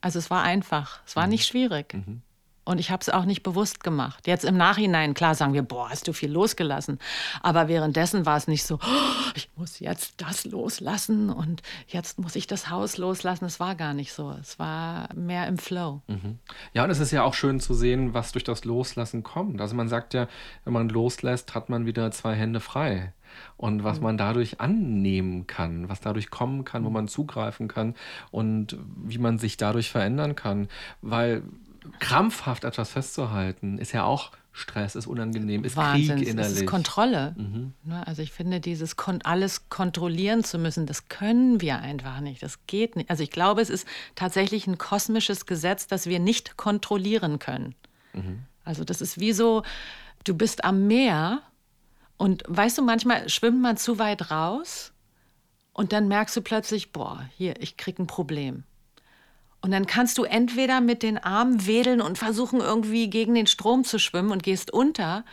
Also 0.00 0.18
es 0.18 0.30
war 0.30 0.42
einfach, 0.42 1.00
es 1.04 1.16
war 1.16 1.24
mhm. 1.24 1.30
nicht 1.30 1.46
schwierig. 1.46 1.92
Mhm. 1.92 2.22
Und 2.66 2.80
ich 2.80 2.90
habe 2.90 3.00
es 3.00 3.08
auch 3.08 3.24
nicht 3.24 3.44
bewusst 3.44 3.84
gemacht. 3.84 4.26
Jetzt 4.26 4.44
im 4.44 4.56
Nachhinein, 4.56 5.14
klar 5.14 5.36
sagen 5.36 5.54
wir, 5.54 5.62
boah, 5.62 5.88
hast 5.88 6.08
du 6.08 6.12
viel 6.12 6.32
losgelassen. 6.32 6.98
Aber 7.40 7.68
währenddessen 7.68 8.26
war 8.26 8.36
es 8.36 8.48
nicht 8.48 8.64
so, 8.64 8.80
oh, 8.82 9.30
ich 9.36 9.48
muss 9.54 9.78
jetzt 9.78 10.20
das 10.20 10.44
loslassen 10.44 11.30
und 11.30 11.62
jetzt 11.86 12.18
muss 12.18 12.34
ich 12.34 12.48
das 12.48 12.68
Haus 12.68 12.98
loslassen. 12.98 13.44
Es 13.44 13.60
war 13.60 13.76
gar 13.76 13.94
nicht 13.94 14.12
so. 14.12 14.32
Es 14.32 14.58
war 14.58 15.08
mehr 15.14 15.46
im 15.46 15.58
Flow. 15.58 16.02
Mhm. 16.08 16.40
Ja, 16.74 16.82
und 16.82 16.90
es 16.90 16.98
ist 16.98 17.12
ja 17.12 17.22
auch 17.22 17.34
schön 17.34 17.60
zu 17.60 17.72
sehen, 17.72 18.14
was 18.14 18.32
durch 18.32 18.44
das 18.44 18.64
Loslassen 18.64 19.22
kommt. 19.22 19.60
Also 19.60 19.76
man 19.76 19.88
sagt 19.88 20.12
ja, 20.12 20.26
wenn 20.64 20.72
man 20.72 20.88
loslässt, 20.88 21.54
hat 21.54 21.68
man 21.68 21.86
wieder 21.86 22.10
zwei 22.10 22.34
Hände 22.34 22.58
frei 22.58 23.12
und 23.56 23.84
was 23.84 23.98
mhm. 23.98 24.04
man 24.04 24.18
dadurch 24.18 24.60
annehmen 24.60 25.46
kann, 25.46 25.88
was 25.88 26.00
dadurch 26.00 26.30
kommen 26.30 26.64
kann, 26.64 26.82
wo 26.84 26.88
mhm. 26.88 26.94
man 26.94 27.08
zugreifen 27.08 27.68
kann 27.68 27.94
und 28.30 28.76
wie 29.04 29.18
man 29.18 29.38
sich 29.38 29.56
dadurch 29.56 29.90
verändern 29.90 30.34
kann. 30.34 30.68
Weil 31.00 31.42
krampfhaft 31.98 32.64
etwas 32.64 32.90
festzuhalten, 32.90 33.78
ist 33.78 33.92
ja 33.92 34.04
auch 34.04 34.32
Stress, 34.52 34.94
ist 34.94 35.06
unangenehm, 35.06 35.64
ist 35.64 35.76
Wahnsinn, 35.76 36.16
Krieg 36.16 36.28
innerlich. 36.28 36.54
Es 36.54 36.60
ist 36.62 36.66
Kontrolle. 36.66 37.34
Mhm. 37.36 37.74
Ne, 37.84 38.06
also 38.06 38.22
ich 38.22 38.32
finde, 38.32 38.58
dieses 38.58 38.96
kon 38.96 39.20
alles 39.22 39.68
kontrollieren 39.68 40.44
zu 40.44 40.58
müssen, 40.58 40.86
das 40.86 41.08
können 41.08 41.60
wir 41.60 41.80
einfach 41.80 42.20
nicht. 42.20 42.42
Das 42.42 42.66
geht 42.66 42.96
nicht. 42.96 43.10
Also 43.10 43.22
ich 43.22 43.30
glaube, 43.30 43.60
es 43.60 43.68
ist 43.68 43.86
tatsächlich 44.14 44.66
ein 44.66 44.78
kosmisches 44.78 45.44
Gesetz, 45.44 45.88
das 45.88 46.06
wir 46.06 46.20
nicht 46.20 46.56
kontrollieren 46.56 47.38
können. 47.38 47.74
Mhm. 48.14 48.44
Also 48.64 48.82
das 48.82 49.02
ist 49.02 49.20
wie 49.20 49.32
so, 49.32 49.62
du 50.24 50.34
bist 50.34 50.64
am 50.64 50.86
Meer 50.86 51.42
und 52.16 52.42
weißt 52.48 52.78
du, 52.78 52.82
manchmal 52.82 53.28
schwimmt 53.28 53.60
man 53.60 53.76
zu 53.76 53.98
weit 53.98 54.30
raus 54.30 54.92
und 55.74 55.92
dann 55.92 56.08
merkst 56.08 56.34
du 56.34 56.40
plötzlich, 56.40 56.92
boah, 56.92 57.28
hier, 57.36 57.60
ich 57.60 57.76
krieg 57.76 57.98
ein 57.98 58.06
Problem. 58.06 58.64
Und 59.66 59.72
dann 59.72 59.88
kannst 59.88 60.16
du 60.18 60.22
entweder 60.22 60.80
mit 60.80 61.02
den 61.02 61.18
Armen 61.18 61.66
wedeln 61.66 62.00
und 62.00 62.18
versuchen 62.18 62.60
irgendwie 62.60 63.10
gegen 63.10 63.34
den 63.34 63.48
Strom 63.48 63.82
zu 63.82 63.98
schwimmen 63.98 64.30
und 64.30 64.44
gehst 64.44 64.72
unter. 64.72 65.24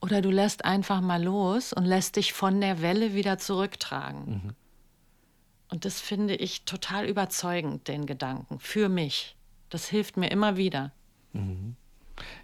oder 0.00 0.22
du 0.22 0.30
lässt 0.30 0.64
einfach 0.64 1.02
mal 1.02 1.22
los 1.22 1.74
und 1.74 1.84
lässt 1.84 2.16
dich 2.16 2.32
von 2.32 2.62
der 2.62 2.80
Welle 2.80 3.12
wieder 3.12 3.36
zurücktragen. 3.36 4.24
Mhm. 4.30 4.54
Und 5.70 5.84
das 5.84 6.00
finde 6.00 6.34
ich 6.36 6.64
total 6.64 7.04
überzeugend, 7.04 7.86
den 7.86 8.06
Gedanken, 8.06 8.58
für 8.60 8.88
mich. 8.88 9.36
Das 9.68 9.88
hilft 9.88 10.16
mir 10.16 10.30
immer 10.30 10.56
wieder. 10.56 10.92
Mhm. 11.34 11.76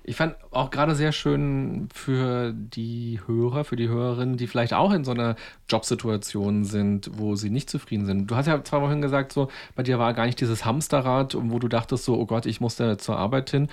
Ich 0.04 0.16
fand 0.16 0.36
auch 0.50 0.70
gerade 0.70 0.94
sehr 0.94 1.12
schön 1.12 1.88
für 1.92 2.52
die 2.52 3.20
Hörer, 3.26 3.64
für 3.64 3.76
die 3.76 3.88
Hörerinnen, 3.88 4.36
die 4.36 4.46
vielleicht 4.46 4.72
auch 4.72 4.92
in 4.92 5.04
so 5.04 5.10
einer 5.12 5.36
Jobsituation 5.68 6.64
sind, 6.64 7.10
wo 7.14 7.34
sie 7.34 7.50
nicht 7.50 7.68
zufrieden 7.68 8.06
sind. 8.06 8.30
Du 8.30 8.36
hast 8.36 8.46
ja 8.46 8.62
zwei 8.64 8.80
Wochen 8.80 9.02
gesagt, 9.02 9.32
so 9.32 9.48
bei 9.74 9.82
dir 9.82 9.98
war 9.98 10.14
gar 10.14 10.26
nicht 10.26 10.40
dieses 10.40 10.64
Hamsterrad, 10.64 11.36
wo 11.38 11.58
du 11.58 11.68
dachtest, 11.68 12.04
so, 12.04 12.18
oh 12.18 12.26
Gott, 12.26 12.46
ich 12.46 12.60
muss 12.60 12.76
da 12.76 12.98
zur 12.98 13.18
Arbeit 13.18 13.50
hin. 13.50 13.68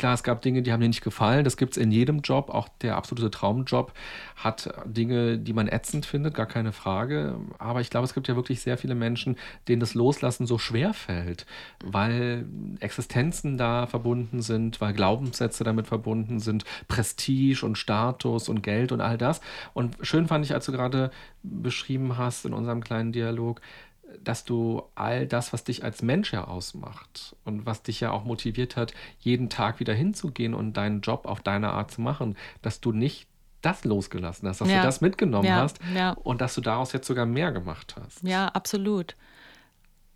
Klar, 0.00 0.14
es 0.14 0.22
gab 0.22 0.40
Dinge, 0.40 0.62
die 0.62 0.72
haben 0.72 0.80
dir 0.80 0.88
nicht 0.88 1.04
gefallen. 1.04 1.44
Das 1.44 1.58
gibt 1.58 1.72
es 1.72 1.76
in 1.76 1.92
jedem 1.92 2.20
Job. 2.20 2.48
Auch 2.48 2.70
der 2.80 2.96
absolute 2.96 3.30
Traumjob 3.30 3.92
hat 4.34 4.72
Dinge, 4.86 5.36
die 5.36 5.52
man 5.52 5.68
ätzend 5.68 6.06
findet, 6.06 6.32
gar 6.32 6.46
keine 6.46 6.72
Frage. 6.72 7.36
Aber 7.58 7.82
ich 7.82 7.90
glaube, 7.90 8.06
es 8.06 8.14
gibt 8.14 8.26
ja 8.26 8.34
wirklich 8.34 8.62
sehr 8.62 8.78
viele 8.78 8.94
Menschen, 8.94 9.36
denen 9.68 9.80
das 9.80 9.92
Loslassen 9.92 10.46
so 10.46 10.56
schwer 10.56 10.94
fällt, 10.94 11.44
weil 11.84 12.46
Existenzen 12.80 13.58
da 13.58 13.86
verbunden 13.86 14.40
sind, 14.40 14.80
weil 14.80 14.94
Glaubenssätze 14.94 15.64
damit 15.64 15.86
verbunden 15.86 16.40
sind, 16.40 16.64
Prestige 16.88 17.62
und 17.66 17.76
Status 17.76 18.48
und 18.48 18.62
Geld 18.62 18.92
und 18.92 19.02
all 19.02 19.18
das. 19.18 19.42
Und 19.74 19.98
schön 20.00 20.26
fand 20.28 20.46
ich, 20.46 20.54
als 20.54 20.64
du 20.64 20.72
gerade 20.72 21.10
beschrieben 21.42 22.16
hast 22.16 22.46
in 22.46 22.54
unserem 22.54 22.82
kleinen 22.82 23.12
Dialog, 23.12 23.60
dass 24.22 24.44
du 24.44 24.82
all 24.94 25.26
das, 25.26 25.52
was 25.52 25.64
dich 25.64 25.84
als 25.84 26.02
Mensch 26.02 26.32
ja 26.32 26.44
ausmacht 26.44 27.36
und 27.44 27.66
was 27.66 27.82
dich 27.82 28.00
ja 28.00 28.10
auch 28.10 28.24
motiviert 28.24 28.76
hat, 28.76 28.92
jeden 29.18 29.48
Tag 29.48 29.80
wieder 29.80 29.94
hinzugehen 29.94 30.54
und 30.54 30.74
deinen 30.74 31.00
Job 31.00 31.26
auf 31.26 31.40
deine 31.40 31.70
Art 31.70 31.90
zu 31.90 32.00
machen, 32.00 32.36
dass 32.62 32.80
du 32.80 32.92
nicht 32.92 33.26
das 33.62 33.84
losgelassen 33.84 34.48
hast, 34.48 34.60
dass 34.60 34.68
ja. 34.68 34.78
du 34.78 34.82
das 34.82 35.00
mitgenommen 35.00 35.46
ja, 35.46 35.56
hast 35.56 35.78
ja. 35.94 36.12
und 36.12 36.40
dass 36.40 36.54
du 36.54 36.60
daraus 36.60 36.92
jetzt 36.92 37.06
sogar 37.06 37.26
mehr 37.26 37.52
gemacht 37.52 37.94
hast. 38.00 38.22
Ja, 38.22 38.48
absolut. 38.48 39.16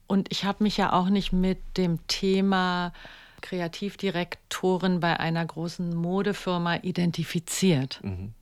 Und 0.06 0.30
ich 0.30 0.44
habe 0.44 0.64
mich 0.64 0.76
ja 0.76 0.92
auch 0.92 1.08
nicht 1.08 1.32
mit 1.32 1.58
dem 1.76 2.06
Thema 2.06 2.92
Kreativdirektorin 3.42 5.00
bei 5.00 5.20
einer 5.20 5.44
großen 5.44 5.94
Modefirma 5.94 6.76
identifiziert. 6.76 8.00
Mhm. 8.02 8.32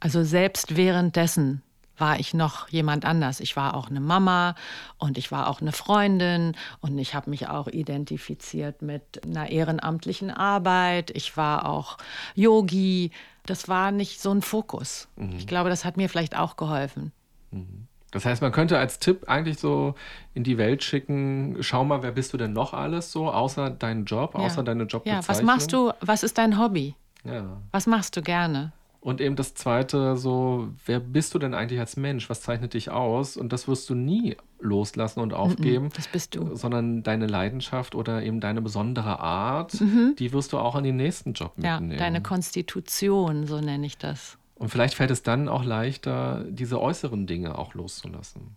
Also 0.00 0.24
selbst 0.24 0.76
währenddessen 0.76 1.62
war 2.02 2.18
ich 2.18 2.34
noch 2.34 2.68
jemand 2.68 3.04
anders. 3.04 3.38
Ich 3.38 3.54
war 3.54 3.76
auch 3.76 3.88
eine 3.88 4.00
Mama 4.00 4.56
und 4.98 5.18
ich 5.18 5.30
war 5.30 5.48
auch 5.48 5.60
eine 5.60 5.70
Freundin 5.70 6.56
und 6.80 6.98
ich 6.98 7.14
habe 7.14 7.30
mich 7.30 7.46
auch 7.46 7.68
identifiziert 7.68 8.82
mit 8.82 9.24
einer 9.24 9.50
ehrenamtlichen 9.50 10.32
Arbeit. 10.32 11.12
Ich 11.14 11.36
war 11.36 11.68
auch 11.68 11.98
Yogi. 12.34 13.12
Das 13.46 13.68
war 13.68 13.92
nicht 13.92 14.20
so 14.20 14.32
ein 14.32 14.42
Fokus. 14.42 15.06
Mhm. 15.14 15.36
Ich 15.36 15.46
glaube, 15.46 15.70
das 15.70 15.84
hat 15.84 15.96
mir 15.96 16.08
vielleicht 16.08 16.36
auch 16.36 16.56
geholfen. 16.56 17.12
Mhm. 17.52 17.86
Das 18.10 18.24
heißt, 18.24 18.42
man 18.42 18.50
könnte 18.50 18.78
als 18.78 18.98
Tipp 18.98 19.28
eigentlich 19.28 19.60
so 19.60 19.94
in 20.34 20.42
die 20.42 20.58
Welt 20.58 20.82
schicken, 20.82 21.58
schau 21.60 21.84
mal, 21.84 22.02
wer 22.02 22.10
bist 22.10 22.32
du 22.32 22.36
denn 22.36 22.52
noch 22.52 22.74
alles 22.74 23.12
so, 23.12 23.30
außer 23.30 23.70
deinen 23.70 24.06
Job, 24.06 24.34
außer 24.34 24.56
ja. 24.56 24.62
deine 24.64 24.84
Jobbezeichnung? 24.84 25.22
Ja, 25.22 25.28
was 25.28 25.42
machst 25.42 25.72
du, 25.72 25.92
was 26.00 26.24
ist 26.24 26.36
dein 26.36 26.58
Hobby? 26.58 26.96
Ja. 27.22 27.58
Was 27.70 27.86
machst 27.86 28.16
du 28.16 28.22
gerne? 28.22 28.72
Und 29.02 29.20
eben 29.20 29.34
das 29.34 29.54
zweite, 29.54 30.16
so, 30.16 30.68
wer 30.86 31.00
bist 31.00 31.34
du 31.34 31.40
denn 31.40 31.54
eigentlich 31.54 31.80
als 31.80 31.96
Mensch? 31.96 32.30
Was 32.30 32.40
zeichnet 32.40 32.72
dich 32.74 32.88
aus? 32.90 33.36
Und 33.36 33.52
das 33.52 33.66
wirst 33.66 33.90
du 33.90 33.96
nie 33.96 34.36
loslassen 34.60 35.18
und 35.18 35.34
aufgeben. 35.34 35.88
Das 35.96 36.06
bist 36.06 36.36
du. 36.36 36.54
Sondern 36.54 37.02
deine 37.02 37.26
Leidenschaft 37.26 37.96
oder 37.96 38.22
eben 38.22 38.38
deine 38.38 38.62
besondere 38.62 39.18
Art, 39.18 39.80
mhm. 39.80 40.14
die 40.20 40.32
wirst 40.32 40.52
du 40.52 40.58
auch 40.58 40.76
in 40.76 40.84
den 40.84 40.96
nächsten 40.96 41.32
Job 41.32 41.56
mitnehmen. 41.56 41.90
Ja, 41.90 41.98
deine 41.98 42.22
Konstitution, 42.22 43.48
so 43.48 43.60
nenne 43.60 43.84
ich 43.84 43.98
das. 43.98 44.38
Und 44.54 44.68
vielleicht 44.68 44.94
fällt 44.94 45.10
es 45.10 45.24
dann 45.24 45.48
auch 45.48 45.64
leichter, 45.64 46.44
diese 46.48 46.80
äußeren 46.80 47.26
Dinge 47.26 47.58
auch 47.58 47.74
loszulassen. 47.74 48.56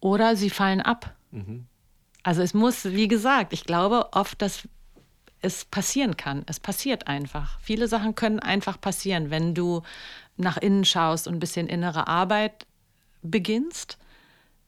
Oder 0.00 0.34
sie 0.34 0.50
fallen 0.50 0.80
ab. 0.80 1.14
Mhm. 1.30 1.66
Also 2.24 2.42
es 2.42 2.52
muss, 2.52 2.84
wie 2.84 3.06
gesagt, 3.06 3.52
ich 3.52 3.62
glaube 3.62 4.08
oft, 4.10 4.42
dass 4.42 4.66
es 5.40 5.64
passieren 5.64 6.16
kann. 6.16 6.42
Es 6.46 6.60
passiert 6.60 7.06
einfach. 7.06 7.58
Viele 7.60 7.88
Sachen 7.88 8.14
können 8.14 8.40
einfach 8.40 8.80
passieren, 8.80 9.30
wenn 9.30 9.54
du 9.54 9.82
nach 10.36 10.56
innen 10.56 10.84
schaust 10.84 11.28
und 11.28 11.34
ein 11.34 11.40
bisschen 11.40 11.68
innere 11.68 12.06
Arbeit 12.06 12.66
beginnst, 13.22 13.98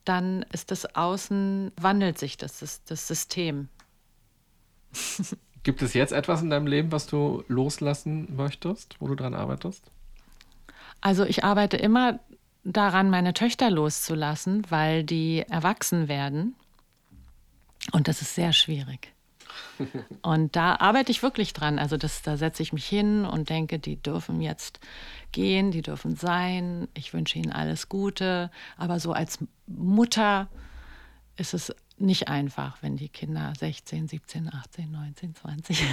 dann 0.04 0.44
ist 0.52 0.70
das 0.70 0.94
Außen, 0.96 1.72
wandelt 1.76 2.18
sich 2.18 2.36
das, 2.36 2.82
das 2.84 3.06
System. 3.06 3.68
Gibt 5.62 5.82
es 5.82 5.92
jetzt 5.92 6.12
etwas 6.12 6.40
in 6.42 6.50
deinem 6.50 6.66
Leben, 6.66 6.90
was 6.90 7.06
du 7.06 7.44
loslassen 7.48 8.34
möchtest, 8.34 8.96
wo 8.98 9.08
du 9.08 9.14
dran 9.14 9.34
arbeitest? 9.34 9.84
Also 11.00 11.24
ich 11.24 11.44
arbeite 11.44 11.76
immer 11.76 12.18
daran, 12.64 13.10
meine 13.10 13.34
Töchter 13.34 13.70
loszulassen, 13.70 14.66
weil 14.70 15.04
die 15.04 15.44
erwachsen 15.48 16.08
werden. 16.08 16.54
Und 17.92 18.08
das 18.08 18.22
ist 18.22 18.34
sehr 18.34 18.52
schwierig. 18.52 19.12
Und 20.22 20.56
da 20.56 20.76
arbeite 20.76 21.10
ich 21.10 21.22
wirklich 21.22 21.52
dran. 21.52 21.78
Also 21.78 21.96
das, 21.96 22.22
da 22.22 22.36
setze 22.36 22.62
ich 22.62 22.72
mich 22.72 22.86
hin 22.86 23.24
und 23.24 23.48
denke, 23.48 23.78
die 23.78 23.96
dürfen 23.96 24.40
jetzt 24.40 24.80
gehen, 25.32 25.70
die 25.70 25.82
dürfen 25.82 26.16
sein. 26.16 26.88
Ich 26.94 27.14
wünsche 27.14 27.38
ihnen 27.38 27.52
alles 27.52 27.88
Gute. 27.88 28.50
Aber 28.76 29.00
so 29.00 29.12
als 29.12 29.38
Mutter 29.66 30.48
ist 31.36 31.54
es 31.54 31.74
nicht 31.96 32.28
einfach, 32.28 32.78
wenn 32.82 32.96
die 32.96 33.08
Kinder 33.08 33.52
16, 33.58 34.08
17, 34.08 34.52
18, 34.52 34.90
19, 34.90 35.34
20, 35.34 35.84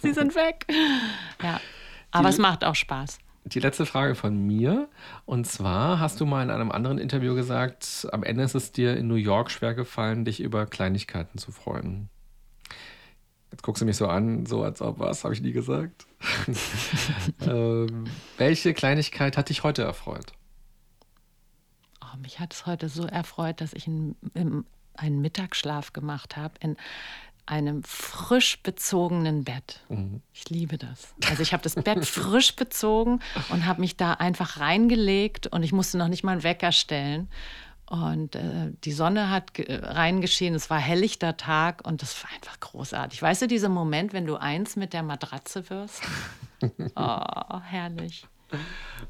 sie 0.00 0.12
sind 0.12 0.34
weg. 0.34 0.66
Ja, 1.42 1.60
aber 2.10 2.28
die, 2.28 2.34
es 2.34 2.38
macht 2.38 2.64
auch 2.64 2.74
Spaß. 2.74 3.18
Die 3.44 3.60
letzte 3.60 3.86
Frage 3.86 4.14
von 4.14 4.36
mir. 4.46 4.88
Und 5.26 5.46
zwar 5.46 5.98
hast 5.98 6.20
du 6.20 6.26
mal 6.26 6.42
in 6.42 6.50
einem 6.50 6.70
anderen 6.70 6.98
Interview 6.98 7.34
gesagt, 7.34 8.06
am 8.12 8.22
Ende 8.22 8.44
ist 8.44 8.54
es 8.54 8.72
dir 8.72 8.96
in 8.96 9.08
New 9.08 9.16
York 9.16 9.50
schwer 9.50 9.74
gefallen, 9.74 10.24
dich 10.24 10.40
über 10.40 10.66
Kleinigkeiten 10.66 11.38
zu 11.38 11.50
freuen. 11.50 12.08
Jetzt 13.50 13.62
guckst 13.62 13.82
du 13.82 13.86
mich 13.86 13.96
so 13.96 14.06
an, 14.06 14.46
so 14.46 14.62
als 14.62 14.80
ob 14.80 14.98
was, 14.98 15.24
habe 15.24 15.34
ich 15.34 15.42
nie 15.42 15.52
gesagt. 15.52 16.06
ähm, 17.46 18.04
welche 18.38 18.72
Kleinigkeit 18.72 19.36
hat 19.36 19.50
dich 19.50 19.62
heute 19.62 19.82
erfreut? 19.82 20.32
Oh, 22.00 22.16
mich 22.18 22.40
hat 22.40 22.54
es 22.54 22.64
heute 22.64 22.88
so 22.88 23.06
erfreut, 23.06 23.60
dass 23.60 23.74
ich 23.74 23.86
einen, 23.86 24.16
einen 24.94 25.20
Mittagsschlaf 25.20 25.92
gemacht 25.92 26.36
habe 26.36 26.54
in 26.60 26.76
einem 27.46 27.82
frisch 27.82 28.62
bezogenen 28.62 29.44
Bett. 29.44 29.80
Mhm. 29.88 30.22
Ich 30.32 30.48
liebe 30.48 30.78
das. 30.78 31.14
Also 31.28 31.42
ich 31.42 31.52
habe 31.52 31.62
das 31.62 31.74
Bett 31.74 32.06
frisch 32.06 32.54
bezogen 32.54 33.20
und 33.50 33.66
habe 33.66 33.80
mich 33.80 33.96
da 33.96 34.14
einfach 34.14 34.60
reingelegt 34.60 35.48
und 35.48 35.62
ich 35.62 35.72
musste 35.72 35.98
noch 35.98 36.08
nicht 36.08 36.24
mal 36.24 36.32
einen 36.32 36.42
Wecker 36.44 36.72
stellen. 36.72 37.28
Und 37.86 38.36
äh, 38.36 38.70
die 38.84 38.92
Sonne 38.92 39.28
hat 39.28 39.52
reingeschienen, 39.58 40.54
es 40.54 40.70
war 40.70 40.78
helllichter 40.78 41.36
Tag 41.36 41.86
und 41.86 42.00
das 42.00 42.22
war 42.24 42.30
einfach 42.32 42.58
großartig. 42.58 43.20
Weißt 43.20 43.42
du, 43.42 43.46
dieser 43.46 43.68
Moment, 43.68 44.14
wenn 44.14 44.24
du 44.24 44.36
eins 44.36 44.76
mit 44.76 44.92
der 44.92 45.02
Matratze 45.02 45.68
wirst? 45.70 46.02
Oh, 46.94 47.58
herrlich. 47.60 48.24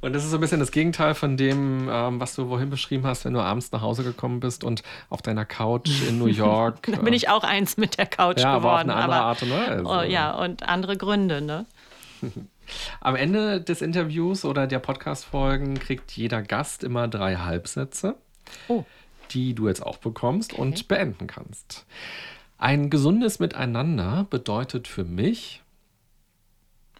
Und 0.00 0.14
das 0.14 0.24
ist 0.24 0.30
so 0.30 0.38
ein 0.38 0.40
bisschen 0.40 0.60
das 0.60 0.72
Gegenteil 0.72 1.14
von 1.14 1.36
dem, 1.36 1.88
ähm, 1.90 2.20
was 2.20 2.34
du 2.34 2.48
vorhin 2.48 2.70
beschrieben 2.70 3.06
hast, 3.06 3.24
wenn 3.24 3.34
du 3.34 3.40
abends 3.40 3.70
nach 3.72 3.82
Hause 3.82 4.02
gekommen 4.02 4.40
bist 4.40 4.64
und 4.64 4.82
auf 5.10 5.22
deiner 5.22 5.44
Couch 5.44 5.90
in 6.08 6.18
New 6.18 6.26
York. 6.26 6.82
da 6.90 6.98
bin 6.98 7.14
ich 7.14 7.28
auch 7.28 7.44
eins 7.44 7.76
mit 7.76 7.98
der 7.98 8.06
Couch 8.06 8.40
ja, 8.40 8.56
geworden. 8.56 8.90
Aber 8.90 9.04
auf 9.04 9.10
eine 9.10 9.14
andere 9.14 9.20
Art 9.20 9.42
und 9.42 9.50
Weise. 9.50 9.84
Oh, 9.84 10.02
ja, 10.02 10.32
und 10.32 10.68
andere 10.68 10.96
Gründe, 10.96 11.40
ne? 11.40 11.66
Am 13.00 13.16
Ende 13.16 13.60
des 13.60 13.82
Interviews 13.82 14.44
oder 14.44 14.66
der 14.66 14.78
Podcast-Folgen 14.78 15.78
kriegt 15.78 16.12
jeder 16.12 16.42
Gast 16.42 16.84
immer 16.84 17.06
drei 17.08 17.36
Halbsätze 17.36 18.16
oh. 18.68 18.84
die 19.30 19.54
du 19.54 19.68
jetzt 19.68 19.84
auch 19.84 19.98
bekommst 19.98 20.54
okay. 20.54 20.62
und 20.62 20.88
beenden 20.88 21.26
kannst. 21.26 21.86
Ein 22.58 22.90
gesundes 22.90 23.38
Miteinander 23.38 24.26
bedeutet 24.30 24.88
für 24.88 25.04
mich 25.04 25.62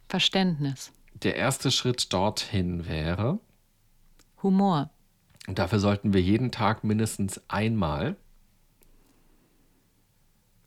Verständnis. 0.09 0.91
Der 1.23 1.35
erste 1.35 1.71
Schritt 1.71 2.11
dorthin 2.11 2.87
wäre 2.87 3.39
Humor. 4.41 4.89
Und 5.47 5.57
dafür 5.59 5.79
sollten 5.79 6.13
wir 6.13 6.21
jeden 6.21 6.51
Tag 6.51 6.83
mindestens 6.83 7.41
einmal 7.49 8.17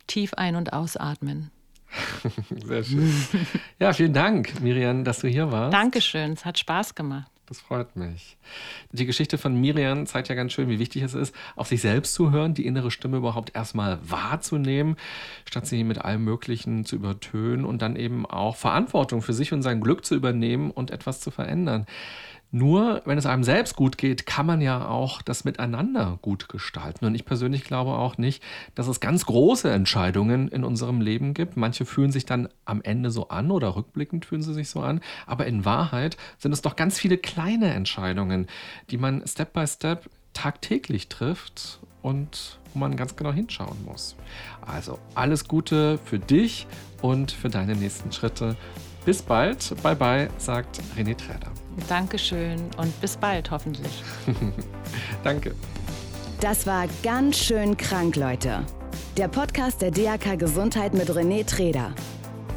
tief 0.07 0.35
ein- 0.35 0.57
und 0.57 0.73
ausatmen. 0.73 1.51
Sehr 2.65 2.85
schön. 2.85 3.13
Ja, 3.79 3.93
vielen 3.93 4.13
Dank, 4.13 4.61
Miriam, 4.61 5.05
dass 5.05 5.21
du 5.21 5.29
hier 5.29 5.51
warst. 5.51 5.75
Dankeschön, 5.75 6.33
es 6.33 6.45
hat 6.45 6.59
Spaß 6.59 6.95
gemacht. 6.95 7.31
Das 7.47 7.61
freut 7.61 7.95
mich. 7.95 8.37
Die 8.91 9.07
Geschichte 9.07 9.39
von 9.39 9.55
Miriam 9.55 10.07
zeigt 10.07 10.29
ja 10.29 10.35
ganz 10.35 10.53
schön, 10.53 10.69
wie 10.69 10.81
wichtig 10.81 11.03
es 11.03 11.15
ist, 11.15 11.33
auf 11.55 11.69
sich 11.69 11.81
selbst 11.81 12.13
zu 12.15 12.33
hören, 12.33 12.55
die 12.55 12.67
innere 12.67 12.91
Stimme 12.91 13.19
überhaupt 13.19 13.55
erstmal 13.55 14.01
wahrzunehmen, 14.03 14.97
statt 15.49 15.65
sie 15.65 15.85
mit 15.85 15.99
allem 15.99 16.25
Möglichen 16.25 16.85
zu 16.85 16.97
übertönen 16.97 17.65
und 17.65 17.83
dann 17.83 17.95
eben 17.95 18.27
auch 18.27 18.57
Verantwortung 18.57 19.23
für 19.23 19.33
sich 19.33 19.53
und 19.53 19.63
sein 19.63 19.81
Glück 19.81 20.05
zu 20.05 20.17
übernehmen 20.17 20.73
und 20.73 20.91
etwas 20.91 21.21
zu 21.21 21.31
verändern. 21.31 21.87
Nur 22.53 23.03
wenn 23.05 23.19
es 23.19 23.27
einem 23.27 23.45
selbst 23.45 23.77
gut 23.77 23.99
geht, 23.99 24.25
kann 24.25 24.47
man 24.47 24.61
ja 24.61 24.87
auch 24.89 25.21
das 25.21 25.45
Miteinander 25.45 26.19
gut 26.23 26.49
gestalten. 26.49 27.05
Und 27.05 27.15
ich 27.15 27.25
persönlich 27.25 27.65
glaube 27.65 27.93
auch 27.93 28.19
nicht, 28.19 28.43
dass 28.75 28.87
es 28.87 29.01
ganz 29.01 29.27
große 29.27 29.71
Entscheidungen 29.71 30.49
in 30.49 30.65
unserem 30.65 31.01
Leben 31.01 31.35
gibt. 31.35 31.57
Manche 31.57 31.85
fühlen 31.85 32.13
sich 32.13 32.25
dann 32.25 32.49
am 32.65 32.83
Ende 32.83 33.11
so 33.11 33.29
an 33.29 33.51
oder 33.51 33.75
rückblickend 33.75 34.25
fühlen 34.25 34.43
sie 34.43 34.55
sich 34.55 34.71
so 34.71 34.81
an. 34.81 35.01
Aber 35.27 35.47
in 35.47 35.65
Wahrheit 35.65 36.17
sind 36.39 36.53
es 36.53 36.63
doch 36.63 36.77
ganz 36.77 36.99
viele 36.99 37.19
kleine 37.19 37.75
Entscheidungen, 37.75 38.47
die 38.91 38.97
man 38.97 39.27
Step 39.27 39.53
by 39.53 39.67
Step 39.67 40.09
tagtäglich 40.33 41.09
trifft 41.09 41.81
und 42.03 42.61
wo 42.73 42.79
man 42.79 42.97
ganz 42.97 43.17
genau 43.17 43.33
hinschauen 43.33 43.85
muss. 43.85 44.17
Also 44.61 44.99
alles 45.15 45.49
Gute 45.49 45.99
für 46.05 46.19
dich 46.19 46.67
und 47.03 47.33
für 47.33 47.49
deine 47.49 47.75
nächsten 47.75 48.13
Schritte. 48.13 48.57
Bis 49.07 49.23
bald. 49.23 49.73
Bye 49.85 49.95
bye, 49.95 50.29
sagt 50.37 50.81
René 50.99 51.17
Träder. 51.17 51.53
Dankeschön 51.89 52.61
und 52.77 53.01
bis 53.01 53.17
bald 53.17 53.51
hoffentlich. 53.53 54.03
Danke. 55.25 55.55
Das 56.41 56.67
war 56.67 56.87
ganz 57.05 57.39
schön 57.39 57.77
krank, 57.77 58.17
Leute. 58.17 58.65
Der 59.17 59.29
Podcast 59.29 59.81
der 59.81 59.93
DAK 59.93 60.37
Gesundheit 60.41 60.93
mit 60.93 61.09
René 61.09 61.47
Träder. 61.47 61.95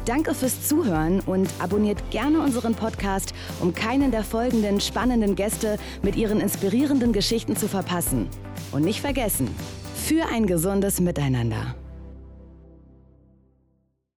Danke 0.06 0.34
fürs 0.34 0.66
Zuhören 0.66 1.20
und 1.20 1.48
abonniert 1.60 2.10
gerne 2.10 2.40
unseren 2.40 2.74
Podcast, 2.74 3.32
um 3.60 3.72
keinen 3.72 4.10
der 4.10 4.24
folgenden 4.24 4.80
spannenden 4.80 5.36
Gäste 5.36 5.78
mit 6.02 6.16
ihren 6.16 6.40
inspirierenden 6.40 7.12
Geschichten 7.12 7.54
zu 7.54 7.68
verpassen. 7.68 8.28
Und 8.72 8.82
nicht 8.82 9.00
vergessen, 9.00 9.48
für 9.94 10.26
ein 10.26 10.46
gesundes 10.46 11.00
Miteinander. 11.00 11.76